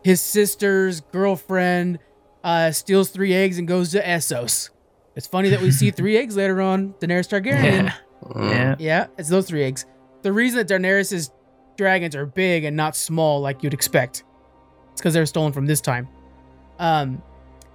his 0.03 0.21
sister's 0.21 1.01
girlfriend 1.01 1.97
uh, 2.43 2.69
steals 2.69 3.09
three 3.09 3.33
eggs 3.33 3.57
and 3.57 3.67
goes 3.67 3.89
to 3.93 4.03
Essos. 4.03 4.69
It's 5.15 5.25
funny 5.25 5.49
that 5.49 5.61
we 5.61 5.71
see 5.71 5.89
three 5.99 6.15
eggs 6.15 6.37
later 6.37 6.61
on. 6.61 6.93
Daenerys 6.99 7.27
Targaryen. 7.27 7.91
Yeah. 8.35 8.49
Yeah. 8.51 8.75
Yeah, 8.77 9.07
it's 9.17 9.29
those 9.29 9.47
three 9.47 9.63
eggs. 9.63 9.87
The 10.21 10.31
reason 10.31 10.59
that 10.59 10.67
Daenerys' 10.67 11.31
dragons 11.75 12.15
are 12.15 12.27
big 12.27 12.65
and 12.65 12.77
not 12.77 12.95
small 12.95 13.41
like 13.41 13.63
you'd 13.63 13.73
expect. 13.73 14.25
It's 14.91 15.01
because 15.01 15.15
they're 15.15 15.25
stolen 15.25 15.53
from 15.53 15.65
this 15.65 15.81
time. 15.81 16.07
Um, 16.77 17.23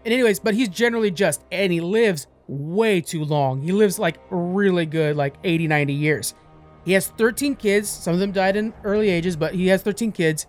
and 0.05 0.15
anyways, 0.15 0.39
but 0.39 0.55
he's 0.55 0.69
generally 0.69 1.11
just, 1.11 1.43
and 1.51 1.73
he 1.73 1.81
lives 1.81 2.29
way 2.47 3.01
too 3.01 3.25
long. 3.25 3.61
He 3.61 3.73
lives 3.73 3.99
like 3.99 4.19
really 4.31 4.87
good, 4.87 5.17
like 5.17 5.35
80, 5.43 5.67
90 5.67 5.93
years. 5.95 6.35
He 6.91 6.95
has 6.95 7.07
13 7.07 7.55
kids. 7.55 7.89
Some 7.89 8.15
of 8.15 8.19
them 8.19 8.33
died 8.33 8.57
in 8.57 8.75
early 8.83 9.11
ages, 9.11 9.37
but 9.37 9.55
he 9.55 9.69
has 9.69 9.81
13 9.81 10.11
kids. 10.11 10.49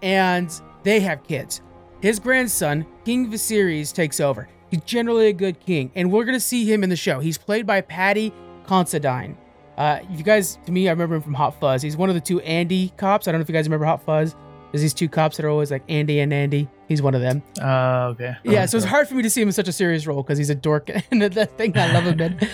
And 0.00 0.50
they 0.84 1.00
have 1.00 1.22
kids. 1.22 1.60
His 2.00 2.18
grandson, 2.18 2.86
King 3.04 3.30
Viserys, 3.30 3.92
takes 3.92 4.20
over. 4.20 4.48
He's 4.70 4.80
generally 4.86 5.26
a 5.26 5.34
good 5.34 5.60
king, 5.60 5.92
and 5.94 6.10
we're 6.10 6.24
gonna 6.24 6.40
see 6.40 6.64
him 6.64 6.82
in 6.82 6.88
the 6.88 6.96
show. 6.96 7.20
He's 7.20 7.36
played 7.36 7.66
by 7.66 7.82
Paddy 7.82 8.32
Considine. 8.64 9.36
Uh, 9.76 9.98
you 10.08 10.24
guys, 10.24 10.58
to 10.64 10.72
me, 10.72 10.88
I 10.88 10.92
remember 10.92 11.16
him 11.16 11.22
from 11.22 11.34
Hot 11.34 11.60
Fuzz. 11.60 11.82
He's 11.82 11.98
one 11.98 12.08
of 12.08 12.14
the 12.14 12.22
two 12.22 12.40
Andy 12.40 12.94
cops. 12.96 13.28
I 13.28 13.32
don't 13.32 13.40
know 13.40 13.42
if 13.42 13.50
you 13.50 13.54
guys 13.54 13.66
remember 13.66 13.84
Hot 13.84 14.02
Fuzz. 14.02 14.34
There's 14.72 14.80
these 14.80 14.94
two 14.94 15.10
cops 15.10 15.36
that 15.36 15.44
are 15.44 15.50
always 15.50 15.70
like 15.70 15.82
Andy 15.90 16.20
and 16.20 16.32
Andy. 16.32 16.70
He's 16.88 17.02
one 17.02 17.14
of 17.14 17.20
them. 17.20 17.42
Oh, 17.60 18.06
okay. 18.12 18.34
Yeah, 18.44 18.64
so 18.64 18.78
it's 18.78 18.86
hard 18.86 19.06
for 19.06 19.14
me 19.14 19.22
to 19.24 19.28
see 19.28 19.42
him 19.42 19.48
in 19.48 19.52
such 19.52 19.68
a 19.68 19.72
serious 19.72 20.06
role 20.06 20.22
because 20.22 20.38
he's 20.38 20.48
a 20.48 20.54
dork 20.54 20.88
and 21.10 21.20
that 21.20 21.58
thing 21.58 21.76
I 21.76 21.92
love 21.92 22.04
him 22.04 22.18
in. 22.18 22.40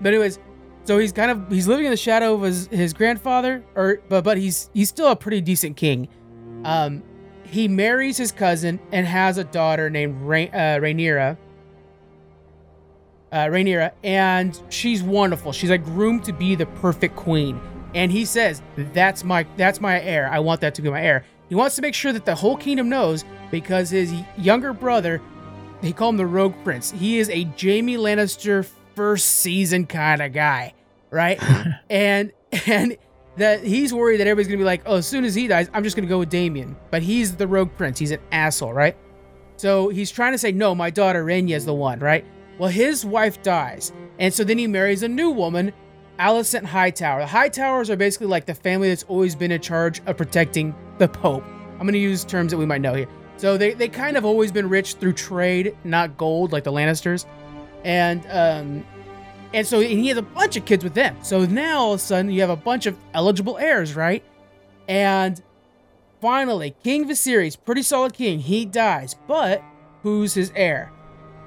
But 0.00 0.14
anyways, 0.14 0.38
so 0.88 0.96
he's 0.96 1.12
kind 1.12 1.30
of 1.30 1.52
he's 1.52 1.68
living 1.68 1.84
in 1.84 1.90
the 1.90 1.98
shadow 1.98 2.32
of 2.32 2.40
his, 2.40 2.66
his 2.68 2.94
grandfather, 2.94 3.62
or 3.74 4.00
but 4.08 4.24
but 4.24 4.38
he's 4.38 4.70
he's 4.72 4.88
still 4.88 5.08
a 5.08 5.16
pretty 5.16 5.42
decent 5.42 5.76
king. 5.76 6.08
Um, 6.64 7.02
he 7.44 7.68
marries 7.68 8.16
his 8.16 8.32
cousin 8.32 8.80
and 8.90 9.06
has 9.06 9.36
a 9.36 9.44
daughter 9.44 9.90
named 9.90 10.22
Ra- 10.22 10.48
uh, 10.50 10.78
Rhaenyra. 10.80 11.36
Uh, 13.30 13.90
and 14.02 14.58
she's 14.70 15.02
wonderful. 15.02 15.52
She's 15.52 15.68
like 15.68 15.84
groomed 15.84 16.24
to 16.24 16.32
be 16.32 16.54
the 16.54 16.64
perfect 16.64 17.16
queen. 17.16 17.60
And 17.94 18.10
he 18.10 18.24
says, 18.24 18.62
"That's 18.78 19.24
my 19.24 19.46
that's 19.58 19.82
my 19.82 20.00
heir. 20.00 20.30
I 20.32 20.38
want 20.38 20.62
that 20.62 20.74
to 20.76 20.80
be 20.82 20.88
my 20.88 21.02
heir." 21.02 21.26
He 21.50 21.54
wants 21.54 21.76
to 21.76 21.82
make 21.82 21.94
sure 21.94 22.14
that 22.14 22.24
the 22.24 22.34
whole 22.34 22.56
kingdom 22.56 22.88
knows 22.88 23.26
because 23.50 23.90
his 23.90 24.10
younger 24.38 24.72
brother, 24.72 25.20
they 25.82 25.92
call 25.92 26.08
him 26.08 26.16
the 26.16 26.24
Rogue 26.24 26.54
Prince. 26.64 26.92
He 26.92 27.18
is 27.18 27.28
a 27.28 27.44
Jaime 27.60 27.98
Lannister 27.98 28.66
first 28.98 29.26
season 29.26 29.86
kind 29.86 30.20
of 30.20 30.32
guy, 30.32 30.74
right? 31.10 31.42
and 31.90 32.32
and 32.66 32.96
that 33.36 33.62
he's 33.62 33.94
worried 33.94 34.18
that 34.18 34.26
everybody's 34.26 34.48
gonna 34.48 34.58
be 34.58 34.64
like, 34.64 34.82
oh, 34.86 34.96
as 34.96 35.06
soon 35.06 35.24
as 35.24 35.34
he 35.34 35.46
dies, 35.46 35.70
I'm 35.72 35.84
just 35.84 35.96
gonna 35.96 36.08
go 36.08 36.18
with 36.18 36.30
Daemon. 36.30 36.76
But 36.90 37.02
he's 37.02 37.36
the 37.36 37.46
Rogue 37.46 37.70
Prince. 37.76 37.98
He's 37.98 38.10
an 38.10 38.20
asshole, 38.32 38.72
right? 38.72 38.96
So 39.56 39.88
he's 39.88 40.10
trying 40.10 40.32
to 40.32 40.38
say, 40.38 40.52
no, 40.52 40.74
my 40.74 40.90
daughter 40.90 41.24
Rhaenyra 41.24 41.50
is 41.50 41.64
the 41.64 41.74
one, 41.74 41.98
right? 41.98 42.24
Well, 42.58 42.68
his 42.68 43.04
wife 43.04 43.42
dies, 43.42 43.92
and 44.18 44.32
so 44.32 44.44
then 44.44 44.58
he 44.58 44.66
marries 44.66 45.02
a 45.02 45.08
new 45.08 45.30
woman, 45.30 45.72
Alicent 46.18 46.64
Hightower. 46.64 47.20
The 47.20 47.26
Hightowers 47.26 47.88
are 47.88 47.96
basically 47.96 48.26
like 48.26 48.46
the 48.46 48.54
family 48.54 48.88
that's 48.88 49.04
always 49.04 49.34
been 49.34 49.52
in 49.52 49.60
charge 49.60 50.00
of 50.06 50.16
protecting 50.16 50.74
the 50.98 51.08
Pope. 51.08 51.44
I'm 51.78 51.86
gonna 51.86 51.98
use 51.98 52.24
terms 52.24 52.50
that 52.50 52.58
we 52.58 52.66
might 52.66 52.80
know 52.80 52.94
here. 52.94 53.08
So 53.36 53.56
they 53.56 53.74
they 53.74 53.88
kind 53.88 54.16
of 54.16 54.24
always 54.24 54.50
been 54.50 54.68
rich 54.68 54.94
through 54.94 55.12
trade, 55.12 55.76
not 55.84 56.16
gold 56.16 56.52
like 56.52 56.64
the 56.64 56.72
Lannisters, 56.72 57.24
and 57.84 58.26
um, 58.30 58.84
and 59.54 59.66
so 59.66 59.80
and 59.80 59.98
he 60.00 60.08
has 60.08 60.18
a 60.18 60.22
bunch 60.22 60.56
of 60.56 60.64
kids 60.64 60.84
with 60.84 60.94
them. 60.94 61.16
So 61.22 61.44
now 61.44 61.78
all 61.78 61.94
of 61.94 62.00
a 62.00 62.02
sudden 62.02 62.30
you 62.30 62.40
have 62.40 62.50
a 62.50 62.56
bunch 62.56 62.86
of 62.86 62.96
eligible 63.14 63.58
heirs, 63.58 63.94
right? 63.94 64.22
And 64.88 65.40
finally, 66.20 66.74
King 66.82 67.08
Viserys, 67.08 67.56
pretty 67.62 67.82
solid 67.82 68.12
king, 68.12 68.38
he 68.38 68.64
dies. 68.64 69.16
But 69.26 69.62
who's 70.02 70.34
his 70.34 70.52
heir? 70.54 70.92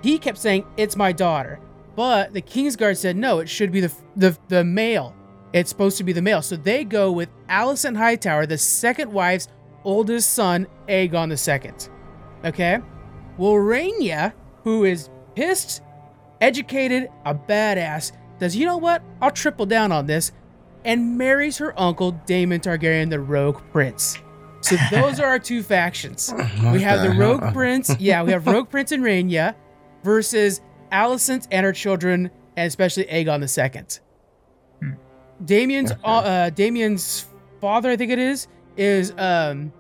He 0.02 0.18
kept 0.18 0.38
saying, 0.38 0.66
"It's 0.78 0.96
my 0.96 1.12
daughter," 1.12 1.60
but 1.96 2.34
the 2.34 2.42
Kingsguard 2.42 2.98
said, 2.98 3.16
"No, 3.16 3.40
it 3.40 3.50
should 3.50 3.72
be 3.72 3.82
the 3.82 3.92
the 4.16 4.38
the 4.48 4.64
male. 4.64 5.16
It's 5.54 5.70
supposed 5.70 5.98
to 5.98 6.04
be 6.04 6.14
the 6.14 6.22
male." 6.22 6.42
So 6.42 6.56
they 6.56 6.84
go 6.84 7.12
with 7.12 7.30
Alicent 7.50 7.98
Hightower, 7.98 8.46
the 8.46 8.58
second 8.58 9.12
wife's 9.12 9.48
oldest 9.84 10.34
son, 10.34 10.68
Aegon 10.88 11.30
II. 11.32 11.72
Okay, 12.44 12.80
well, 13.38 13.54
Rhaenyra, 13.54 14.34
who 14.64 14.86
is 14.86 15.10
pissed, 15.36 15.82
educated, 16.42 17.10
a 17.26 17.34
badass, 17.34 18.12
says, 18.40 18.56
"You 18.56 18.66
know 18.66 18.78
what? 18.78 19.02
I'll 19.22 19.32
triple 19.32 19.66
down 19.66 19.92
on 19.92 20.08
this," 20.08 20.32
and 20.84 21.18
marries 21.18 21.58
her 21.60 21.80
uncle, 21.80 22.12
Daemon 22.26 22.60
Targaryen, 22.60 23.10
the 23.10 23.20
Rogue 23.20 23.62
Prince. 23.72 24.18
So 24.62 24.76
those 24.92 25.20
are 25.20 25.26
our 25.28 25.40
two 25.40 25.64
factions. 25.64 26.34
We 26.74 26.82
have 26.82 27.02
the, 27.02 27.12
hell? 27.14 27.40
Rogue 27.40 27.54
Prince. 27.54 27.96
Yeah, 28.00 28.24
we 28.24 28.32
have 28.32 28.46
Rogue 28.48 28.70
Prince 28.72 28.92
and 28.92 29.04
Rhaenyra 29.04 29.56
versus 30.04 30.62
Alicent 30.92 31.48
and 31.52 31.66
her 31.66 31.74
children, 31.74 32.30
and 32.58 32.68
especially 32.68 33.06
Aegon 33.06 33.42
II. 33.42 33.84
Hmm. 34.80 34.94
Daemon's 35.46 35.92
Okay. 35.92 36.02
uh, 36.04 36.10
uh, 36.20 36.50
Daemon's 36.50 37.28
father, 37.60 37.90
I 37.90 37.96
think 37.96 38.12
it 38.12 38.20
is, 38.20 38.48
is 38.78 39.12
um, 39.18 39.72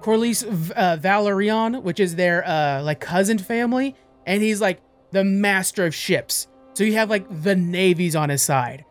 Corlys 0.00 0.44
uh, 0.76 0.96
Velaryon, 0.98 1.82
which 1.82 2.00
is 2.00 2.16
their 2.16 2.46
uh, 2.46 2.82
like 2.82 3.00
cousin 3.00 3.38
family, 3.38 3.94
and 4.26 4.42
he's 4.42 4.60
like 4.60 4.80
the 5.12 5.24
master 5.24 5.86
of 5.86 5.94
ships. 5.94 6.46
So 6.74 6.84
you 6.84 6.94
have 6.94 7.10
like 7.10 7.26
the 7.42 7.56
navies 7.56 8.16
on 8.16 8.28
his 8.28 8.42
side. 8.42 8.84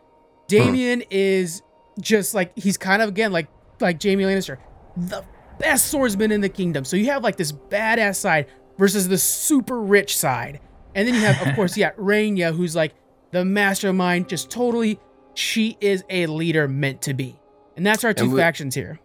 Daemon 0.48 1.02
is 1.10 1.62
just 2.00 2.34
like 2.34 2.56
he's 2.58 2.76
kind 2.76 3.02
of 3.02 3.08
again 3.08 3.32
like 3.32 3.48
like 3.80 4.02
Jaime 4.02 4.24
Lannister, 4.24 4.58
the 4.96 5.24
best 5.58 5.88
swordsman 5.90 6.32
in 6.32 6.40
the 6.40 6.48
kingdom. 6.48 6.84
So 6.84 6.96
you 6.96 7.06
have 7.06 7.22
like 7.22 7.36
this 7.36 7.52
badass 7.52 8.16
side 8.16 8.46
versus 8.78 9.08
the 9.08 9.18
super 9.18 9.80
rich 9.80 10.16
side. 10.16 10.60
And 10.94 11.06
then 11.06 11.14
you 11.14 11.20
have, 11.20 11.46
of 11.46 11.54
course, 11.56 11.76
yeah, 11.76 11.92
Rhaenyra, 11.92 12.54
who's 12.54 12.74
like 12.74 12.94
the 13.30 13.44
mastermind, 13.44 14.28
just 14.28 14.50
totally, 14.50 14.98
she 15.34 15.76
is 15.80 16.04
a 16.10 16.26
leader 16.26 16.66
meant 16.66 17.02
to 17.02 17.14
be. 17.14 17.38
And 17.76 17.86
that's 17.86 18.04
our 18.04 18.12
two 18.12 18.30
we- 18.30 18.40
factions 18.40 18.74
here. 18.74 18.98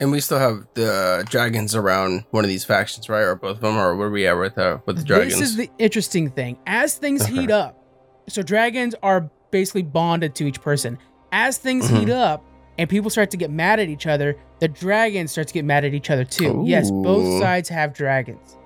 And 0.00 0.10
we 0.10 0.20
still 0.20 0.38
have 0.38 0.66
the 0.74 1.26
dragons 1.28 1.74
around 1.74 2.24
one 2.30 2.42
of 2.42 2.48
these 2.48 2.64
factions, 2.64 3.08
right? 3.10 3.20
Or 3.22 3.36
both 3.36 3.56
of 3.56 3.60
them, 3.60 3.76
or 3.76 3.94
where 3.96 4.08
are 4.08 4.10
we 4.10 4.26
at 4.26 4.32
with 4.32 4.56
uh, 4.56 4.78
with 4.86 4.96
the 4.96 5.04
dragons? 5.04 5.38
This 5.38 5.50
is 5.50 5.56
the 5.56 5.70
interesting 5.78 6.30
thing. 6.30 6.56
As 6.66 6.94
things 6.96 7.22
Okay. 7.22 7.32
heat 7.32 7.50
up, 7.50 7.76
so 8.28 8.42
dragons 8.42 8.94
are 9.02 9.30
basically 9.50 9.82
bonded 9.82 10.34
to 10.36 10.44
each 10.46 10.60
person. 10.62 10.96
As 11.32 11.58
things 11.58 11.90
Mhm. 11.90 11.98
heat 12.00 12.10
up 12.10 12.42
and 12.78 12.88
people 12.88 13.10
start 13.10 13.30
to 13.32 13.36
get 13.36 13.50
mad 13.50 13.78
at 13.78 13.88
each 13.90 14.06
other, 14.06 14.36
the 14.60 14.68
dragons 14.68 15.32
start 15.32 15.48
to 15.48 15.54
get 15.54 15.64
mad 15.66 15.84
at 15.84 15.92
each 15.92 16.08
other 16.08 16.24
too. 16.24 16.62
Yes, 16.66 16.90
both 16.90 17.38
sides 17.38 17.68
have 17.68 17.92
dragons. 17.92 18.56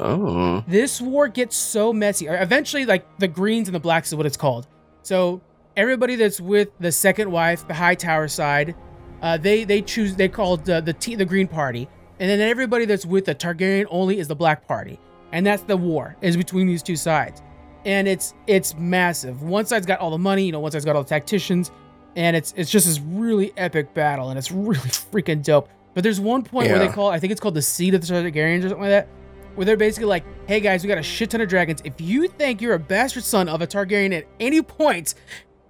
oh, 0.00 0.62
This 0.66 1.00
war 1.00 1.28
gets 1.28 1.56
so 1.56 1.92
messy. 1.92 2.28
Or 2.28 2.36
Eventually, 2.42 2.84
like 2.84 3.06
the 3.20 3.28
greens 3.28 3.68
and 3.68 3.74
the 3.74 3.80
blacks 3.80 4.08
is 4.08 4.16
what 4.16 4.26
it's 4.26 4.36
called. 4.36 4.66
So 5.02 5.40
everybody 5.76 6.16
that's 6.16 6.40
with 6.40 6.68
the 6.80 6.90
second 6.92 7.30
wife, 7.30 7.66
the 7.68 7.74
high 7.74 7.94
tower 7.94 8.26
side, 8.28 8.74
uh, 9.24 9.38
they 9.38 9.64
they 9.64 9.80
choose. 9.80 10.14
They 10.14 10.28
called 10.28 10.68
uh, 10.68 10.82
the 10.82 10.92
t- 10.92 11.14
the 11.14 11.24
green 11.24 11.48
party, 11.48 11.88
and 12.20 12.28
then 12.28 12.40
everybody 12.42 12.84
that's 12.84 13.06
with 13.06 13.24
the 13.24 13.34
Targaryen 13.34 13.86
only 13.88 14.18
is 14.18 14.28
the 14.28 14.36
black 14.36 14.68
party, 14.68 15.00
and 15.32 15.46
that's 15.46 15.62
the 15.62 15.78
war 15.78 16.14
is 16.20 16.36
between 16.36 16.66
these 16.66 16.82
two 16.82 16.94
sides, 16.94 17.40
and 17.86 18.06
it's 18.06 18.34
it's 18.46 18.76
massive. 18.76 19.42
One 19.42 19.64
side's 19.64 19.86
got 19.86 19.98
all 20.00 20.10
the 20.10 20.18
money, 20.18 20.44
you 20.44 20.52
know, 20.52 20.60
one 20.60 20.70
side's 20.70 20.84
got 20.84 20.94
all 20.94 21.02
the 21.02 21.08
tacticians, 21.08 21.70
and 22.16 22.36
it's 22.36 22.52
it's 22.54 22.70
just 22.70 22.86
this 22.86 23.00
really 23.00 23.54
epic 23.56 23.94
battle, 23.94 24.28
and 24.28 24.38
it's 24.38 24.52
really 24.52 24.90
freaking 24.90 25.42
dope. 25.42 25.70
But 25.94 26.02
there's 26.02 26.20
one 26.20 26.42
point 26.42 26.68
where 26.68 26.78
they 26.78 26.88
call 26.88 27.08
I 27.08 27.18
think 27.18 27.30
it's 27.30 27.40
called 27.40 27.54
the 27.54 27.62
seed 27.62 27.94
of 27.94 28.06
the 28.06 28.12
Targaryens 28.12 28.58
or 28.58 28.68
something 28.68 28.80
like 28.82 28.90
that 28.90 29.08
where 29.54 29.64
they're 29.64 29.76
basically 29.76 30.08
like, 30.08 30.24
"Hey 30.46 30.60
guys, 30.60 30.82
we 30.82 30.88
got 30.88 30.98
a 30.98 31.02
shit 31.02 31.30
ton 31.30 31.40
of 31.40 31.48
dragons. 31.48 31.80
If 31.84 31.98
you 31.98 32.28
think 32.28 32.60
you're 32.60 32.74
a 32.74 32.78
bastard 32.78 33.24
son 33.24 33.48
of 33.48 33.62
a 33.62 33.66
Targaryen 33.66 34.12
at 34.12 34.26
any 34.38 34.60
point, 34.60 35.14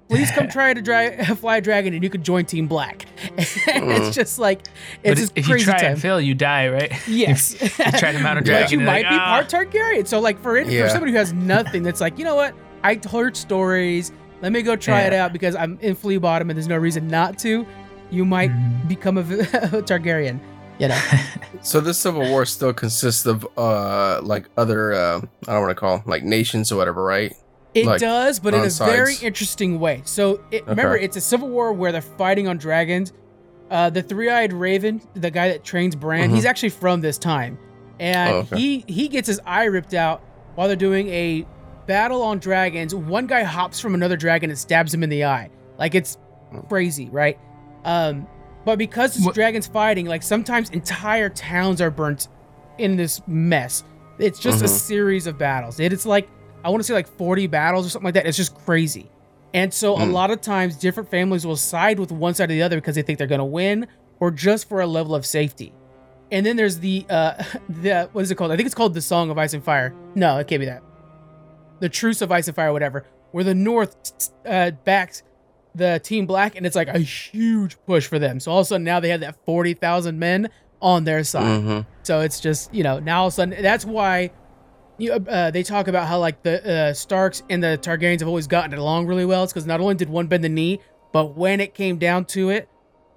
please 0.08 0.30
come 0.30 0.48
try 0.58 0.74
to 0.74 0.82
dry, 0.82 1.16
fly 1.24 1.58
a 1.58 1.60
dragon, 1.60 1.94
and 1.94 2.02
you 2.02 2.10
can 2.10 2.22
join 2.22 2.44
Team 2.44 2.66
Black." 2.66 3.06
It's 3.36 4.14
just 4.14 4.38
like 4.38 4.62
But 5.02 5.12
it's 5.12 5.20
this 5.20 5.32
if 5.34 5.48
you 5.48 5.58
try 5.58 5.78
time. 5.78 5.92
and 5.92 6.00
fail, 6.02 6.20
you 6.20 6.34
die, 6.34 6.68
right? 6.68 6.92
Yes, 7.08 7.60
you 7.60 7.68
try 7.68 8.12
to 8.12 8.18
mount 8.20 8.38
a 8.38 8.42
but 8.42 8.46
dragon. 8.46 8.70
you 8.72 8.78
you're 8.78 8.86
might 8.86 9.04
like, 9.04 9.10
be 9.12 9.16
"Ah." 9.20 9.40
part 9.48 9.48
Targaryen. 9.48 10.06
So 10.06 10.20
like 10.20 10.40
for 10.40 10.56
it, 10.56 10.66
for 10.66 10.88
somebody 10.90 11.12
who 11.12 11.18
has 11.18 11.32
nothing, 11.32 11.82
that's 11.82 12.00
like, 12.00 12.18
you 12.18 12.24
know 12.24 12.34
what? 12.36 12.54
I 12.82 13.00
heard 13.10 13.36
stories. 13.36 14.12
Let 14.42 14.52
me 14.52 14.60
go 14.62 14.76
try 14.76 15.02
it 15.02 15.12
out 15.14 15.32
because 15.32 15.56
I'm 15.56 15.78
in 15.80 15.94
Flea 15.94 16.18
Bottom 16.18 16.50
and 16.50 16.56
there's 16.56 16.68
no 16.68 16.76
reason 16.76 17.08
not 17.08 17.38
to. 17.40 17.66
You 18.10 18.24
might 18.26 18.50
Mhm. 18.50 18.88
become 18.88 19.16
a, 19.16 19.22
a 19.22 19.82
Targaryen. 19.82 20.38
You 20.78 20.88
know. 20.88 21.00
so 21.62 21.80
this 21.80 21.98
civil 21.98 22.28
war 22.28 22.44
still 22.44 22.72
consists 22.74 23.26
of 23.26 23.46
uh 23.56 24.20
like 24.22 24.48
other 24.56 24.92
uh 24.92 25.20
I 25.48 25.52
don't 25.52 25.60
want 25.62 25.70
to 25.70 25.74
call 25.76 25.94
'em, 25.98 26.02
like 26.04 26.24
nations 26.24 26.70
or 26.72 26.76
whatever, 26.76 27.02
right? 27.04 27.32
It 27.74 27.86
Like, 27.86 28.00
does, 28.00 28.38
but 28.38 28.54
in 28.54 28.60
on 28.60 28.66
a 28.66 28.70
very 28.70 29.16
interesting 29.20 29.80
way. 29.80 30.02
So 30.04 30.40
it, 30.52 30.66
remember, 30.66 30.96
it's 30.96 31.16
a 31.16 31.20
civil 31.20 31.48
war 31.48 31.72
where 31.72 31.90
they're 31.92 32.00
fighting 32.02 32.46
on 32.46 32.56
dragons. 32.56 33.12
Uh, 33.70 33.90
the 33.90 34.02
three-eyed 34.02 34.52
raven, 34.52 35.00
the 35.14 35.30
guy 35.30 35.48
that 35.48 35.64
trains 35.64 35.96
Bran, 35.96 36.30
Mhm. 36.30 36.34
he's 36.34 36.44
actually 36.44 36.68
from 36.68 37.00
this 37.00 37.18
time, 37.18 37.58
and 37.98 38.30
Oh, 38.30 38.36
okay. 38.40 38.56
he 38.56 38.84
he 38.86 39.08
gets 39.08 39.26
his 39.26 39.40
eye 39.44 39.64
ripped 39.64 39.94
out 39.94 40.22
while 40.54 40.68
they're 40.68 40.76
doing 40.76 41.08
a 41.08 41.44
battle 41.86 42.22
on 42.22 42.38
dragons, 42.38 42.94
one 42.94 43.26
guy 43.26 43.42
hops 43.42 43.80
from 43.80 43.94
another 43.94 44.16
dragon 44.16 44.50
and 44.50 44.58
stabs 44.58 44.94
him 44.94 45.02
in 45.02 45.10
the 45.10 45.24
eye. 45.24 45.50
Like 45.78 45.94
it's 45.96 46.16
crazy, 46.68 47.08
right? 47.10 47.38
Um, 47.84 48.26
but 48.64 48.78
because 48.78 49.16
it's 49.16 49.26
What- 49.26 49.34
dragons 49.34 49.66
fighting, 49.66 50.06
like 50.06 50.22
sometimes 50.22 50.70
entire 50.70 51.28
towns 51.28 51.80
are 51.80 51.90
burnt 51.90 52.28
in 52.78 52.96
this 52.96 53.20
mess. 53.26 53.82
It's 54.18 54.38
just 54.38 54.62
a 54.62 54.66
Mhm. 54.66 54.68
series 54.68 55.26
of 55.26 55.38
battles. 55.38 55.80
It, 55.80 55.92
it's 55.92 56.06
like 56.06 56.28
I 56.64 56.70
want 56.70 56.80
to 56.80 56.84
say 56.84 56.94
like 56.94 57.06
40 57.08 57.46
battles 57.48 57.86
or 57.86 57.90
something 57.90 58.06
like 58.06 58.14
that. 58.14 58.26
It's 58.26 58.36
just 58.36 58.54
crazy. 58.64 59.10
And 59.52 59.72
so 59.72 59.96
a 59.96 60.00
Mm. 60.00 60.12
lot 60.12 60.30
of 60.30 60.40
times 60.40 60.76
different 60.76 61.10
families 61.10 61.46
will 61.46 61.56
side 61.56 61.98
with 62.00 62.10
one 62.10 62.34
side 62.34 62.50
or 62.50 62.54
the 62.54 62.62
other 62.62 62.76
because 62.76 62.94
they 62.96 63.02
think 63.02 63.18
they're 63.18 63.28
gonna 63.28 63.44
win 63.44 63.86
or 64.20 64.30
just 64.30 64.68
for 64.68 64.80
a 64.80 64.86
level 64.86 65.14
of 65.14 65.24
safety. 65.26 65.72
And 66.32 66.44
then 66.44 66.56
there's 66.56 66.78
the 66.80 67.04
uh 67.08 67.34
the 67.68 68.08
what 68.12 68.22
is 68.22 68.30
it 68.30 68.34
called? 68.36 68.50
I 68.50 68.56
think 68.56 68.66
it's 68.66 68.74
called 68.74 68.94
the 68.94 69.02
Song 69.02 69.30
of 69.30 69.38
Ice 69.38 69.52
and 69.52 69.62
Fire. 69.62 69.94
No, 70.14 70.38
it 70.38 70.48
can't 70.48 70.60
be 70.60 70.66
that. 70.66 70.82
The 71.80 71.88
Truce 71.88 72.22
of 72.22 72.32
Ice 72.32 72.46
and 72.48 72.56
Fire, 72.56 72.72
whatever. 72.72 73.04
Where 73.32 73.44
the 73.44 73.54
North 73.54 73.96
uh, 74.46 74.70
backs 74.84 75.22
the 75.76 76.00
Team 76.04 76.24
Black, 76.24 76.54
and 76.54 76.64
it's 76.66 76.76
like 76.76 76.86
a 76.88 77.00
huge 77.00 77.76
push 77.84 78.06
for 78.06 78.18
them. 78.20 78.38
So 78.38 78.52
all 78.52 78.60
of 78.60 78.62
a 78.62 78.66
sudden 78.66 78.84
now 78.84 79.00
they 79.00 79.08
have 79.10 79.20
that 79.20 79.36
forty 79.44 79.74
thousand 79.74 80.18
men 80.18 80.48
on 80.80 81.04
their 81.04 81.24
side. 81.24 81.60
hmm 81.62 81.80
So 82.04 82.20
it's 82.20 82.40
just 82.40 82.72
you 82.74 82.82
know 82.84 82.98
now 83.00 83.22
all 83.22 83.26
of 83.28 83.32
a 83.32 83.34
sudden 83.34 83.62
that's 83.62 83.84
why 83.84 84.30
uh, 85.00 85.50
they 85.50 85.62
talk 85.62 85.88
about 85.88 86.06
how 86.06 86.18
like 86.18 86.42
the 86.42 86.90
uh, 86.90 86.92
Starks 86.94 87.42
and 87.50 87.62
the 87.62 87.78
Targaryens 87.80 88.20
have 88.20 88.28
always 88.28 88.46
gotten 88.46 88.76
along 88.78 89.06
really 89.06 89.24
well. 89.24 89.44
It's 89.44 89.52
because 89.52 89.66
not 89.66 89.80
only 89.80 89.94
did 89.94 90.08
one 90.08 90.26
bend 90.26 90.44
the 90.44 90.48
knee, 90.48 90.80
but 91.12 91.36
when 91.36 91.60
it 91.60 91.74
came 91.74 91.98
down 91.98 92.24
to 92.26 92.50
it, 92.50 92.68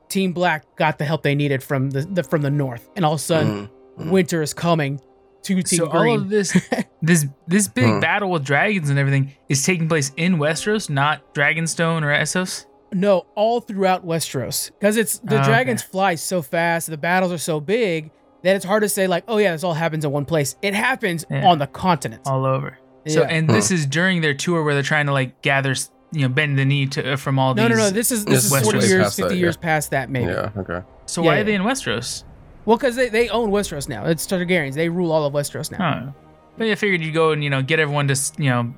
Team 0.10 0.32
Black 0.34 0.64
got 0.78 0.98
the 0.98 1.06
help 1.06 1.24
they 1.24 1.36
needed 1.36 1.62
from 1.62 1.90
the, 1.92 2.02
the 2.02 2.24
from 2.24 2.42
the 2.42 2.50
North, 2.50 2.90
and 2.96 3.04
all 3.06 3.14
of 3.14 3.20
a 3.20 3.24
sudden 3.24 3.70
Mhm. 4.00 4.12
winter 4.12 4.42
is 4.42 4.54
coming 4.54 5.02
to 5.44 5.56
Team 5.64 5.80
so 5.80 5.88
Green. 5.88 6.18
all 6.18 6.22
of 6.24 6.30
this, 6.30 6.52
this, 7.02 7.26
this 7.48 7.68
big 7.68 7.86
Hmm. 7.86 8.00
battle 8.00 8.30
with 8.32 8.44
dragons 8.46 8.90
and 8.90 8.98
everything 9.00 9.34
is 9.50 9.64
taking 9.66 9.88
place 9.88 10.12
in 10.18 10.38
Westeros, 10.38 10.90
not 10.90 11.34
Dragonstone 11.34 12.04
or 12.04 12.08
Essos. 12.14 12.66
No, 12.94 13.26
all 13.36 13.60
throughout 13.60 14.06
Westeros. 14.06 14.72
Because 14.80 14.96
it's 14.98 15.20
the 15.20 15.40
Ah, 15.40 15.44
dragons 15.46 15.82
okay. 15.82 15.90
fly 15.92 16.16
so 16.16 16.42
fast, 16.42 16.90
the 16.90 16.98
battles 16.98 17.32
are 17.34 17.38
so 17.38 17.60
big 17.60 18.12
that 18.48 18.56
it's 18.56 18.66
hard 18.66 18.82
to 18.84 18.90
say, 18.90 19.08
like, 19.08 19.26
oh 19.28 19.38
yeah, 19.38 19.52
this 19.52 19.64
all 19.66 19.74
happens 19.74 20.06
in 20.06 20.12
one 20.12 20.24
place. 20.24 20.56
It 20.62 20.74
happens 20.74 21.26
Yeah. 21.30 21.46
on 21.48 21.60
the 21.60 21.68
continent. 21.68 22.22
all 22.26 22.46
over. 22.46 22.78
So, 23.06 23.22
Yeah. 23.22 23.28
and 23.28 23.50
this 23.50 23.72
is 23.72 23.86
during 23.86 24.22
their 24.22 24.34
tour 24.34 24.64
where 24.64 24.74
they're 24.74 24.84
trying 24.84 25.06
to 25.08 25.12
like 25.14 25.42
gather, 25.42 25.76
you 26.14 26.22
know, 26.22 26.30
bend 26.30 26.58
the 26.58 26.64
knee 26.66 26.86
to 26.88 27.14
uh, 27.14 27.16
from 27.18 27.40
all 27.40 27.54
no, 27.56 27.64
these. 27.64 27.72
no, 27.72 27.76
no. 27.76 27.84
no. 27.84 27.90
This 27.90 28.12
is 28.12 28.24
This 28.26 28.44
this 28.44 28.46
is 28.46 28.52
is 28.54 28.64
forty 28.64 28.88
years, 28.88 29.16
fifty 29.16 29.36
that, 29.36 29.36
years 29.38 29.58
yeah. 29.60 29.66
past 29.66 29.92
that, 29.92 30.10
maybe. 30.10 30.32
Yeah. 30.32 30.50
Okay. 30.58 30.82
so 31.06 31.22
yeah, 31.22 31.28
why 31.28 31.36
yeah. 31.36 31.42
are 31.42 31.44
they 31.44 31.56
in 31.56 31.62
Westeros? 31.64 32.24
Well, 32.66 32.78
because 32.78 32.96
they, 32.96 33.10
they 33.10 33.28
own 33.30 33.52
Westeros 33.52 33.88
now. 33.88 34.06
It's 34.06 34.26
Targaryens. 34.26 34.74
They 34.76 34.90
rule 34.90 35.12
all 35.12 35.26
of 35.26 35.34
Westeros 35.34 35.72
now. 35.72 35.78
Huh. 35.78 36.12
But 36.58 36.68
I 36.68 36.76
figured 36.76 37.02
you 37.02 37.12
go 37.12 37.32
and 37.32 37.44
you 37.44 37.50
know 37.50 37.62
get 37.62 37.80
everyone 37.80 38.08
to 38.08 38.16
you 38.38 38.50
know 38.50 38.74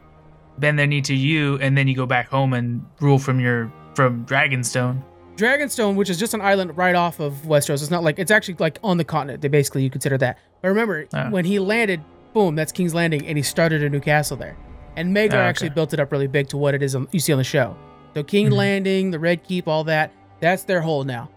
bend 0.60 0.77
their 0.77 0.88
knee 0.88 1.01
to 1.01 1.15
you, 1.15 1.58
and 1.60 1.77
then 1.77 1.88
you 1.88 1.95
go 1.95 2.05
back 2.05 2.27
home 2.29 2.53
and 2.53 2.86
rule 2.99 3.17
from 3.19 3.39
your 3.39 3.71
from 3.95 4.25
Dragonstone. 4.25 5.03
Dragonstone, 5.39 5.95
which 5.95 6.10
is 6.10 6.17
just 6.19 6.34
an 6.34 6.41
island 6.41 6.78
right 6.78 6.95
off 6.95 7.19
of 7.19 7.34
Westeros, 7.45 7.82
it's 7.82 7.89
not 7.89 8.04
like 8.04 8.19
it's 8.19 8.32
actually 8.32 8.56
like 8.60 8.78
on 8.84 8.97
the 8.97 9.04
continent. 9.06 9.41
They 9.41 9.47
basically 9.47 9.84
you 9.84 9.89
consider 9.89 10.17
that. 10.17 10.38
But 10.62 10.67
remember, 10.69 11.08
Ah. 11.13 11.30
when 11.30 11.45
he 11.45 11.60
landed, 11.60 12.02
boom, 12.34 12.56
that's 12.56 12.71
King's 12.71 12.93
Landing, 12.93 13.25
and 13.25 13.38
he 13.38 13.43
started 13.43 13.82
a 13.84 13.89
new 13.89 13.99
castle 14.02 14.36
there. 14.38 14.56
And 14.97 15.15
Maegor 15.15 15.34
Ah, 15.34 15.38
okay. 15.38 15.38
actually 15.47 15.69
built 15.69 15.93
it 15.93 15.99
up 15.99 16.12
really 16.12 16.28
big 16.28 16.49
to 16.49 16.58
what 16.58 16.73
it 16.75 16.84
is 16.84 16.93
on, 16.95 17.08
you 17.12 17.19
see 17.21 17.32
on 17.32 17.38
the 17.38 17.43
show. 17.45 17.75
So 18.15 18.23
King 18.23 18.49
Mhm. 18.49 18.54
Landing, 18.54 19.12
the 19.12 19.19
Red 19.19 19.43
Keep, 19.43 19.67
all 19.67 19.84
that, 19.86 20.12
that's 20.41 20.63
their 20.63 20.82
hold 20.82 21.08
now. 21.08 21.30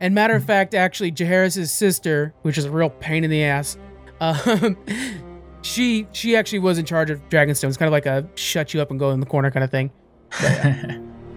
And 0.00 0.14
matter 0.14 0.34
of 0.34 0.42
Mhm. 0.42 0.46
fact, 0.46 0.74
actually, 0.74 1.10
Jaehaerys' 1.10 1.68
sister, 1.68 2.32
which 2.42 2.56
is 2.58 2.64
a 2.66 2.70
real 2.70 2.90
pain 2.90 3.24
in 3.24 3.30
the 3.30 3.42
ass, 3.44 3.76
um, 4.20 4.76
she 5.62 6.06
she 6.12 6.36
actually 6.36 6.58
was 6.60 6.78
in 6.78 6.84
charge 6.84 7.10
of 7.10 7.28
Dragonstone. 7.28 7.68
It's 7.68 7.76
kind 7.76 7.88
of 7.88 7.92
like 7.92 8.06
a 8.06 8.24
shut 8.36 8.72
you 8.74 8.80
up 8.80 8.90
and 8.90 8.98
go 9.00 9.10
in 9.10 9.18
the 9.20 9.26
corner 9.26 9.50
kind 9.50 9.64
of 9.64 9.70
thing. 9.70 9.90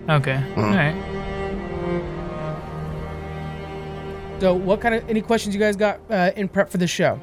okay, 0.10 0.44
all 0.56 0.64
right. 0.64 0.96
So, 4.42 4.54
what 4.54 4.82
kind 4.82 4.94
of 4.94 5.08
any 5.10 5.22
questions 5.22 5.56
you 5.56 5.62
guys 5.62 5.76
got 5.76 6.00
uh, 6.10 6.32
in 6.36 6.48
prep 6.50 6.70
for 6.70 6.78
the 6.78 6.88
show? 6.88 7.20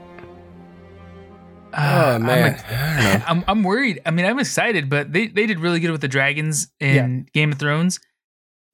Uh, 1.72 1.76
Oh 1.76 2.14
I'm 2.14 2.26
man. 2.26 2.54
I 2.68 3.02
don't 3.02 3.20
know. 3.20 3.24
I'm, 3.26 3.44
I'm 3.48 3.64
worried. 3.64 4.00
I 4.04 4.10
mean, 4.10 4.26
I'm 4.26 4.38
excited, 4.38 4.88
but 4.88 5.12
they, 5.12 5.26
they 5.28 5.46
did 5.46 5.60
really 5.60 5.80
good 5.80 5.90
with 5.90 6.00
the 6.00 6.08
dragons 6.08 6.72
in 6.80 7.26
Game 7.32 7.52
of 7.52 7.58
Thrones. 7.58 8.00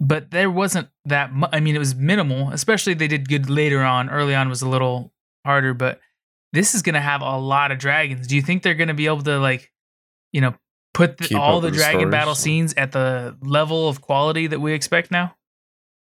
But 0.00 0.30
there 0.30 0.50
wasn't 0.50 0.88
that 1.06 1.32
much. 1.32 1.50
I 1.52 1.60
mean, 1.60 1.74
it 1.74 1.80
was 1.80 1.94
minimal. 1.94 2.50
Especially 2.50 2.94
they 2.94 3.08
did 3.08 3.28
good 3.28 3.50
later 3.50 3.82
on. 3.82 4.08
Early 4.10 4.34
on 4.34 4.48
was 4.48 4.62
a 4.62 4.68
little 4.68 5.12
harder, 5.44 5.74
but 5.74 6.00
this 6.52 6.74
is 6.74 6.82
gonna 6.82 7.00
have 7.00 7.20
a 7.20 7.36
lot 7.36 7.72
of 7.72 7.78
dragons. 7.78 8.28
Do 8.28 8.36
you 8.36 8.42
think 8.42 8.62
they're 8.62 8.74
gonna 8.74 8.94
be 8.94 9.06
able 9.06 9.22
to 9.22 9.38
like, 9.38 9.72
you 10.32 10.40
know, 10.40 10.54
put 10.94 11.18
the, 11.18 11.36
all 11.36 11.60
the 11.60 11.70
the 11.70 11.76
dragon 11.76 12.00
stories. 12.00 12.12
battle 12.12 12.34
scenes 12.36 12.74
at 12.76 12.92
the 12.92 13.36
level 13.42 13.88
of 13.88 14.00
quality 14.00 14.46
that 14.46 14.60
we 14.60 14.72
expect 14.72 15.10
now? 15.10 15.34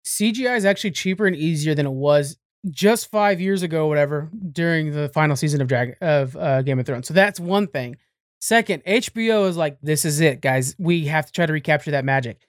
CGI 0.06 0.58
is 0.58 0.66
actually 0.66 0.92
cheaper 0.92 1.28
and 1.28 1.36
easier 1.36 1.76
than 1.76 1.86
it 1.86 1.92
was 1.92 2.38
just 2.70 3.10
five 3.10 3.42
years 3.42 3.64
ago, 3.64 3.88
whatever, 3.88 4.30
during 4.52 4.92
the 4.92 5.10
final 5.10 5.36
season 5.36 5.62
of 5.62 5.68
Drag 5.68 5.96
of 6.02 6.36
uh, 6.36 6.62
Game 6.62 6.80
of 6.80 6.86
Thrones. 6.86 7.08
So 7.08 7.14
that's 7.14 7.40
one 7.40 7.68
thing. 7.68 7.98
Second, 8.40 8.84
HBO 8.86 9.48
is 9.48 9.58
like, 9.58 9.78
this 9.82 10.04
is 10.06 10.20
it, 10.20 10.42
guys. 10.42 10.76
We 10.80 11.06
have 11.06 11.26
to 11.28 11.32
try 11.32 11.46
to 11.46 11.54
recapture 11.54 11.92
that 11.92 12.06
magic. 12.06 12.40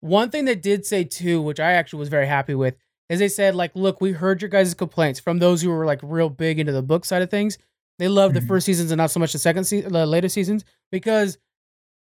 One 0.00 0.30
thing 0.30 0.44
they 0.44 0.54
did 0.56 0.84
say 0.84 1.04
too, 1.04 1.40
which 1.40 1.60
I 1.60 1.72
actually 1.72 2.00
was 2.00 2.08
very 2.08 2.26
happy 2.26 2.54
with, 2.54 2.76
is 3.08 3.20
they 3.20 3.28
said 3.28 3.54
like, 3.54 3.70
look, 3.74 4.00
we 4.00 4.12
heard 4.12 4.42
your 4.42 4.48
guys' 4.48 4.74
complaints 4.74 5.20
from 5.20 5.38
those 5.38 5.62
who 5.62 5.70
were 5.70 5.86
like 5.86 6.00
real 6.02 6.28
big 6.28 6.58
into 6.58 6.72
the 6.72 6.82
book 6.82 7.04
side 7.04 7.22
of 7.22 7.30
things. 7.30 7.58
They 7.98 8.08
loved 8.08 8.34
the 8.34 8.40
Mhm. 8.40 8.48
first 8.48 8.66
seasons 8.66 8.90
and 8.90 8.98
not 8.98 9.10
so 9.12 9.20
much 9.20 9.32
the 9.32 9.38
second 9.38 9.64
season, 9.64 9.92
the 9.92 10.04
later 10.04 10.28
seasons, 10.28 10.64
because 10.92 11.38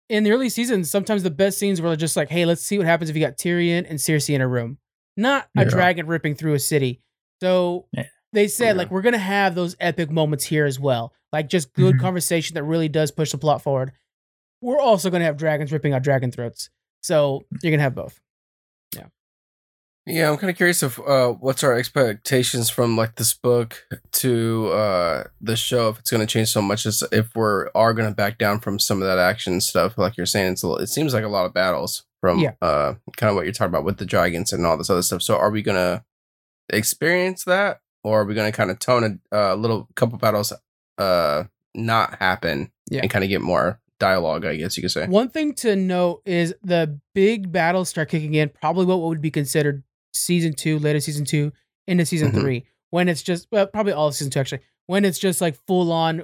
in 0.09 0.25
the 0.25 0.31
early 0.31 0.49
seasons, 0.49 0.91
sometimes 0.91 1.23
the 1.23 1.31
best 1.31 1.59
scenes 1.59 1.81
were 1.83 1.95
just 1.97 2.17
like, 2.17 2.29
hey, 2.31 2.45
let's 2.45 2.63
see 2.63 2.79
what 2.79 2.87
happens 2.87 3.11
if 3.11 3.17
you 3.17 3.23
got 3.25 3.37
Tyrion 3.37 3.85
and 3.89 3.99
Cersei 3.99 4.35
in 4.35 4.41
a 4.41 4.49
room, 4.49 4.79
not 5.17 5.49
a 5.57 5.63
Yeah. 5.63 5.69
dragon 5.71 6.07
ripping 6.07 6.35
through 6.35 6.55
a 6.55 6.59
city. 6.59 7.03
So 7.43 7.87
Yeah. 7.93 8.07
they 8.33 8.49
said 8.49 8.69
Yeah. 8.69 8.73
like 8.73 8.91
we're 8.91 9.03
gonna 9.03 9.19
have 9.19 9.55
those 9.55 9.77
epic 9.81 10.11
moments 10.11 10.45
here 10.45 10.65
as 10.67 10.79
well, 10.81 11.13
like 11.33 11.49
just 11.49 11.73
good 11.75 11.97
Mhm. 11.97 12.01
conversation 12.01 12.55
that 12.55 12.63
really 12.65 12.89
does 12.89 13.11
push 13.11 13.33
the 13.33 13.39
plot 13.39 13.63
forward. 13.63 13.93
We're 14.61 14.79
also 14.81 15.11
gonna 15.11 15.25
have 15.25 15.37
dragons 15.37 15.73
ripping 15.73 15.93
out 15.93 16.03
dragon 16.03 16.31
throats, 16.31 16.71
so 17.03 17.45
you're 17.63 17.73
gonna 17.73 17.83
have 17.83 17.95
both. 17.95 18.21
Yeah, 18.95 19.07
yeah. 20.07 20.31
I'm 20.31 20.37
kind 20.37 20.51
of 20.51 20.57
curious 20.57 20.83
of 20.83 20.99
uh, 21.01 21.31
what's 21.33 21.65
our 21.65 21.75
expectations 21.77 22.71
from 22.71 22.97
like 22.97 23.17
this 23.17 23.35
book 23.35 23.85
to 24.13 24.69
uh, 24.69 25.25
the 25.41 25.57
show. 25.57 25.89
If 25.89 25.99
it's 25.99 26.11
going 26.11 26.21
to 26.25 26.33
change 26.33 26.49
so 26.51 26.63
much, 26.63 26.87
as 26.87 27.03
if 27.13 27.35
we're 27.35 27.71
are 27.75 27.93
going 27.93 28.09
to 28.09 28.15
back 28.15 28.39
down 28.39 28.61
from 28.61 28.79
some 28.79 29.03
of 29.03 29.09
that 29.09 29.19
action 29.19 29.61
stuff, 29.61 29.99
like 29.99 30.17
you're 30.17 30.27
saying, 30.27 30.53
it's 30.53 30.63
a, 30.65 30.73
it 30.75 30.89
seems 30.89 31.13
like 31.13 31.25
a 31.25 31.29
lot 31.29 31.45
of 31.47 31.53
battles 31.55 32.05
from 32.23 32.39
Yeah. 32.39 32.53
uh, 32.63 32.95
kind 33.19 33.29
of 33.29 33.37
what 33.37 33.45
you're 33.45 33.53
talking 33.53 33.69
about 33.75 33.85
with 33.85 33.99
the 33.99 34.07
dragons 34.07 34.53
and 34.53 34.65
all 34.65 34.79
this 34.79 34.89
other 34.89 35.03
stuff. 35.03 35.21
So, 35.21 35.37
are 35.37 35.51
we 35.51 35.61
going 35.61 35.77
to 35.77 36.03
experience 36.71 37.45
that, 37.45 37.81
or 38.05 38.23
are 38.23 38.25
we 38.25 38.35
going 38.35 38.51
to 38.51 38.57
kind 38.57 38.71
of 38.71 38.79
tone 38.79 39.21
a 39.33 39.37
uh, 39.53 39.55
little 39.57 39.89
couple 39.95 40.19
battles 40.19 40.53
uh, 40.99 41.45
not 41.75 42.19
happen 42.19 42.71
Yeah. 42.91 43.01
and 43.03 43.11
kind 43.11 43.25
of 43.25 43.29
get 43.29 43.41
more 43.43 43.81
dialogue? 43.99 44.45
I 44.45 44.57
guess 44.57 44.77
you 44.77 44.83
could 44.83 44.93
say. 44.93 45.07
One 45.07 45.29
thing 45.29 45.53
to 45.57 45.77
note 45.77 46.23
is 46.25 46.55
the 46.63 46.99
big 47.15 47.53
battles 47.53 47.89
start 47.89 48.09
kicking 48.09 48.35
in, 48.35 48.49
probably 48.49 48.87
what 48.87 49.01
would 49.01 49.21
be 49.21 49.31
considered 49.31 49.83
season 50.15 50.55
two, 50.55 50.79
later 50.79 51.01
season 51.01 51.25
two, 51.25 51.53
into 51.87 52.07
season 52.07 52.31
Mhm. 52.33 52.41
three, 52.41 52.67
when 52.91 53.09
it's 53.09 53.23
just 53.23 53.49
well, 53.51 53.67
probably 53.67 53.93
all 53.93 54.07
of 54.09 54.15
season 54.15 54.31
two 54.31 54.39
actually, 54.41 54.61
when 54.87 55.05
it's 55.05 55.19
just 55.19 55.41
like 55.41 55.57
full 55.67 55.91
on 55.93 56.23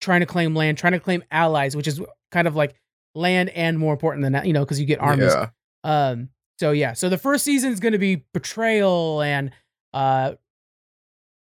trying 0.00 0.20
to 0.20 0.26
claim 0.26 0.54
land, 0.54 0.78
trying 0.78 0.92
to 0.94 1.00
claim 1.00 1.22
allies, 1.30 1.76
which 1.76 1.86
is 1.88 2.00
kind 2.30 2.48
of 2.48 2.56
like 2.56 2.74
land 3.14 3.50
and 3.50 3.78
more 3.78 3.92
important 3.92 4.22
than 4.22 4.32
that, 4.32 4.46
you 4.46 4.52
know, 4.52 4.64
because 4.64 4.80
you 4.80 4.86
get 4.86 5.00
armies. 5.00 5.34
Yeah. 5.34 5.48
Um, 5.84 6.30
so 6.58 6.70
yeah, 6.70 6.92
so 6.92 7.08
the 7.08 7.18
first 7.18 7.44
season 7.44 7.72
is 7.72 7.80
going 7.80 7.92
to 7.92 7.98
be 7.98 8.24
betrayal 8.32 9.22
and 9.22 9.50
uh, 9.92 10.34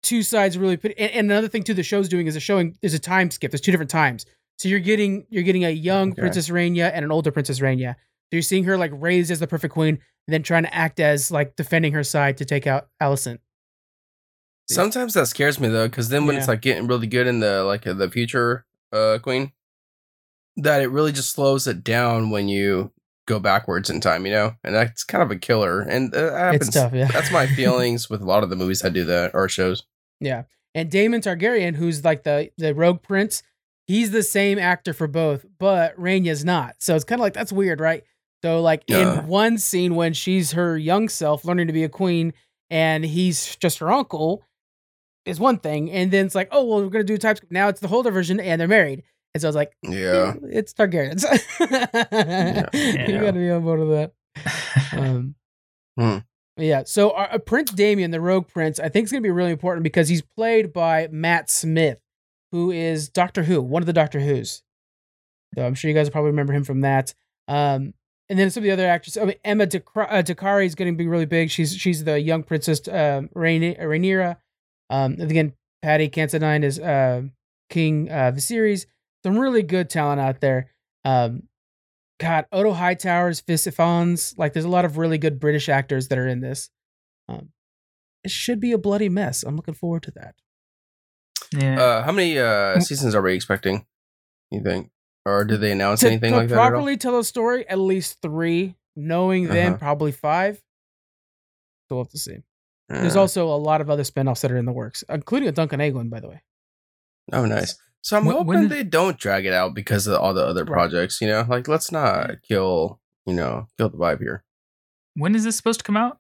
two 0.02 0.22
sides 0.22 0.56
really 0.56 0.76
put. 0.76 0.92
And, 0.98 1.10
and 1.10 1.30
another 1.30 1.48
thing 1.48 1.62
too, 1.62 1.74
the 1.74 1.82
show's 1.82 2.08
doing 2.08 2.26
is 2.26 2.36
a 2.36 2.40
showing 2.40 2.76
there's 2.80 2.94
a 2.94 2.98
time 2.98 3.30
skip. 3.30 3.50
There's 3.50 3.60
two 3.60 3.72
different 3.72 3.90
times. 3.90 4.26
So 4.58 4.68
you're 4.68 4.80
getting 4.80 5.26
you're 5.30 5.42
getting 5.42 5.64
a 5.64 5.70
young 5.70 6.12
Okay. 6.12 6.20
Princess 6.20 6.48
Raina 6.48 6.90
and 6.92 7.04
an 7.04 7.10
older 7.10 7.30
Princess 7.30 7.60
Raina. 7.60 7.94
So 7.94 8.36
you're 8.36 8.42
seeing 8.42 8.64
her 8.64 8.76
like 8.76 8.92
raised 8.94 9.30
as 9.30 9.40
the 9.40 9.46
perfect 9.46 9.74
queen, 9.74 9.98
and 10.26 10.34
then 10.34 10.42
trying 10.42 10.62
to 10.64 10.74
act 10.74 11.00
as 11.00 11.30
like 11.30 11.56
defending 11.56 11.92
her 11.94 12.04
side 12.04 12.36
to 12.36 12.44
take 12.44 12.66
out 12.66 12.88
Alicent. 13.02 13.38
Sometimes 14.68 15.14
that 15.14 15.26
scares 15.26 15.58
me 15.58 15.68
though, 15.68 15.88
because 15.88 16.10
then 16.10 16.26
when 16.26 16.36
it's 16.36 16.46
like 16.46 16.60
getting 16.60 16.86
really 16.86 17.08
good 17.08 17.26
in 17.26 17.40
the 17.40 17.64
like 17.64 17.86
uh, 17.86 17.92
the 17.94 18.08
future 18.08 18.66
uh 18.92 19.18
queen, 19.20 19.52
that 20.56 20.82
it 20.82 20.88
really 20.88 21.12
just 21.12 21.30
slows 21.32 21.66
it 21.66 21.82
down 21.84 22.30
when 22.30 22.48
you 22.48 22.92
go 23.26 23.38
backwards 23.38 23.88
in 23.90 24.00
time, 24.00 24.26
you 24.26 24.32
know, 24.32 24.54
and 24.64 24.74
that's 24.74 25.04
kind 25.04 25.22
of 25.22 25.30
a 25.30 25.36
killer. 25.36 25.80
And 25.82 26.12
uh, 26.14 26.20
that 26.30 26.38
happens. 26.38 26.68
It's 26.68 26.76
tough, 26.76 26.92
yeah. 26.92 27.06
That's 27.06 27.30
my 27.30 27.46
feelings 27.54 28.10
with 28.10 28.20
a 28.20 28.24
lot 28.26 28.42
of 28.42 28.50
the 28.50 28.56
movies 28.56 28.80
that 28.80 28.92
do 28.92 29.04
that 29.04 29.32
or 29.34 29.48
shows. 29.48 29.84
Yeah. 30.20 30.44
And 30.74 30.90
Damon 30.90 31.20
Targaryen, 31.20 31.74
who's 31.76 32.04
like 32.04 32.24
the 32.24 32.50
the 32.58 32.74
rogue 32.74 33.02
prince, 33.02 33.42
he's 33.86 34.10
the 34.10 34.22
same 34.22 34.58
actor 34.58 34.92
for 34.92 35.06
both, 35.06 35.44
but 35.58 35.96
Rainya's 35.96 36.44
not. 36.44 36.76
So 36.80 36.94
it's 36.94 37.04
kind 37.04 37.20
of 37.20 37.22
like 37.22 37.34
that's 37.34 37.52
weird, 37.52 37.80
right? 37.80 38.04
So 38.42 38.60
like 38.60 38.82
Yeah. 38.86 39.20
in 39.22 39.26
one 39.28 39.58
scene 39.58 39.94
when 39.94 40.12
she's 40.12 40.52
her 40.52 40.76
young 40.78 41.08
self 41.08 41.44
learning 41.44 41.66
to 41.68 41.72
be 41.72 41.84
a 41.84 41.88
queen 41.88 42.32
and 42.70 43.04
he's 43.04 43.56
just 43.56 43.78
her 43.78 43.90
uncle 43.90 44.42
is 45.26 45.38
one 45.40 45.58
thing. 45.58 45.90
And 45.90 46.10
then 46.10 46.26
it's 46.26 46.34
like, 46.34 46.48
oh 46.50 46.64
well, 46.64 46.82
we're 46.82 46.88
gonna 46.90 47.04
do 47.04 47.18
types 47.18 47.40
now 47.50 47.68
it's 47.68 47.80
the 47.80 47.88
older 47.88 48.10
version 48.10 48.40
and 48.40 48.60
they're 48.60 48.68
married. 48.68 49.02
And 49.34 49.40
so 49.40 49.46
I 49.46 49.50
was 49.50 49.56
like, 49.56 49.72
Yeah. 49.82 50.34
it's 50.42 50.72
Targaryens. 50.72 51.22
you 51.60 51.66
Yeah. 53.14 53.20
got 53.20 53.26
to 53.28 53.32
be 53.34 53.50
on 53.50 53.62
board 53.62 53.80
with 53.80 53.90
that. 53.90 54.12
Um, 54.96 55.34
Hmm. 55.98 56.18
Yeah. 56.56 56.82
So 56.84 57.12
our, 57.12 57.32
uh, 57.34 57.38
Prince 57.38 57.72
Daemon, 57.72 58.10
the 58.10 58.20
Rogue 58.20 58.48
Prince, 58.48 58.78
I 58.80 58.88
think 58.88 59.04
is 59.04 59.12
going 59.12 59.22
to 59.22 59.26
be 59.26 59.30
really 59.32 59.50
important 59.52 59.82
because 59.82 60.08
he's 60.08 60.22
played 60.22 60.72
by 60.72 61.08
Matt 61.10 61.50
Smith, 61.50 61.98
who 62.52 62.70
is 62.70 63.08
Doctor 63.08 63.42
Who, 63.44 63.60
one 63.60 63.82
of 63.82 63.86
the 63.86 63.92
Doctor 63.92 64.20
Who's. 64.20 64.62
So 65.56 65.64
I'm 65.66 65.74
sure 65.74 65.88
you 65.90 65.94
guys 65.96 66.06
will 66.06 66.12
probably 66.12 66.30
remember 66.30 66.52
him 66.52 66.64
from 66.64 66.80
that. 66.82 67.12
Um, 67.48 67.94
and 68.28 68.38
then 68.38 68.50
some 68.50 68.62
of 68.62 68.64
the 68.64 68.70
other 68.70 68.86
actors. 68.86 69.16
I 69.16 69.24
mean, 69.24 69.36
Emma 69.44 69.66
Dakar- 69.66 70.10
uh, 70.10 70.22
Dakari 70.22 70.64
is 70.66 70.74
going 70.76 70.92
to 70.92 70.96
be 70.96 71.08
really 71.08 71.26
big. 71.26 71.50
She's 71.50 71.74
she's 71.76 72.04
the 72.04 72.20
young 72.20 72.44
princess 72.44 72.80
um, 72.86 73.28
Rhaeny- 73.34 73.80
Rhaenyra. 73.80 74.36
Um, 74.88 75.14
and 75.18 75.30
again, 75.30 75.54
Paddy 75.82 76.08
Considine 76.08 76.62
is 76.62 76.78
uh, 76.78 77.22
King 77.68 78.08
uh, 78.10 78.30
Viserys. 78.34 78.86
Some 79.24 79.38
really 79.38 79.62
good 79.62 79.90
talent 79.90 80.20
out 80.20 80.40
there. 80.40 80.70
Um, 81.04 81.44
God, 82.18 82.46
Otto 82.52 82.72
Hightower's 82.72 83.40
Visifons. 83.42 84.36
Like, 84.38 84.52
there's 84.52 84.64
a 84.64 84.68
lot 84.70 84.84
of 84.84 84.98
really 84.98 85.18
good 85.18 85.40
British 85.40 85.68
actors 85.68 86.08
that 86.08 86.18
are 86.18 86.26
in 86.28 86.40
this. 86.40 86.70
Um, 87.28 87.50
it 88.24 88.30
should 88.30 88.60
be 88.60 88.72
a 88.72 88.78
bloody 88.78 89.08
mess. 89.08 89.42
I'm 89.42 89.56
looking 89.56 89.74
forward 89.74 90.02
to 90.04 90.10
that. 90.12 90.34
Yeah. 91.52 91.80
Uh, 91.82 92.02
how 92.02 92.12
many 92.12 92.38
uh 92.38 92.76
Mm. 92.76 92.82
seasons 92.82 93.14
are 93.14 93.22
we 93.22 93.34
expecting? 93.34 93.86
You 94.50 94.62
think, 94.62 94.90
or 95.24 95.44
did 95.44 95.60
they 95.60 95.72
announce 95.72 96.00
To, 96.00 96.08
anything 96.08 96.32
to 96.32 96.38
like 96.38 96.48
that? 96.48 96.54
At 96.56 96.60
all? 96.60 96.70
properly 96.70 96.96
tell 96.96 97.18
a 97.18 97.24
story, 97.24 97.66
at 97.68 97.78
least 97.78 98.20
three. 98.22 98.76
Knowing 98.96 99.44
them, 99.46 99.74
Uh-huh. 99.74 99.78
probably 99.78 100.12
five. 100.12 100.56
So 101.88 101.94
we'll 101.96 102.04
have 102.04 102.10
to 102.10 102.18
see. 102.18 102.38
There's 102.88 103.16
Uh, 103.16 103.20
also 103.20 103.46
a 103.48 103.56
lot 103.56 103.80
of 103.80 103.88
other 103.88 104.02
spinoffs 104.02 104.40
that 104.42 104.50
are 104.52 104.56
in 104.56 104.64
the 104.66 104.72
works, 104.72 105.02
including 105.08 105.48
a 105.48 105.52
Duncan 105.52 105.78
Egland, 105.80 106.10
by 106.10 106.20
the 106.20 106.28
way. 106.28 106.42
oh, 107.32 107.46
nice. 107.46 107.76
So 108.02 108.16
I'm 108.16 108.24
When- 108.24 108.36
hoping 108.36 108.46
when- 108.48 108.68
they 108.68 108.82
don't 108.84 109.18
drag 109.18 109.44
it 109.46 109.52
out 109.52 109.74
because 109.74 110.06
of 110.06 110.20
all 110.20 110.32
the 110.34 110.44
other 110.44 110.64
projects. 110.64 111.20
You 111.20 111.28
know, 111.28 111.44
like 111.48 111.68
let's 111.68 111.92
not 111.92 112.42
kill. 112.42 113.00
You 113.26 113.34
know, 113.34 113.68
kill 113.76 113.90
the 113.90 113.98
vibe 113.98 114.18
here. 114.20 114.44
when 115.14 115.34
is 115.34 115.44
this 115.44 115.56
supposed 115.56 115.80
to 115.80 115.84
come 115.84 115.96
out? 115.96 116.18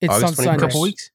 It's 0.00 0.12
August 0.12 0.24
on 0.24 0.30
21st. 0.36 0.40
A 0.40 0.44
Sunday. 0.44 0.66
couple 0.66 0.80
weeks. 0.82 1.10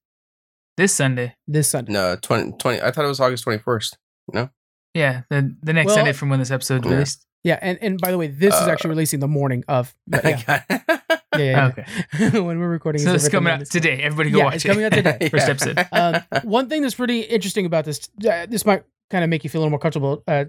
This 0.78 0.94
Sunday. 0.94 1.36
This 1.48 1.70
Sunday. 1.70 1.94
No, 1.94 2.16
20, 2.22 2.52
20 2.58 2.82
I 2.82 2.92
thought 2.92 3.06
it 3.06 3.08
was 3.08 3.20
August 3.22 3.44
twenty 3.44 3.60
first. 3.60 3.98
No. 4.34 4.50
Yeah, 4.94 5.22
the 5.30 5.56
the 5.64 5.74
next 5.74 5.88
Well- 5.88 5.96
Sunday 5.96 6.12
from 6.14 6.30
when 6.30 6.40
this 6.40 6.52
episode 6.52 6.84
Yeah. 6.86 6.92
released. 6.92 7.26
Yeah, 7.44 7.60
and, 7.62 7.78
and 7.82 8.02
by 8.02 8.10
the 8.12 8.18
way, 8.18 8.28
this 8.28 8.54
is 8.56 8.62
Uh, 8.68 8.72
actually 8.72 8.90
releasing 8.90 9.20
the 9.20 9.28
morning 9.28 9.64
of. 9.68 9.96
yeah, 10.08 10.42
yeah, 10.48 10.64
yeah, 10.70 11.38
yeah. 11.38 11.68
Okay. 11.68 12.30
when 12.42 12.60
we're 12.60 12.68
recording, 12.70 13.02
So 13.04 13.14
it's 13.14 13.26
it's 13.26 13.32
coming 13.32 13.54
everything 13.54 13.68
out 13.68 13.72
today. 13.72 14.02
Everybody 14.04 14.32
go 14.32 14.38
Yeah, 14.40 14.44
watch 14.46 14.56
it's 14.56 14.66
it. 14.66 14.68
coming 14.68 14.84
out 14.84 14.92
today. 14.94 15.30
First 15.32 15.50
episode. 15.50 15.88
um, 15.92 16.22
one 16.44 16.70
thing 16.70 16.82
that's 16.82 16.96
pretty 16.96 17.22
interesting 17.22 17.66
about 17.68 17.86
this, 17.86 18.10
uh, 18.28 18.48
this 18.48 18.66
might 18.66 18.84
kind 19.10 19.24
of 19.24 19.30
make 19.30 19.44
you 19.44 19.50
feel 19.50 19.60
a 19.60 19.64
little 19.64 19.72
more 19.72 19.80
comfortable. 19.80 20.24
Uh, 20.28 20.46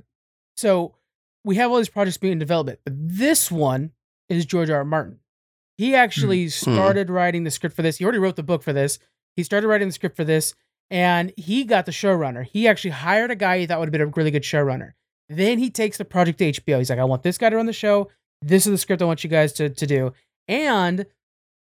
so 0.57 0.95
we 1.45 1.57
have 1.57 1.71
all 1.71 1.77
these 1.77 1.89
projects 1.89 2.17
being 2.17 2.33
in 2.33 2.39
development, 2.39 2.81
but 2.85 2.95
this 2.97 3.51
one 3.51 3.93
is 4.29 4.47
George 4.47 4.71
R. 4.71 4.79
R. 4.79 4.85
Martin. 4.85 5.19
He 5.79 5.95
actually 5.95 6.49
started 6.49 7.11
writing 7.11 7.45
the 7.45 7.51
script 7.51 7.77
for 7.77 7.83
this. 7.83 7.99
He 7.99 8.05
already 8.05 8.19
wrote 8.19 8.37
the 8.37 8.43
book 8.43 8.63
for 8.63 8.73
this. 8.73 8.99
He 9.37 9.43
started 9.43 9.69
writing 9.69 9.89
the 9.89 9.93
script 9.93 10.17
for 10.17 10.25
this, 10.25 10.55
and 10.91 11.33
he 11.37 11.65
got 11.65 11.85
the 11.85 11.93
showrunner. 11.93 12.45
He 12.45 12.67
actually 12.67 12.91
hired 12.91 13.31
a 13.31 13.37
guy 13.37 13.59
he 13.59 13.67
thought 13.67 13.79
would 13.79 13.89
have 13.89 13.93
been 13.93 14.01
a 14.01 14.07
really 14.07 14.31
good 14.31 14.43
showrunner. 14.43 14.93
Then 15.29 15.59
he 15.59 15.71
takes 15.71 15.99
the 15.99 16.05
project 16.05 16.39
to 16.39 16.53
HBO. 16.53 16.79
He's 16.79 16.89
like, 16.89 16.99
I 16.99 17.05
want 17.05 17.23
this 17.23 17.37
guy 17.37 17.51
to 17.51 17.57
run 17.57 17.67
the 17.67 17.73
show. 17.73 18.09
This 18.43 18.67
is 18.67 18.73
the 18.73 18.79
script 18.79 19.03
I 19.03 19.07
want 19.07 19.25
you 19.25 19.31
guys 19.31 19.53
to, 19.55 19.69
to 19.69 19.87
do. 19.87 20.13
And 20.49 21.05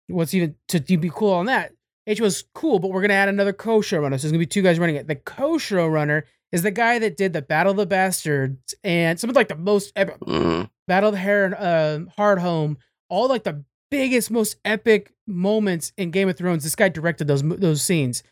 what's 0.07 0.33
even 0.33 0.55
to, 0.69 0.79
to 0.79 0.97
be 0.97 1.09
cool 1.09 1.33
on 1.33 1.45
that, 1.47 1.73
HBO's 2.07 2.43
cool, 2.53 2.79
but 2.79 2.91
we're 2.91 3.01
gonna 3.01 3.13
add 3.13 3.29
another 3.29 3.53
co-showrunner. 3.53 4.19
So 4.19 4.23
there's 4.23 4.31
gonna 4.31 4.39
be 4.39 4.45
two 4.45 4.61
guys 4.61 4.79
running 4.79 4.97
it. 4.97 5.07
The 5.07 5.15
co-showrunner 5.15 6.23
is 6.53 6.61
the 6.61 6.71
guy 6.71 6.99
that 6.99 7.17
did 7.17 7.33
the 7.33 7.41
Battle 7.41 7.71
of 7.71 7.77
the 7.77 7.85
Bastards 7.87 8.75
and 8.83 9.19
some 9.19 9.29
of 9.29 9.35
like 9.35 9.49
the 9.49 9.57
most 9.57 9.91
epic 9.95 10.19
Mm, 10.21 10.69
Battle 10.87 11.09
of 11.09 11.15
the 11.15 11.21
Hard, 11.21 11.53
uh, 11.55 11.99
Hard 12.15 12.39
Home, 12.39 12.77
all 13.09 13.27
like 13.27 13.43
the 13.43 13.65
biggest, 13.89 14.29
most 14.29 14.57
epic 14.63 15.11
moments 15.27 15.91
in 15.97 16.11
Game 16.11 16.29
of 16.29 16.37
Thrones. 16.37 16.63
This 16.63 16.75
guy 16.75 16.89
directed 16.89 17.27
those 17.27 17.41
those 17.41 17.81
scenes. 17.81 18.23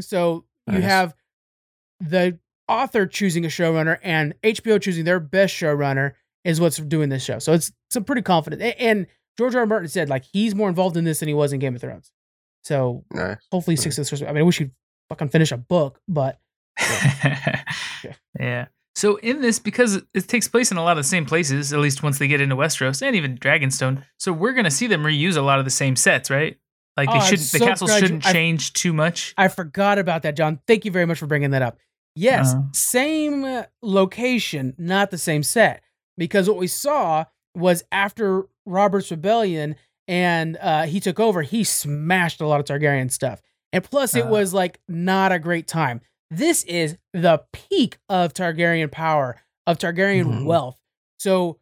So 0.00 0.44
you 0.70 0.80
have 0.80 1.14
the 2.00 2.38
author 2.68 3.06
choosing 3.06 3.44
a 3.44 3.48
showrunner 3.48 3.98
and 4.02 4.34
HBO 4.42 4.80
choosing 4.80 5.04
their 5.04 5.20
best 5.20 5.52
showrunner 5.52 6.12
is 6.44 6.60
what's 6.60 6.76
doing 6.76 7.08
this 7.08 7.24
show. 7.24 7.38
So 7.40 7.52
it's 7.52 7.72
some 7.90 8.04
pretty 8.04 8.22
confident. 8.22 8.76
And 8.78 9.06
George 9.36 9.54
R. 9.54 9.62
R. 9.62 9.66
Martin 9.66 9.88
said 9.88 10.08
like 10.08 10.24
he's 10.32 10.54
more 10.54 10.68
involved 10.68 10.96
in 10.96 11.04
this 11.04 11.20
than 11.20 11.28
he 11.28 11.34
was 11.34 11.52
in 11.52 11.58
Game 11.58 11.74
of 11.74 11.80
Thrones. 11.80 12.12
So 12.62 13.04
nice. 13.12 13.36
hopefully 13.50 13.76
to 13.76 13.88
this. 13.90 14.22
I 14.22 14.26
mean, 14.26 14.38
I 14.38 14.42
wish 14.42 14.58
he'd 14.58 14.70
fucking 15.08 15.28
finish 15.28 15.52
a 15.52 15.56
book, 15.56 16.00
but 16.08 16.38
yeah. 18.38 18.66
So 18.96 19.16
in 19.16 19.40
this, 19.40 19.58
because 19.58 20.00
it 20.14 20.28
takes 20.28 20.46
place 20.46 20.70
in 20.70 20.76
a 20.76 20.82
lot 20.82 20.92
of 20.92 20.98
the 20.98 21.08
same 21.08 21.26
places, 21.26 21.72
at 21.72 21.80
least 21.80 22.02
once 22.02 22.18
they 22.18 22.28
get 22.28 22.40
into 22.40 22.54
Westeros 22.54 23.02
and 23.02 23.16
even 23.16 23.36
Dragonstone, 23.36 24.04
so 24.18 24.32
we're 24.32 24.52
gonna 24.52 24.70
see 24.70 24.86
them 24.86 25.02
reuse 25.02 25.36
a 25.36 25.40
lot 25.42 25.58
of 25.58 25.64
the 25.64 25.70
same 25.70 25.96
sets, 25.96 26.30
right? 26.30 26.56
Like 26.96 27.08
they 27.08 27.14
Oh, 27.14 27.18
I'm 27.18 27.22
shouldn't, 27.22 27.50
the 27.50 27.58
so 27.58 27.66
castles 27.66 27.90
glad 27.90 27.96
you- 28.02 28.06
shouldn't 28.06 28.26
I- 28.26 28.32
change 28.32 28.72
too 28.72 28.92
much. 28.92 29.34
I 29.36 29.48
forgot 29.48 29.98
about 29.98 30.22
that, 30.22 30.36
John. 30.36 30.60
Thank 30.68 30.84
you 30.84 30.92
very 30.92 31.06
much 31.06 31.18
for 31.18 31.26
bringing 31.26 31.50
that 31.50 31.62
up. 31.62 31.78
Yes, 32.14 32.54
Uh-huh. 32.54 32.62
same 32.72 33.44
uh, 33.44 33.64
location, 33.82 34.74
not 34.78 35.10
the 35.10 35.18
same 35.18 35.42
set. 35.42 35.82
Because 36.16 36.48
what 36.48 36.58
we 36.58 36.68
saw 36.68 37.24
was 37.56 37.82
after 37.90 38.44
Robert's 38.64 39.10
rebellion 39.10 39.74
and 40.06 40.56
uh, 40.60 40.84
he 40.84 41.00
took 41.00 41.18
over, 41.18 41.42
he 41.42 41.64
smashed 41.64 42.40
a 42.40 42.46
lot 42.46 42.60
of 42.60 42.66
Targaryen 42.66 43.10
stuff. 43.10 43.40
And 43.72 43.82
plus, 43.82 44.14
it 44.14 44.26
Uh. 44.26 44.28
was 44.28 44.54
like 44.54 44.78
not 44.86 45.32
a 45.32 45.40
great 45.40 45.66
time. 45.66 46.00
This 46.30 46.64
is 46.64 46.96
the 47.12 47.42
peak 47.52 47.98
of 48.08 48.34
Targaryen 48.34 48.90
power, 48.90 49.36
of 49.66 49.78
Targaryen 49.78 50.24
Mhm. 50.26 50.44
wealth. 50.44 50.80
So 51.18 51.58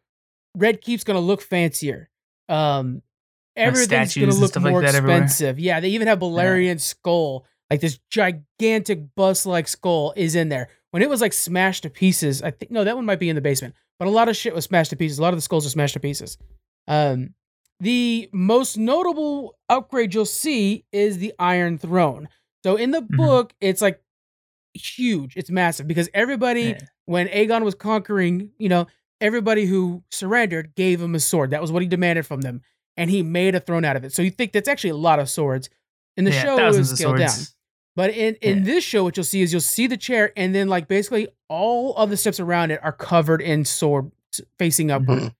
Red 0.55 0.81
Keep's 0.81 1.03
going 1.03 1.15
to 1.15 1.21
look 1.25 1.41
fancier. 1.41 2.09
Um, 2.49 3.01
everything's 3.55 4.13
to 4.13 4.25
look 4.27 4.49
stuff 4.51 4.63
like 4.63 4.71
more 4.71 4.83
everywhere. 4.83 5.17
expensive. 5.23 5.59
Yeah, 5.59 5.79
they 5.79 5.89
even 5.89 6.07
have 6.07 6.19
Balerion's 6.19 6.83
skull, 6.83 7.45
like 7.69 7.81
this 7.81 7.99
gigantic 8.09 9.15
bust-like 9.15 9.67
skull 9.67 10.13
is 10.15 10.35
in 10.35 10.49
there. 10.49 10.69
When 10.91 11.01
it 11.03 11.09
was 11.09 11.21
like 11.21 11.33
smashed 11.33 11.83
to 11.83 11.89
pieces, 11.89 12.41
I 12.41 12.51
think 12.51 12.71
no, 12.71 12.83
that 12.83 12.95
one 12.95 13.05
might 13.05 13.19
be 13.19 13.29
in 13.29 13.35
the 13.35 13.41
basement, 13.41 13.73
but 13.99 14.07
a 14.07 14.11
lot 14.11 14.29
of 14.29 14.35
shit 14.35 14.53
was 14.53 14.65
smashed 14.65 14.91
to 14.91 14.95
pieces. 14.95 15.17
A 15.19 15.21
lot 15.21 15.33
of 15.33 15.37
the 15.37 15.41
skulls 15.41 15.65
are 15.65 15.69
smashed 15.69 15.93
to 15.93 15.99
pieces. 15.99 16.37
Um, 16.87 17.33
the 17.79 18.29
most 18.31 18.77
notable 18.77 19.57
upgrade 19.69 20.13
you'll 20.13 20.25
see 20.25 20.85
is 20.91 21.17
the 21.17 21.33
Iron 21.39 21.77
Throne. 21.77 22.29
So 22.63 22.75
in 22.75 22.91
the 22.91 23.01
Mhm. 23.01 23.17
book, 23.17 23.53
it's 23.59 23.81
like 23.81 24.01
huge. 24.73 25.35
It's 25.37 25.49
massive 25.49 25.87
because 25.87 26.09
everybody 26.13 26.61
Yeah. 26.63 26.79
when 27.05 27.27
Aegon 27.27 27.63
was 27.63 27.75
conquering, 27.75 28.49
you 28.57 28.69
know, 28.69 28.87
everybody 29.21 29.65
who 29.65 30.03
surrendered 30.11 30.75
gave 30.75 31.01
him 31.01 31.15
a 31.15 31.19
sword. 31.19 31.51
That 31.51 31.61
was 31.61 31.71
what 31.71 31.81
he 31.81 31.87
demanded 31.87 32.25
from 32.25 32.41
them. 32.41 32.61
And 32.97 33.09
he 33.09 33.23
made 33.23 33.55
a 33.55 33.59
throne 33.59 33.85
out 33.85 33.95
of 33.95 34.03
it. 34.03 34.13
So 34.13 34.21
you 34.21 34.29
think 34.29 34.51
that's 34.51 34.67
actually 34.67 34.91
a 34.91 34.95
lot 34.97 35.19
of 35.19 35.29
swords. 35.29 35.69
In 36.17 36.25
the 36.25 36.31
Yeah, 36.31 36.41
show, 36.43 36.57
it 36.67 36.77
was 36.77 36.91
scaled 36.91 37.17
down. 37.17 37.29
But 37.95 38.11
in, 38.11 38.35
in 38.41 38.59
Yeah. 38.59 38.63
this 38.63 38.83
show, 38.83 39.03
what 39.03 39.17
you'll 39.17 39.23
see 39.23 39.41
is 39.41 39.51
you'll 39.51 39.61
see 39.61 39.87
the 39.87 39.97
chair, 39.97 40.31
and 40.35 40.53
then 40.53 40.67
like 40.67 40.87
basically 40.87 41.27
all 41.49 41.95
of 41.95 42.09
the 42.09 42.17
steps 42.17 42.39
around 42.39 42.71
it 42.71 42.79
are 42.83 42.91
covered 42.91 43.41
in 43.41 43.65
sword 43.65 44.11
facing 44.59 44.91
upward. 44.91 45.19
Mhm. 45.19 45.35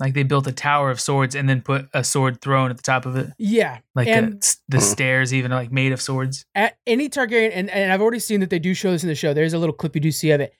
Like 0.00 0.14
they 0.14 0.22
built 0.22 0.46
a 0.46 0.52
tower 0.52 0.90
of 0.90 1.00
swords 1.00 1.34
and 1.34 1.48
then 1.48 1.60
put 1.60 1.88
a 1.92 2.04
sword 2.04 2.40
throne 2.40 2.70
at 2.70 2.76
the 2.76 2.82
top 2.84 3.04
of 3.04 3.16
it. 3.16 3.30
Yeah. 3.38 3.78
Like 3.96 4.06
And- 4.08 4.34
a, 4.34 4.46
the 4.68 4.78
Mhm. 4.78 4.82
stairs, 4.82 5.34
even 5.34 5.50
like 5.50 5.72
made 5.72 5.90
of 5.92 6.00
swords. 6.00 6.44
at 6.54 6.76
any 6.86 7.08
Targaryen, 7.08 7.50
and, 7.52 7.68
and 7.70 7.92
I've 7.92 8.00
already 8.00 8.20
seen 8.20 8.38
that 8.40 8.50
they 8.50 8.60
do 8.60 8.74
show 8.74 8.92
this 8.92 9.02
in 9.02 9.08
the 9.08 9.14
show. 9.16 9.34
There's 9.34 9.54
a 9.54 9.58
little 9.58 9.74
clip 9.74 9.94
you 9.96 10.00
do 10.00 10.12
see 10.12 10.30
of 10.30 10.40
it. 10.40 10.54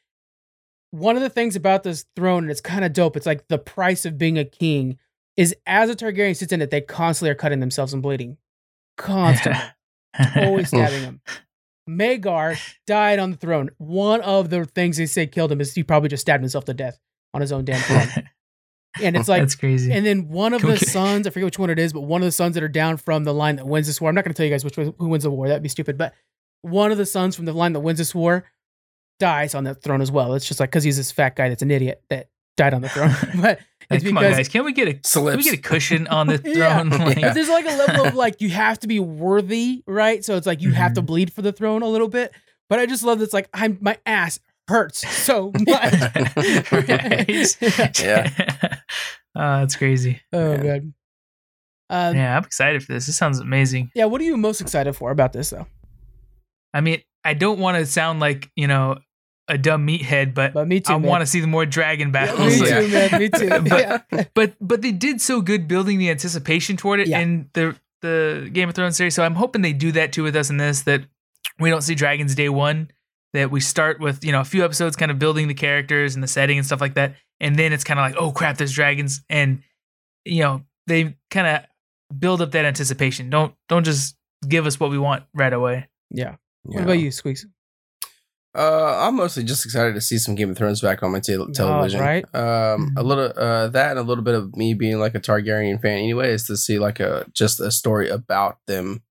One 0.91 1.17
of 1.17 1.23
the 1.23 1.29
things 1.31 1.55
about 1.55 1.83
this 1.85 2.05
throne, 2.17 2.45
and 2.45 2.51
it's 2.51 2.61
kind 2.61 2.85
of 2.85 2.93
dope, 2.93 3.17
it's 3.17 3.27
like 3.27 3.47
the 3.49 3.59
price 3.59 4.05
of 4.05 4.19
being 4.19 4.39
a 4.39 4.45
king, 4.45 4.99
is 5.37 5.55
as 5.67 5.89
a 5.91 5.95
Targaryen 5.95 6.35
sits 6.35 6.53
in 6.53 6.61
it, 6.63 6.71
they 6.71 6.81
constantly 6.81 7.31
are 7.31 7.35
cutting 7.37 7.61
themselves 7.61 7.93
and 7.93 8.03
bleeding. 8.03 8.39
Constantly. 8.97 9.63
always 10.37 10.69
stabbing 10.69 11.03
them. 11.03 11.21
Maegor 11.89 12.59
died 12.87 13.19
on 13.19 13.31
the 13.31 13.37
throne. 13.37 13.71
One 13.79 14.21
of 14.23 14.51
the 14.51 14.65
things 14.65 14.97
they 14.97 15.07
say 15.07 15.27
killed 15.27 15.53
him 15.53 15.61
is 15.61 15.75
he 15.75 15.83
probably 15.85 16.09
just 16.09 16.23
stabbed 16.23 16.43
himself 16.43 16.65
to 16.67 16.75
death 16.75 16.99
on 17.35 17.41
his 17.41 17.53
own 17.53 17.65
damn 17.65 17.81
throne. 17.81 18.25
and 19.03 19.17
it's 19.17 19.29
like 19.29 19.43
That's 19.43 19.55
crazy. 19.55 19.93
and 19.93 20.05
then 20.05 20.29
one 20.29 20.55
of 20.55 20.61
Can 20.61 20.71
the 20.71 20.77
get- 20.77 20.89
sons, 20.89 21.27
I 21.27 21.31
forget 21.31 21.45
which 21.47 21.59
one 21.59 21.71
it 21.71 21.79
is, 21.79 21.93
but 21.93 22.01
one 22.03 22.23
of 22.23 22.27
the 22.27 22.33
sons 22.33 22.55
that 22.55 22.63
are 22.63 22.69
down 22.69 22.97
from 22.97 23.25
the 23.25 23.35
line 23.35 23.57
that 23.57 23.67
wins 23.67 23.87
this 23.87 24.01
war. 24.01 24.09
I'm 24.09 24.15
not 24.15 24.25
going 24.25 24.33
to 24.35 24.37
tell 24.37 24.47
you 24.47 24.53
guys 24.53 24.65
which 24.65 24.77
one- 24.77 24.95
who 24.99 25.09
wins 25.09 25.25
the 25.25 25.31
war. 25.31 25.49
That'd 25.49 25.63
be 25.63 25.69
stupid. 25.69 25.99
But 25.99 26.15
one 26.63 26.91
of 26.93 26.99
the 26.99 27.07
sons 27.07 27.37
from 27.37 27.45
the 27.45 27.53
line 27.53 27.73
that 27.75 27.81
wins 27.81 27.99
this 27.99 28.15
war 28.15 28.45
dies 29.21 29.55
on 29.55 29.65
the 29.65 29.75
throne 29.75 30.01
as 30.01 30.11
well. 30.11 30.35
It's 30.35 30.47
just 30.47 30.61
like 30.61 30.71
because 30.71 30.85
he's 30.85 30.97
this 30.97 31.11
fat 31.13 31.37
guy 31.37 31.49
that's 31.49 31.63
an 31.63 31.71
idiot 31.71 32.03
that 32.09 32.29
died 32.57 32.75
on 32.75 32.83
the 32.83 32.89
throne. 32.89 33.11
but 33.41 33.61
Like, 33.91 34.01
it's 34.03 34.05
come 34.05 34.19
on, 34.19 34.25
because 34.25 34.37
guys. 34.37 34.49
Can 34.49 34.65
we 34.65 34.73
get 34.73 34.89
a 34.89 34.95
can 34.95 35.37
we 35.37 35.43
get 35.43 35.55
a 35.55 35.57
cushion 35.59 36.07
on 36.09 36.27
the 36.27 36.41
Yeah. 36.45 36.83
throne? 36.83 36.91
Like, 37.01 37.19
Yeah. 37.19 37.33
there's 37.33 37.49
like 37.49 37.65
a 37.67 37.77
level 37.77 38.07
of 38.07 38.15
like 38.15 38.41
you 38.41 38.49
have 38.51 38.79
to 38.81 38.87
be 38.89 39.01
worthy, 39.01 39.83
right? 39.87 40.25
So 40.25 40.37
it's 40.37 40.47
like 40.47 40.61
you 40.63 40.73
have 40.73 40.95
to 40.95 41.03
Mhm. 41.03 41.07
bleed 41.07 41.33
for 41.33 41.43
the 41.43 41.53
throne 41.53 41.83
a 41.83 41.89
little 41.89 42.09
bit. 42.09 42.33
But 42.69 42.79
I 42.81 42.87
just 42.87 43.03
love 43.03 43.19
that's 43.19 43.33
like 43.33 43.49
I'm 43.55 43.79
my 43.81 43.99
ass 44.05 44.41
hurts 44.69 45.07
so 45.09 45.51
much. 45.67 45.93
Right? 46.73 48.01
Yeah. 48.01 48.31
oh, 49.35 49.61
that's 49.61 49.77
crazy. 49.77 50.21
oh 50.33 50.53
Yeah. 50.53 50.63
god. 50.63 50.93
Um, 51.91 52.15
yeah. 52.17 52.23
Yeah, 52.23 52.37
I'm 52.37 52.45
excited 52.45 52.83
for 52.85 52.93
this. 52.93 53.07
This 53.07 53.17
sounds 53.17 53.39
amazing. 53.41 53.91
Yeah, 53.95 54.05
what 54.07 54.21
are 54.21 54.25
you 54.25 54.37
most 54.37 54.61
excited 54.61 54.93
for 54.95 55.11
about 55.11 55.33
this 55.33 55.51
though? 55.51 55.67
I 56.75 56.81
mean, 56.83 57.01
I 57.25 57.35
don't 57.35 57.59
want 57.59 57.79
to 57.79 57.87
sound 57.87 58.21
like, 58.21 58.51
you 58.57 58.67
know, 58.67 58.99
a 59.49 59.57
dumb 59.57 59.87
meathead, 59.87 60.35
but, 60.35 60.53
But 60.53 60.69
me 60.69 60.81
too. 60.81 60.93
I 60.93 60.97
want 60.97 61.23
to 61.23 61.27
see 61.27 61.41
the 61.41 61.47
more 61.47 61.65
dragon 61.65 62.09
Yeah, 62.09 62.13
battles. 62.27 62.61
me 62.61 62.69
Yeah. 62.69 62.81
too, 62.81 62.89
man. 62.89 63.21
Me 63.21 63.29
too. 63.31 63.49
But- 63.71 63.81
yeah. 64.13 64.25
but 64.35 64.55
but 64.61 64.83
they 64.83 64.93
did 64.93 65.23
so 65.23 65.41
good 65.41 65.67
building 65.67 65.99
the 65.99 66.11
anticipation 66.11 66.77
toward 66.77 67.01
it 67.01 67.09
Yeah. 67.09 67.21
in 67.21 67.49
the 67.55 67.75
the 68.03 68.51
Game 68.53 68.69
of 68.69 68.75
Thrones 68.75 68.97
series. 68.97 69.15
So 69.15 69.25
I'm 69.25 69.35
hoping 69.35 69.63
they 69.63 69.73
do 69.73 69.91
that 69.93 70.13
too 70.13 70.23
with 70.23 70.37
us 70.37 70.51
in 70.51 70.59
this. 70.59 70.83
That 70.83 71.05
we 71.59 71.71
don't 71.71 71.81
see 71.83 71.95
dragons 71.95 72.35
day 72.35 72.51
one. 72.51 72.91
That 73.35 73.51
we 73.51 73.61
start 73.61 74.01
with 74.01 74.25
you 74.25 74.33
know 74.33 74.41
a 74.41 74.45
few 74.45 74.65
episodes, 74.65 74.97
kind 74.97 75.11
of 75.11 75.19
building 75.19 75.49
the 75.49 75.55
characters 75.55 76.15
and 76.15 76.23
the 76.23 76.29
setting 76.29 76.57
and 76.57 76.67
stuff 76.67 76.81
like 76.81 76.95
that, 76.95 77.17
and 77.41 77.57
then 77.57 77.73
it's 77.73 77.85
kind 77.85 78.01
of 78.01 78.05
like 78.05 78.17
oh 78.17 78.33
crap, 78.33 78.57
there's 78.57 78.73
dragons, 78.73 79.23
and 79.29 79.63
you 80.25 80.43
know 80.43 80.63
they 80.87 81.17
kind 81.31 81.47
of 81.47 82.19
build 82.19 82.41
up 82.41 82.53
that 82.53 82.65
anticipation. 82.65 83.29
Don't 83.31 83.55
don't 83.69 83.85
just 83.85 84.17
give 84.49 84.67
us 84.67 84.81
what 84.81 84.91
we 84.91 84.99
want 84.99 85.25
right 85.35 85.53
away. 85.53 85.89
yeah. 86.11 86.37
What 86.63 86.83
about 86.85 86.99
you, 86.99 87.11
Squeaks? 87.11 87.47
Uh, 88.55 89.07
I'm 89.07 89.17
mostly 89.17 89.45
just 89.45 89.65
excited 89.65 89.95
to 89.95 90.01
see 90.01 90.19
some 90.19 90.35
Game 90.35 90.51
of 90.51 90.57
Thrones 90.57 90.81
back 90.81 91.03
on 91.03 91.13
my 91.13 91.21
te- 91.21 91.37
television. 91.55 92.01
right. 92.01 92.25
Um, 92.35 92.95
a 92.97 93.03
little 93.03 93.33
uh 93.37 93.69
that 93.69 93.91
and 93.91 93.99
a 93.99 94.03
little 94.03 94.25
bit 94.25 94.35
of 94.35 94.57
me 94.57 94.75
being 94.75 94.99
like 94.99 95.15
a 95.15 95.21
Targaryen 95.21 95.81
fan 95.81 95.99
anyway 95.99 96.33
is 96.33 96.47
to 96.47 96.57
see 96.57 96.79
like 96.79 96.99
a 96.99 97.27
just 97.33 97.61
a 97.61 97.71
story 97.71 98.09
about 98.09 98.59
them, 98.67 99.03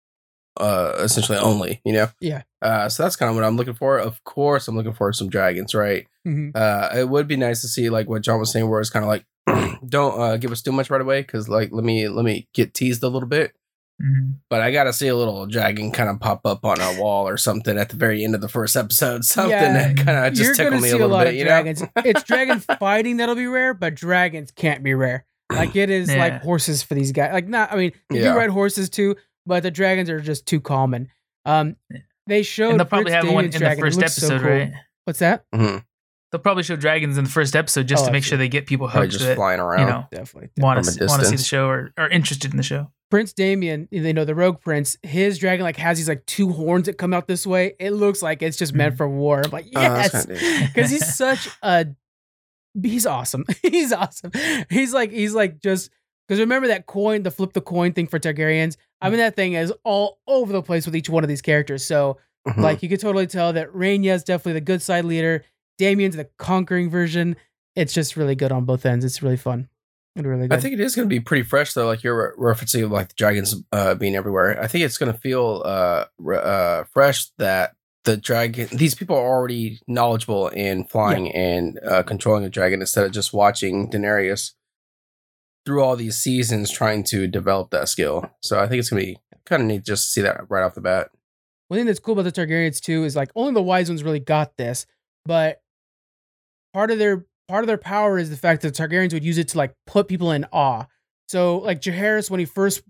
uh, 0.60 0.96
essentially 1.00 1.38
only. 1.38 1.82
You 1.86 1.94
know. 1.94 2.08
Yeah. 2.20 2.44
Uh, 2.62 2.90
so 2.90 3.04
that's 3.04 3.16
kind 3.16 3.30
of 3.30 3.36
what 3.36 3.44
I'm 3.46 3.56
looking 3.58 3.74
for. 3.76 3.98
Of 3.98 4.24
course, 4.24 4.68
I'm 4.68 4.76
looking 4.76 4.94
for 4.94 5.12
some 5.14 5.30
dragons, 5.30 5.74
right? 5.76 6.08
Mhm. 6.28 6.52
Uh, 6.56 6.90
it 6.98 7.08
would 7.10 7.28
be 7.28 7.38
nice 7.38 7.62
to 7.62 7.68
see 7.68 7.90
like 7.90 8.08
what 8.10 8.22
John 8.24 8.40
was 8.40 8.52
saying, 8.52 8.68
where 8.70 8.82
it's 8.82 8.90
kind 8.90 9.04
of 9.06 9.10
like, 9.10 9.26
don't 9.88 10.20
uh, 10.20 10.38
give 10.38 10.52
us 10.52 10.62
too 10.62 10.72
much 10.72 10.90
right 10.90 11.02
away, 11.02 11.22
because 11.22 11.48
like 11.48 11.70
let 11.72 11.84
me 11.84 12.08
let 12.10 12.26
me 12.26 12.48
get 12.54 12.74
teased 12.74 13.04
a 13.04 13.10
little 13.10 13.30
bit. 13.30 13.54
Mhm. 14.02 14.36
But 14.50 14.62
I 14.62 14.72
gotta 14.72 14.94
see 14.94 15.08
a 15.08 15.16
little 15.16 15.48
dragon 15.48 15.92
kind 15.92 16.10
of 16.10 16.20
pop 16.20 16.46
up 16.46 16.64
on 16.64 16.80
a 16.80 17.02
wall 17.02 17.28
or 17.28 17.36
something 17.38 17.78
at 17.80 17.90
the 17.90 17.96
very 17.96 18.24
end 18.24 18.36
of 18.36 18.42
the 18.42 18.48
first 18.50 18.76
episode. 18.76 19.26
Something 19.26 19.52
Yeah, 19.52 19.74
that 19.94 19.98
kind 20.06 20.26
of 20.28 20.34
just 20.34 20.44
You're 20.44 20.54
tickled 20.54 20.82
me 20.84 20.90
a 20.90 20.94
little 20.94 21.08
lot 21.10 21.24
bit. 21.26 21.30
of 21.30 21.36
You 21.36 21.46
know? 21.46 21.64
it's 22.06 22.24
dragons 22.24 22.66
fighting 22.80 23.18
that'll 23.18 23.34
be 23.36 23.48
rare, 23.48 23.74
but 23.74 23.96
dragons 23.96 24.52
can't 24.52 24.84
be 24.84 24.94
rare. 24.94 25.26
Like 25.52 25.76
it 25.76 25.90
is 25.90 26.10
Yeah. 26.14 26.18
like 26.18 26.42
horses 26.44 26.84
for 26.84 26.94
these 26.94 27.12
guys. 27.12 27.32
Like 27.34 27.48
not. 27.48 27.72
I 27.72 27.78
mean, 27.78 27.92
you 28.12 28.20
Yeah. 28.22 28.34
do 28.34 28.38
ride 28.38 28.50
horses 28.52 28.88
too, 28.90 29.16
but 29.48 29.64
the 29.64 29.72
dragons 29.72 30.10
are 30.10 30.20
just 30.20 30.46
too 30.46 30.60
common. 30.62 31.10
Um, 31.46 31.76
they 32.28 32.44
showed. 32.44 32.72
And 32.72 32.80
they'll 32.80 32.86
probably 32.86 33.12
Prince 33.12 33.26
have 33.26 33.34
one 33.34 33.46
in 33.46 33.52
the 33.52 33.58
dragon. 33.60 33.80
It 33.80 33.88
first 33.88 33.98
looks 34.00 34.14
so 34.16 34.28
episode, 34.28 34.42
cool. 34.42 34.50
right? 34.58 34.74
What's 35.06 35.20
that? 35.20 35.46
Mhm. 35.56 35.84
They'll 36.32 36.42
probably 36.42 36.64
show 36.64 36.76
dragons 36.76 37.18
in 37.18 37.24
the 37.24 37.30
first 37.30 37.56
episode 37.56 37.88
just 37.88 38.04
Oh, 38.04 38.08
to 38.08 38.12
make 38.12 38.18
absolutely. 38.24 38.28
sure 38.30 38.38
they 38.38 38.50
get 38.50 38.68
people 38.68 38.88
Probably 38.90 39.04
hooked 39.08 39.14
just 39.14 39.26
that 39.26 39.36
flying 39.38 39.62
around. 39.62 39.80
you 39.80 39.86
know 39.86 40.06
Definitely. 40.12 40.50
want 40.58 40.84
to 40.84 41.06
want 41.06 41.22
to 41.22 41.28
see 41.30 41.38
the 41.38 41.42
show 41.44 41.68
or 41.70 41.94
are 41.98 42.10
interested 42.10 42.52
in 42.52 42.58
the 42.58 42.64
show. 42.64 42.92
Prince 43.10 43.32
Daemon, 43.32 43.88
you 43.90 44.12
know, 44.12 44.26
the 44.26 44.36
Rogue 44.36 44.60
Prince, 44.60 44.98
his 45.04 45.38
dragon 45.38 45.64
like 45.64 45.78
has 45.78 45.98
these 45.98 46.10
like 46.10 46.26
two 46.26 46.52
horns 46.52 46.88
that 46.88 46.98
come 46.98 47.14
out 47.14 47.28
this 47.30 47.48
way. 47.48 47.76
It 47.80 47.92
looks 47.92 48.22
like 48.22 48.42
it's 48.42 48.58
just 48.58 48.74
meant 48.74 48.96
Mhm. 48.96 48.98
for 48.98 49.08
war. 49.08 49.42
I'm 49.46 49.52
like, 49.52 49.68
Oh, 49.74 49.80
that's 49.80 50.14
yes, 50.14 50.26
kinda 50.26 50.68
because 50.76 50.92
he's 50.92 51.16
such 51.16 51.48
a, 51.64 51.86
he's 52.84 53.06
awesome. 53.06 53.46
he's 53.62 53.94
awesome. 53.94 54.32
He's 54.70 54.94
like, 54.94 55.12
he's 55.12 55.34
like 55.34 55.62
just 55.62 55.90
because 56.28 56.40
remember 56.40 56.68
that 56.68 56.86
coin, 56.86 57.24
the 57.24 57.32
flip 57.32 57.54
the 57.54 57.62
coin 57.62 57.94
thing 57.94 58.08
for 58.08 58.20
Targaryens. 58.20 58.78
I 59.02 59.10
mean, 59.10 59.20
that 59.20 59.36
thing 59.36 59.54
is 59.54 59.72
all 59.84 60.20
over 60.28 60.52
the 60.52 60.62
place 60.62 60.86
with 60.86 60.96
each 60.96 61.10
one 61.10 61.24
of 61.24 61.28
these 61.28 61.42
characters. 61.42 61.86
So 61.86 62.18
Mhm. 62.48 62.58
like, 62.58 62.82
you 62.84 62.90
could 62.90 63.00
totally 63.00 63.28
tell 63.28 63.54
that 63.54 63.72
Rhaenyra 63.74 64.14
is 64.16 64.24
definitely 64.24 64.54
the 64.54 64.62
good 64.62 64.82
side 64.82 65.06
leader. 65.06 65.44
Daemon's 65.78 66.16
the 66.16 66.30
conquering 66.38 66.90
version. 66.90 67.36
It's 67.76 67.94
just 67.94 68.16
really 68.16 68.36
good 68.36 68.52
on 68.52 68.66
both 68.66 68.86
ends. 68.86 69.04
It's 69.06 69.22
really 69.22 69.38
fun. 69.38 69.68
It's 70.16 70.26
really 70.26 70.48
good. 70.48 70.58
I 70.58 70.62
think 70.62 70.74
it 70.74 70.80
is 70.80 70.96
going 70.96 71.08
to 71.08 71.14
be 71.14 71.20
pretty 71.20 71.44
fresh 71.44 71.74
though. 71.74 71.86
Like 71.86 72.04
you're 72.04 72.34
re- 72.38 72.54
referencing 72.54 72.90
like 72.90 73.10
the 73.10 73.14
dragons 73.16 73.56
uh, 73.72 73.94
being 73.96 74.16
everywhere. 74.16 74.60
I 74.62 74.68
think 74.68 74.84
it's 74.86 74.98
going 74.98 75.14
to 75.14 75.20
feel 75.20 75.62
uh, 75.66 76.06
re- 76.18 76.40
uh, 76.42 76.86
fresh 76.86 77.28
that 77.38 77.74
the 78.06 78.18
dragon. 78.18 78.70
These 78.72 78.96
people 78.96 79.16
are 79.18 79.28
already 79.28 79.80
knowledgeable 79.88 80.48
in 80.48 80.86
flying 80.86 81.32
and 81.34 81.78
uh, 81.86 82.02
controlling 82.04 82.46
a 82.46 82.50
dragon 82.50 82.80
instead 82.82 83.06
of 83.06 83.12
just 83.12 83.34
watching 83.34 83.92
Daenerys 83.92 84.54
through 85.68 85.84
all 85.84 85.98
these 85.98 86.18
seasons 86.18 86.72
trying 86.72 87.04
to 87.04 87.28
develop 87.28 87.72
that 87.72 87.90
skill. 87.90 88.32
So 88.42 88.58
I 88.58 88.70
think 88.70 88.80
it's 88.80 88.88
to 88.88 88.96
be 88.96 89.18
kind 89.46 89.62
of 89.62 89.68
neat 89.68 89.84
just 89.84 90.06
to 90.06 90.12
see 90.12 90.22
that 90.22 90.50
right 90.50 90.64
off 90.64 90.76
the 90.76 90.82
bat. 90.82 91.10
One 91.68 91.78
thing 91.78 91.86
that's 91.86 92.00
cool 92.00 92.18
about 92.18 92.24
the 92.24 92.32
Targaryens 92.32 92.80
too 92.80 93.04
is 93.04 93.18
like 93.18 93.32
only 93.36 93.54
the 93.54 93.62
wise 93.62 93.90
ones 93.90 94.02
really 94.02 94.22
got 94.22 94.56
this, 94.56 94.86
but 95.26 95.62
part 96.74 96.90
of 96.90 97.00
their 97.00 97.26
part 97.50 97.66
of 97.66 97.68
their 97.68 97.78
power 97.78 98.18
is 98.18 98.30
the 98.30 98.38
fact 98.38 98.62
that 98.62 98.74
the 98.74 98.82
Targaryens 98.82 99.12
would 99.12 99.26
use 99.26 99.38
it 99.38 99.50
to 99.50 99.58
like 99.58 99.76
put 99.86 100.08
people 100.08 100.32
in 100.32 100.46
awe. 100.54 100.86
So 101.28 101.58
like 101.58 101.82
Jaehaerys 101.82 102.32
when 102.32 102.40
he 102.40 102.46
first 102.46 102.84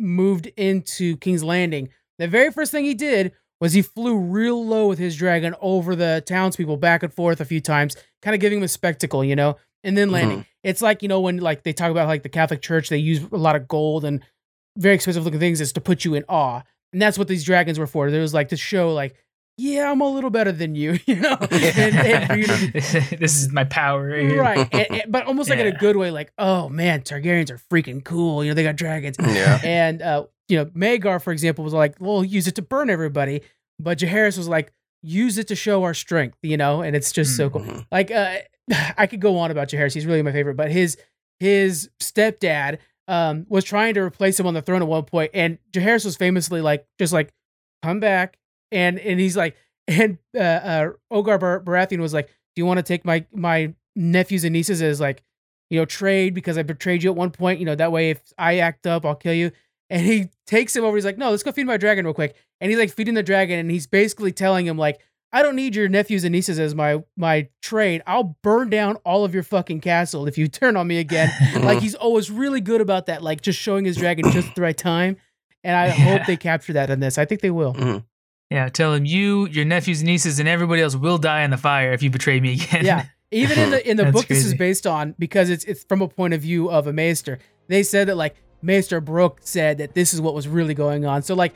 moved 0.00 0.46
into 0.56 1.16
King's 1.18 1.44
Landing, 1.44 1.90
the 2.18 2.26
very 2.26 2.50
first 2.50 2.72
thing 2.72 2.84
he 2.84 2.94
did 2.94 3.30
was 3.60 3.74
he 3.74 3.82
flew 3.82 4.18
real 4.18 4.66
low 4.66 4.88
with 4.88 4.98
his 4.98 5.14
dragon 5.14 5.54
over 5.60 5.94
the 5.94 6.20
townspeople 6.26 6.78
back 6.78 7.04
and 7.04 7.14
forth 7.14 7.40
a 7.40 7.44
few 7.44 7.60
times, 7.60 7.94
kind 8.22 8.34
of 8.34 8.40
giving 8.40 8.58
them 8.58 8.64
a 8.64 8.68
spectacle, 8.68 9.22
you 9.22 9.36
know, 9.36 9.56
and 9.84 9.96
then 9.96 10.10
landing. 10.10 10.46
It's 10.62 10.82
like, 10.82 11.02
you 11.02 11.08
know, 11.08 11.20
when 11.20 11.36
like 11.38 11.62
they 11.62 11.72
talk 11.72 11.90
about 11.90 12.08
like 12.08 12.22
the 12.22 12.28
Catholic 12.28 12.62
Church, 12.62 12.88
they 12.88 12.96
use 12.98 13.22
a 13.30 13.36
lot 13.36 13.54
of 13.54 13.68
gold 13.68 14.04
and 14.04 14.22
very 14.76 14.94
expensive 14.94 15.24
looking 15.24 15.38
things 15.40 15.60
is 15.60 15.72
to 15.74 15.80
put 15.80 16.04
you 16.04 16.14
in 16.14 16.24
awe. 16.28 16.62
And 16.92 17.00
that's 17.02 17.18
what 17.18 17.28
these 17.28 17.44
dragons 17.44 17.78
were 17.78 17.86
for. 17.86 18.10
There 18.10 18.20
was 18.20 18.34
like 18.34 18.48
to 18.48 18.56
show 18.56 18.92
like, 18.92 19.14
yeah, 19.56 19.90
I'm 19.90 20.00
a 20.00 20.08
little 20.08 20.30
better 20.30 20.50
than 20.50 20.74
you, 20.74 20.98
you 21.06 21.16
know? 21.16 21.36
and, 21.50 21.96
and 21.96 22.40
you 22.40 22.46
be 22.46 22.80
this 23.16 23.36
is 23.40 23.52
my 23.52 23.64
power 23.64 24.06
right. 24.36 24.68
And- 24.74 25.04
but 25.12 25.26
almost 25.26 25.50
like 25.50 25.58
in 25.58 25.66
a 25.66 25.78
good 25.78 25.96
way, 25.96 26.10
like, 26.10 26.32
oh 26.38 26.68
man, 26.68 27.02
Targaryens 27.02 27.50
are 27.50 27.60
freaking 27.70 28.02
cool. 28.02 28.42
You 28.42 28.50
know, 28.50 28.54
they 28.54 28.64
got 28.64 28.76
dragons. 28.76 29.16
Yeah. 29.20 29.60
And 29.62 30.02
uh, 30.02 30.26
you 30.48 30.58
know, 30.58 30.66
Maegor, 30.66 31.22
for 31.22 31.32
example, 31.32 31.62
was 31.64 31.72
like, 31.74 31.96
well, 32.00 32.24
use 32.24 32.48
it 32.48 32.56
to 32.56 32.62
burn 32.62 32.90
everybody. 32.90 33.42
But 33.78 33.98
Jaehaerys 33.98 34.38
was 34.38 34.48
like, 34.48 34.72
use 35.02 35.36
it 35.38 35.48
to 35.48 35.56
show 35.56 35.84
our 35.84 35.94
strength, 35.94 36.38
you 36.42 36.56
know, 36.56 36.80
and 36.82 36.96
it's 36.96 37.12
just 37.12 37.36
so 37.36 37.50
cool. 37.50 37.84
Like, 37.92 38.10
uh, 38.10 38.38
I 38.98 39.06
could 39.06 39.20
go 39.20 39.38
on 39.38 39.50
about 39.50 39.68
Jaehaerys. 39.68 39.94
He's 39.94 40.06
really 40.06 40.22
my 40.22 40.32
favorite, 40.32 40.56
but 40.56 40.70
his 40.70 40.96
his 41.40 41.90
stepdad 42.00 42.78
um 43.06 43.46
was 43.48 43.64
trying 43.64 43.94
to 43.94 44.00
replace 44.00 44.38
him 44.38 44.46
on 44.46 44.54
the 44.54 44.62
throne 44.62 44.82
at 44.82 44.88
one 44.88 45.04
point, 45.04 45.30
and 45.34 45.58
Jaehaerys 45.72 46.04
was 46.04 46.16
famously 46.16 46.60
like, 46.60 46.86
just 46.98 47.12
like, 47.12 47.32
come 47.82 48.00
back, 48.00 48.38
and 48.72 48.98
and 48.98 49.20
he's 49.20 49.36
like, 49.36 49.56
and 49.88 50.18
uh, 50.34 50.38
uh 50.40 50.88
Rogar 51.12 51.38
Bar- 51.38 51.60
Baratheon 51.60 52.00
was 52.00 52.14
like, 52.14 52.28
do 52.28 52.60
you 52.60 52.66
want 52.66 52.78
to 52.78 52.82
take 52.82 53.04
my 53.04 53.26
my 53.32 53.74
nephews 53.96 54.44
and 54.44 54.52
nieces 54.52 54.82
as 54.82 55.00
like, 55.00 55.22
you 55.70 55.78
know, 55.78 55.84
trade 55.84 56.34
because 56.34 56.58
I 56.58 56.62
betrayed 56.62 57.02
you 57.02 57.10
at 57.10 57.16
one 57.16 57.30
point, 57.30 57.60
you 57.60 57.66
know, 57.66 57.74
that 57.74 57.92
way 57.92 58.10
if 58.10 58.20
I 58.38 58.58
act 58.58 58.86
up, 58.86 59.04
I'll 59.04 59.14
kill 59.14 59.34
you. 59.34 59.52
And 59.90 60.04
he 60.04 60.30
takes 60.46 60.74
him 60.74 60.84
over. 60.84 60.96
He's 60.96 61.04
like, 61.04 61.18
no, 61.18 61.30
let's 61.30 61.42
go 61.42 61.52
feed 61.52 61.66
my 61.66 61.76
dragon 61.76 62.04
real 62.04 62.14
quick. 62.14 62.34
And 62.60 62.70
he's 62.70 62.78
like 62.78 62.92
feeding 62.92 63.14
the 63.14 63.22
dragon, 63.22 63.58
and 63.58 63.70
he's 63.70 63.86
basically 63.86 64.32
telling 64.32 64.66
him 64.66 64.78
like, 64.78 65.00
I 65.34 65.42
don't 65.42 65.56
need 65.56 65.74
your 65.74 65.88
nephews 65.88 66.22
and 66.24 66.32
nieces 66.32 66.58
as 66.60 66.74
my 66.74 67.02
my 67.16 67.48
trade. 67.60 68.02
I'll 68.06 68.36
burn 68.42 68.70
down 68.70 68.96
all 69.04 69.24
of 69.24 69.34
your 69.34 69.42
fucking 69.42 69.80
castle 69.80 70.26
if 70.28 70.38
you 70.38 70.46
turn 70.60 70.76
on 70.76 70.86
me 70.86 70.98
again. 70.98 71.30
like 71.62 71.80
he's 71.80 71.94
always 71.96 72.30
really 72.30 72.60
good 72.60 72.80
about 72.80 73.06
that, 73.06 73.22
like 73.22 73.40
just 73.40 73.58
showing 73.58 73.84
his 73.84 73.96
dragon 73.96 74.30
just 74.30 74.48
at 74.48 74.54
the 74.54 74.62
right 74.62 74.76
time. 74.76 75.16
And 75.64 75.76
I 75.76 75.86
Yeah. 75.86 75.92
hope 75.92 76.26
they 76.26 76.36
capture 76.36 76.72
that 76.74 76.88
in 76.88 77.00
this. 77.00 77.18
I 77.18 77.24
think 77.24 77.40
they 77.40 77.50
will. 77.50 77.74
Mm-hmm. 77.74 77.98
Yeah, 78.50 78.68
tell 78.68 78.92
him 78.94 79.04
you, 79.06 79.48
your 79.48 79.64
nephews, 79.64 80.02
nieces, 80.04 80.38
and 80.38 80.48
everybody 80.48 80.82
else 80.82 80.94
will 80.94 81.18
die 81.18 81.42
in 81.42 81.50
the 81.50 81.56
fire 81.56 81.92
if 81.92 82.02
you 82.02 82.10
betray 82.10 82.38
me 82.38 82.52
again. 82.54 82.84
Yeah. 82.84 83.06
Even 83.32 83.58
in 83.58 83.70
the 83.70 83.90
in 83.90 83.96
the 83.98 84.04
That's 84.04 84.14
book 84.14 84.26
this 84.28 84.44
is 84.44 84.54
based 84.54 84.86
on, 84.86 85.16
because 85.18 85.50
it's 85.50 85.64
it's 85.64 85.82
from 85.84 86.00
a 86.02 86.06
point 86.08 86.34
of 86.34 86.42
view 86.42 86.70
of 86.70 86.86
a 86.86 86.92
maester, 86.92 87.40
they 87.66 87.82
said 87.82 88.06
that 88.08 88.16
like 88.16 88.36
Maester 88.62 89.00
Brooke 89.00 89.40
said 89.42 89.78
that 89.78 89.94
this 89.94 90.14
is 90.14 90.20
what 90.20 90.34
was 90.34 90.46
really 90.46 90.74
going 90.74 91.04
on. 91.04 91.22
So 91.22 91.34
like 91.34 91.54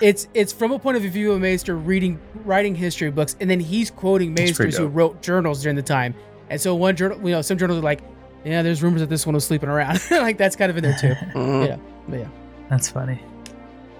it's 0.00 0.28
it's 0.34 0.52
from 0.52 0.72
a 0.72 0.78
point 0.78 0.96
of 0.96 1.02
view 1.02 1.32
of 1.32 1.38
a 1.38 1.40
maester 1.40 1.76
reading 1.76 2.20
writing 2.44 2.74
history 2.74 3.10
books, 3.10 3.36
and 3.40 3.50
then 3.50 3.60
he's 3.60 3.90
quoting 3.90 4.34
That's 4.34 4.50
maesters 4.50 4.76
who 4.76 4.86
wrote 4.86 5.22
journals 5.22 5.62
during 5.62 5.76
the 5.76 5.82
time. 5.82 6.14
And 6.50 6.60
so 6.60 6.74
one 6.74 6.96
journal, 6.96 7.18
you 7.18 7.30
know, 7.30 7.42
some 7.42 7.56
journals 7.58 7.78
are 7.78 7.82
like, 7.82 8.00
yeah, 8.44 8.62
there's 8.62 8.82
rumors 8.82 9.00
that 9.00 9.08
this 9.08 9.26
one 9.26 9.34
was 9.34 9.44
sleeping 9.44 9.68
around. 9.68 10.00
like 10.10 10.36
that's 10.38 10.56
kind 10.56 10.70
of 10.70 10.76
in 10.76 10.82
there 10.82 10.96
too. 10.98 11.14
Yeah. 11.34 11.76
But 12.08 12.18
yeah. 12.20 12.28
That's 12.68 12.88
funny. 12.88 13.22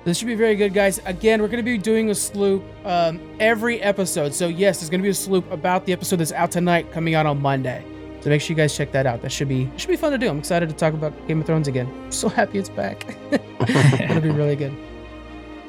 This 0.05 0.18
should 0.18 0.26
be 0.26 0.35
very 0.35 0.57
good, 0.57 0.74
guys. 0.74 1.01
Again, 1.05 1.41
we're 1.41 1.49
going 1.49 1.59
to 1.59 1.70
be 1.70 1.78
doing 1.78 2.11
a 2.11 2.14
sloop 2.14 2.64
um, 2.85 3.20
every 3.39 3.80
episode. 3.80 4.35
So, 4.35 4.49
yes, 4.49 4.80
there's 4.80 4.91
going 4.91 5.01
to 5.01 5.05
be 5.05 5.11
a 5.11 5.14
sloop 5.14 5.49
about 5.53 5.87
the 5.87 5.93
episode 5.93 6.16
that's 6.16 6.33
out 6.33 6.51
tonight, 6.51 6.91
coming 6.91 7.14
out 7.14 7.24
on 7.24 7.41
Monday. 7.41 7.85
So 8.20 8.30
make 8.30 8.41
sure 8.41 8.51
you 8.51 8.57
guys 8.57 8.76
check 8.76 8.93
that 8.93 9.07
out. 9.07 9.20
That 9.22 9.30
should 9.30 9.49
be 9.49 9.70
should 9.76 9.89
be 9.89 9.97
fun 9.97 10.12
to 10.12 10.18
do. 10.18 10.28
I'm 10.28 10.39
excited 10.39 10.68
to 10.68 10.74
talk 10.74 10.95
about 10.95 11.12
Game 11.26 11.41
of 11.41 11.47
Thrones 11.47 11.66
again. 11.68 11.89
I'm 12.05 12.12
so 12.12 12.28
happy 12.28 12.59
it's 12.59 12.68
back. 12.68 13.16
It'll 13.30 14.20
be 14.20 14.30
really 14.30 14.57
good. 14.57 14.72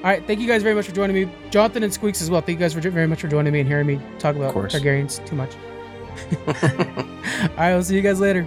All 0.03 0.09
right, 0.09 0.25
thank 0.27 0.41
you 0.41 0.47
guys 0.47 0.61
very 0.61 0.75
much 0.75 0.85
for 0.85 0.91
joining 0.93 1.15
me, 1.15 1.31
Jonathan 1.49 1.81
and 1.83 1.93
Squeaks 1.93 2.21
as 2.21 2.29
well. 2.29 2.41
Thank 2.41 2.59
you 2.59 2.63
guys 2.65 2.73
for, 2.73 2.81
very 2.81 3.07
much 3.07 3.21
for 3.21 3.29
joining 3.29 3.53
me 3.53 3.61
and 3.61 3.67
hearing 3.69 3.87
me 3.87 4.01
talk 4.19 4.35
about 4.35 4.51
course. 4.51 4.75
Targaryens 4.75 5.25
too 5.25 5.37
much. 5.37 5.55
All 7.51 7.57
right, 7.57 7.73
we'll 7.73 7.83
see 7.83 7.95
you 7.95 8.01
guys 8.01 8.19
later. 8.19 8.45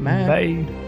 Bye. 0.00 0.26
Bye. 0.66 0.83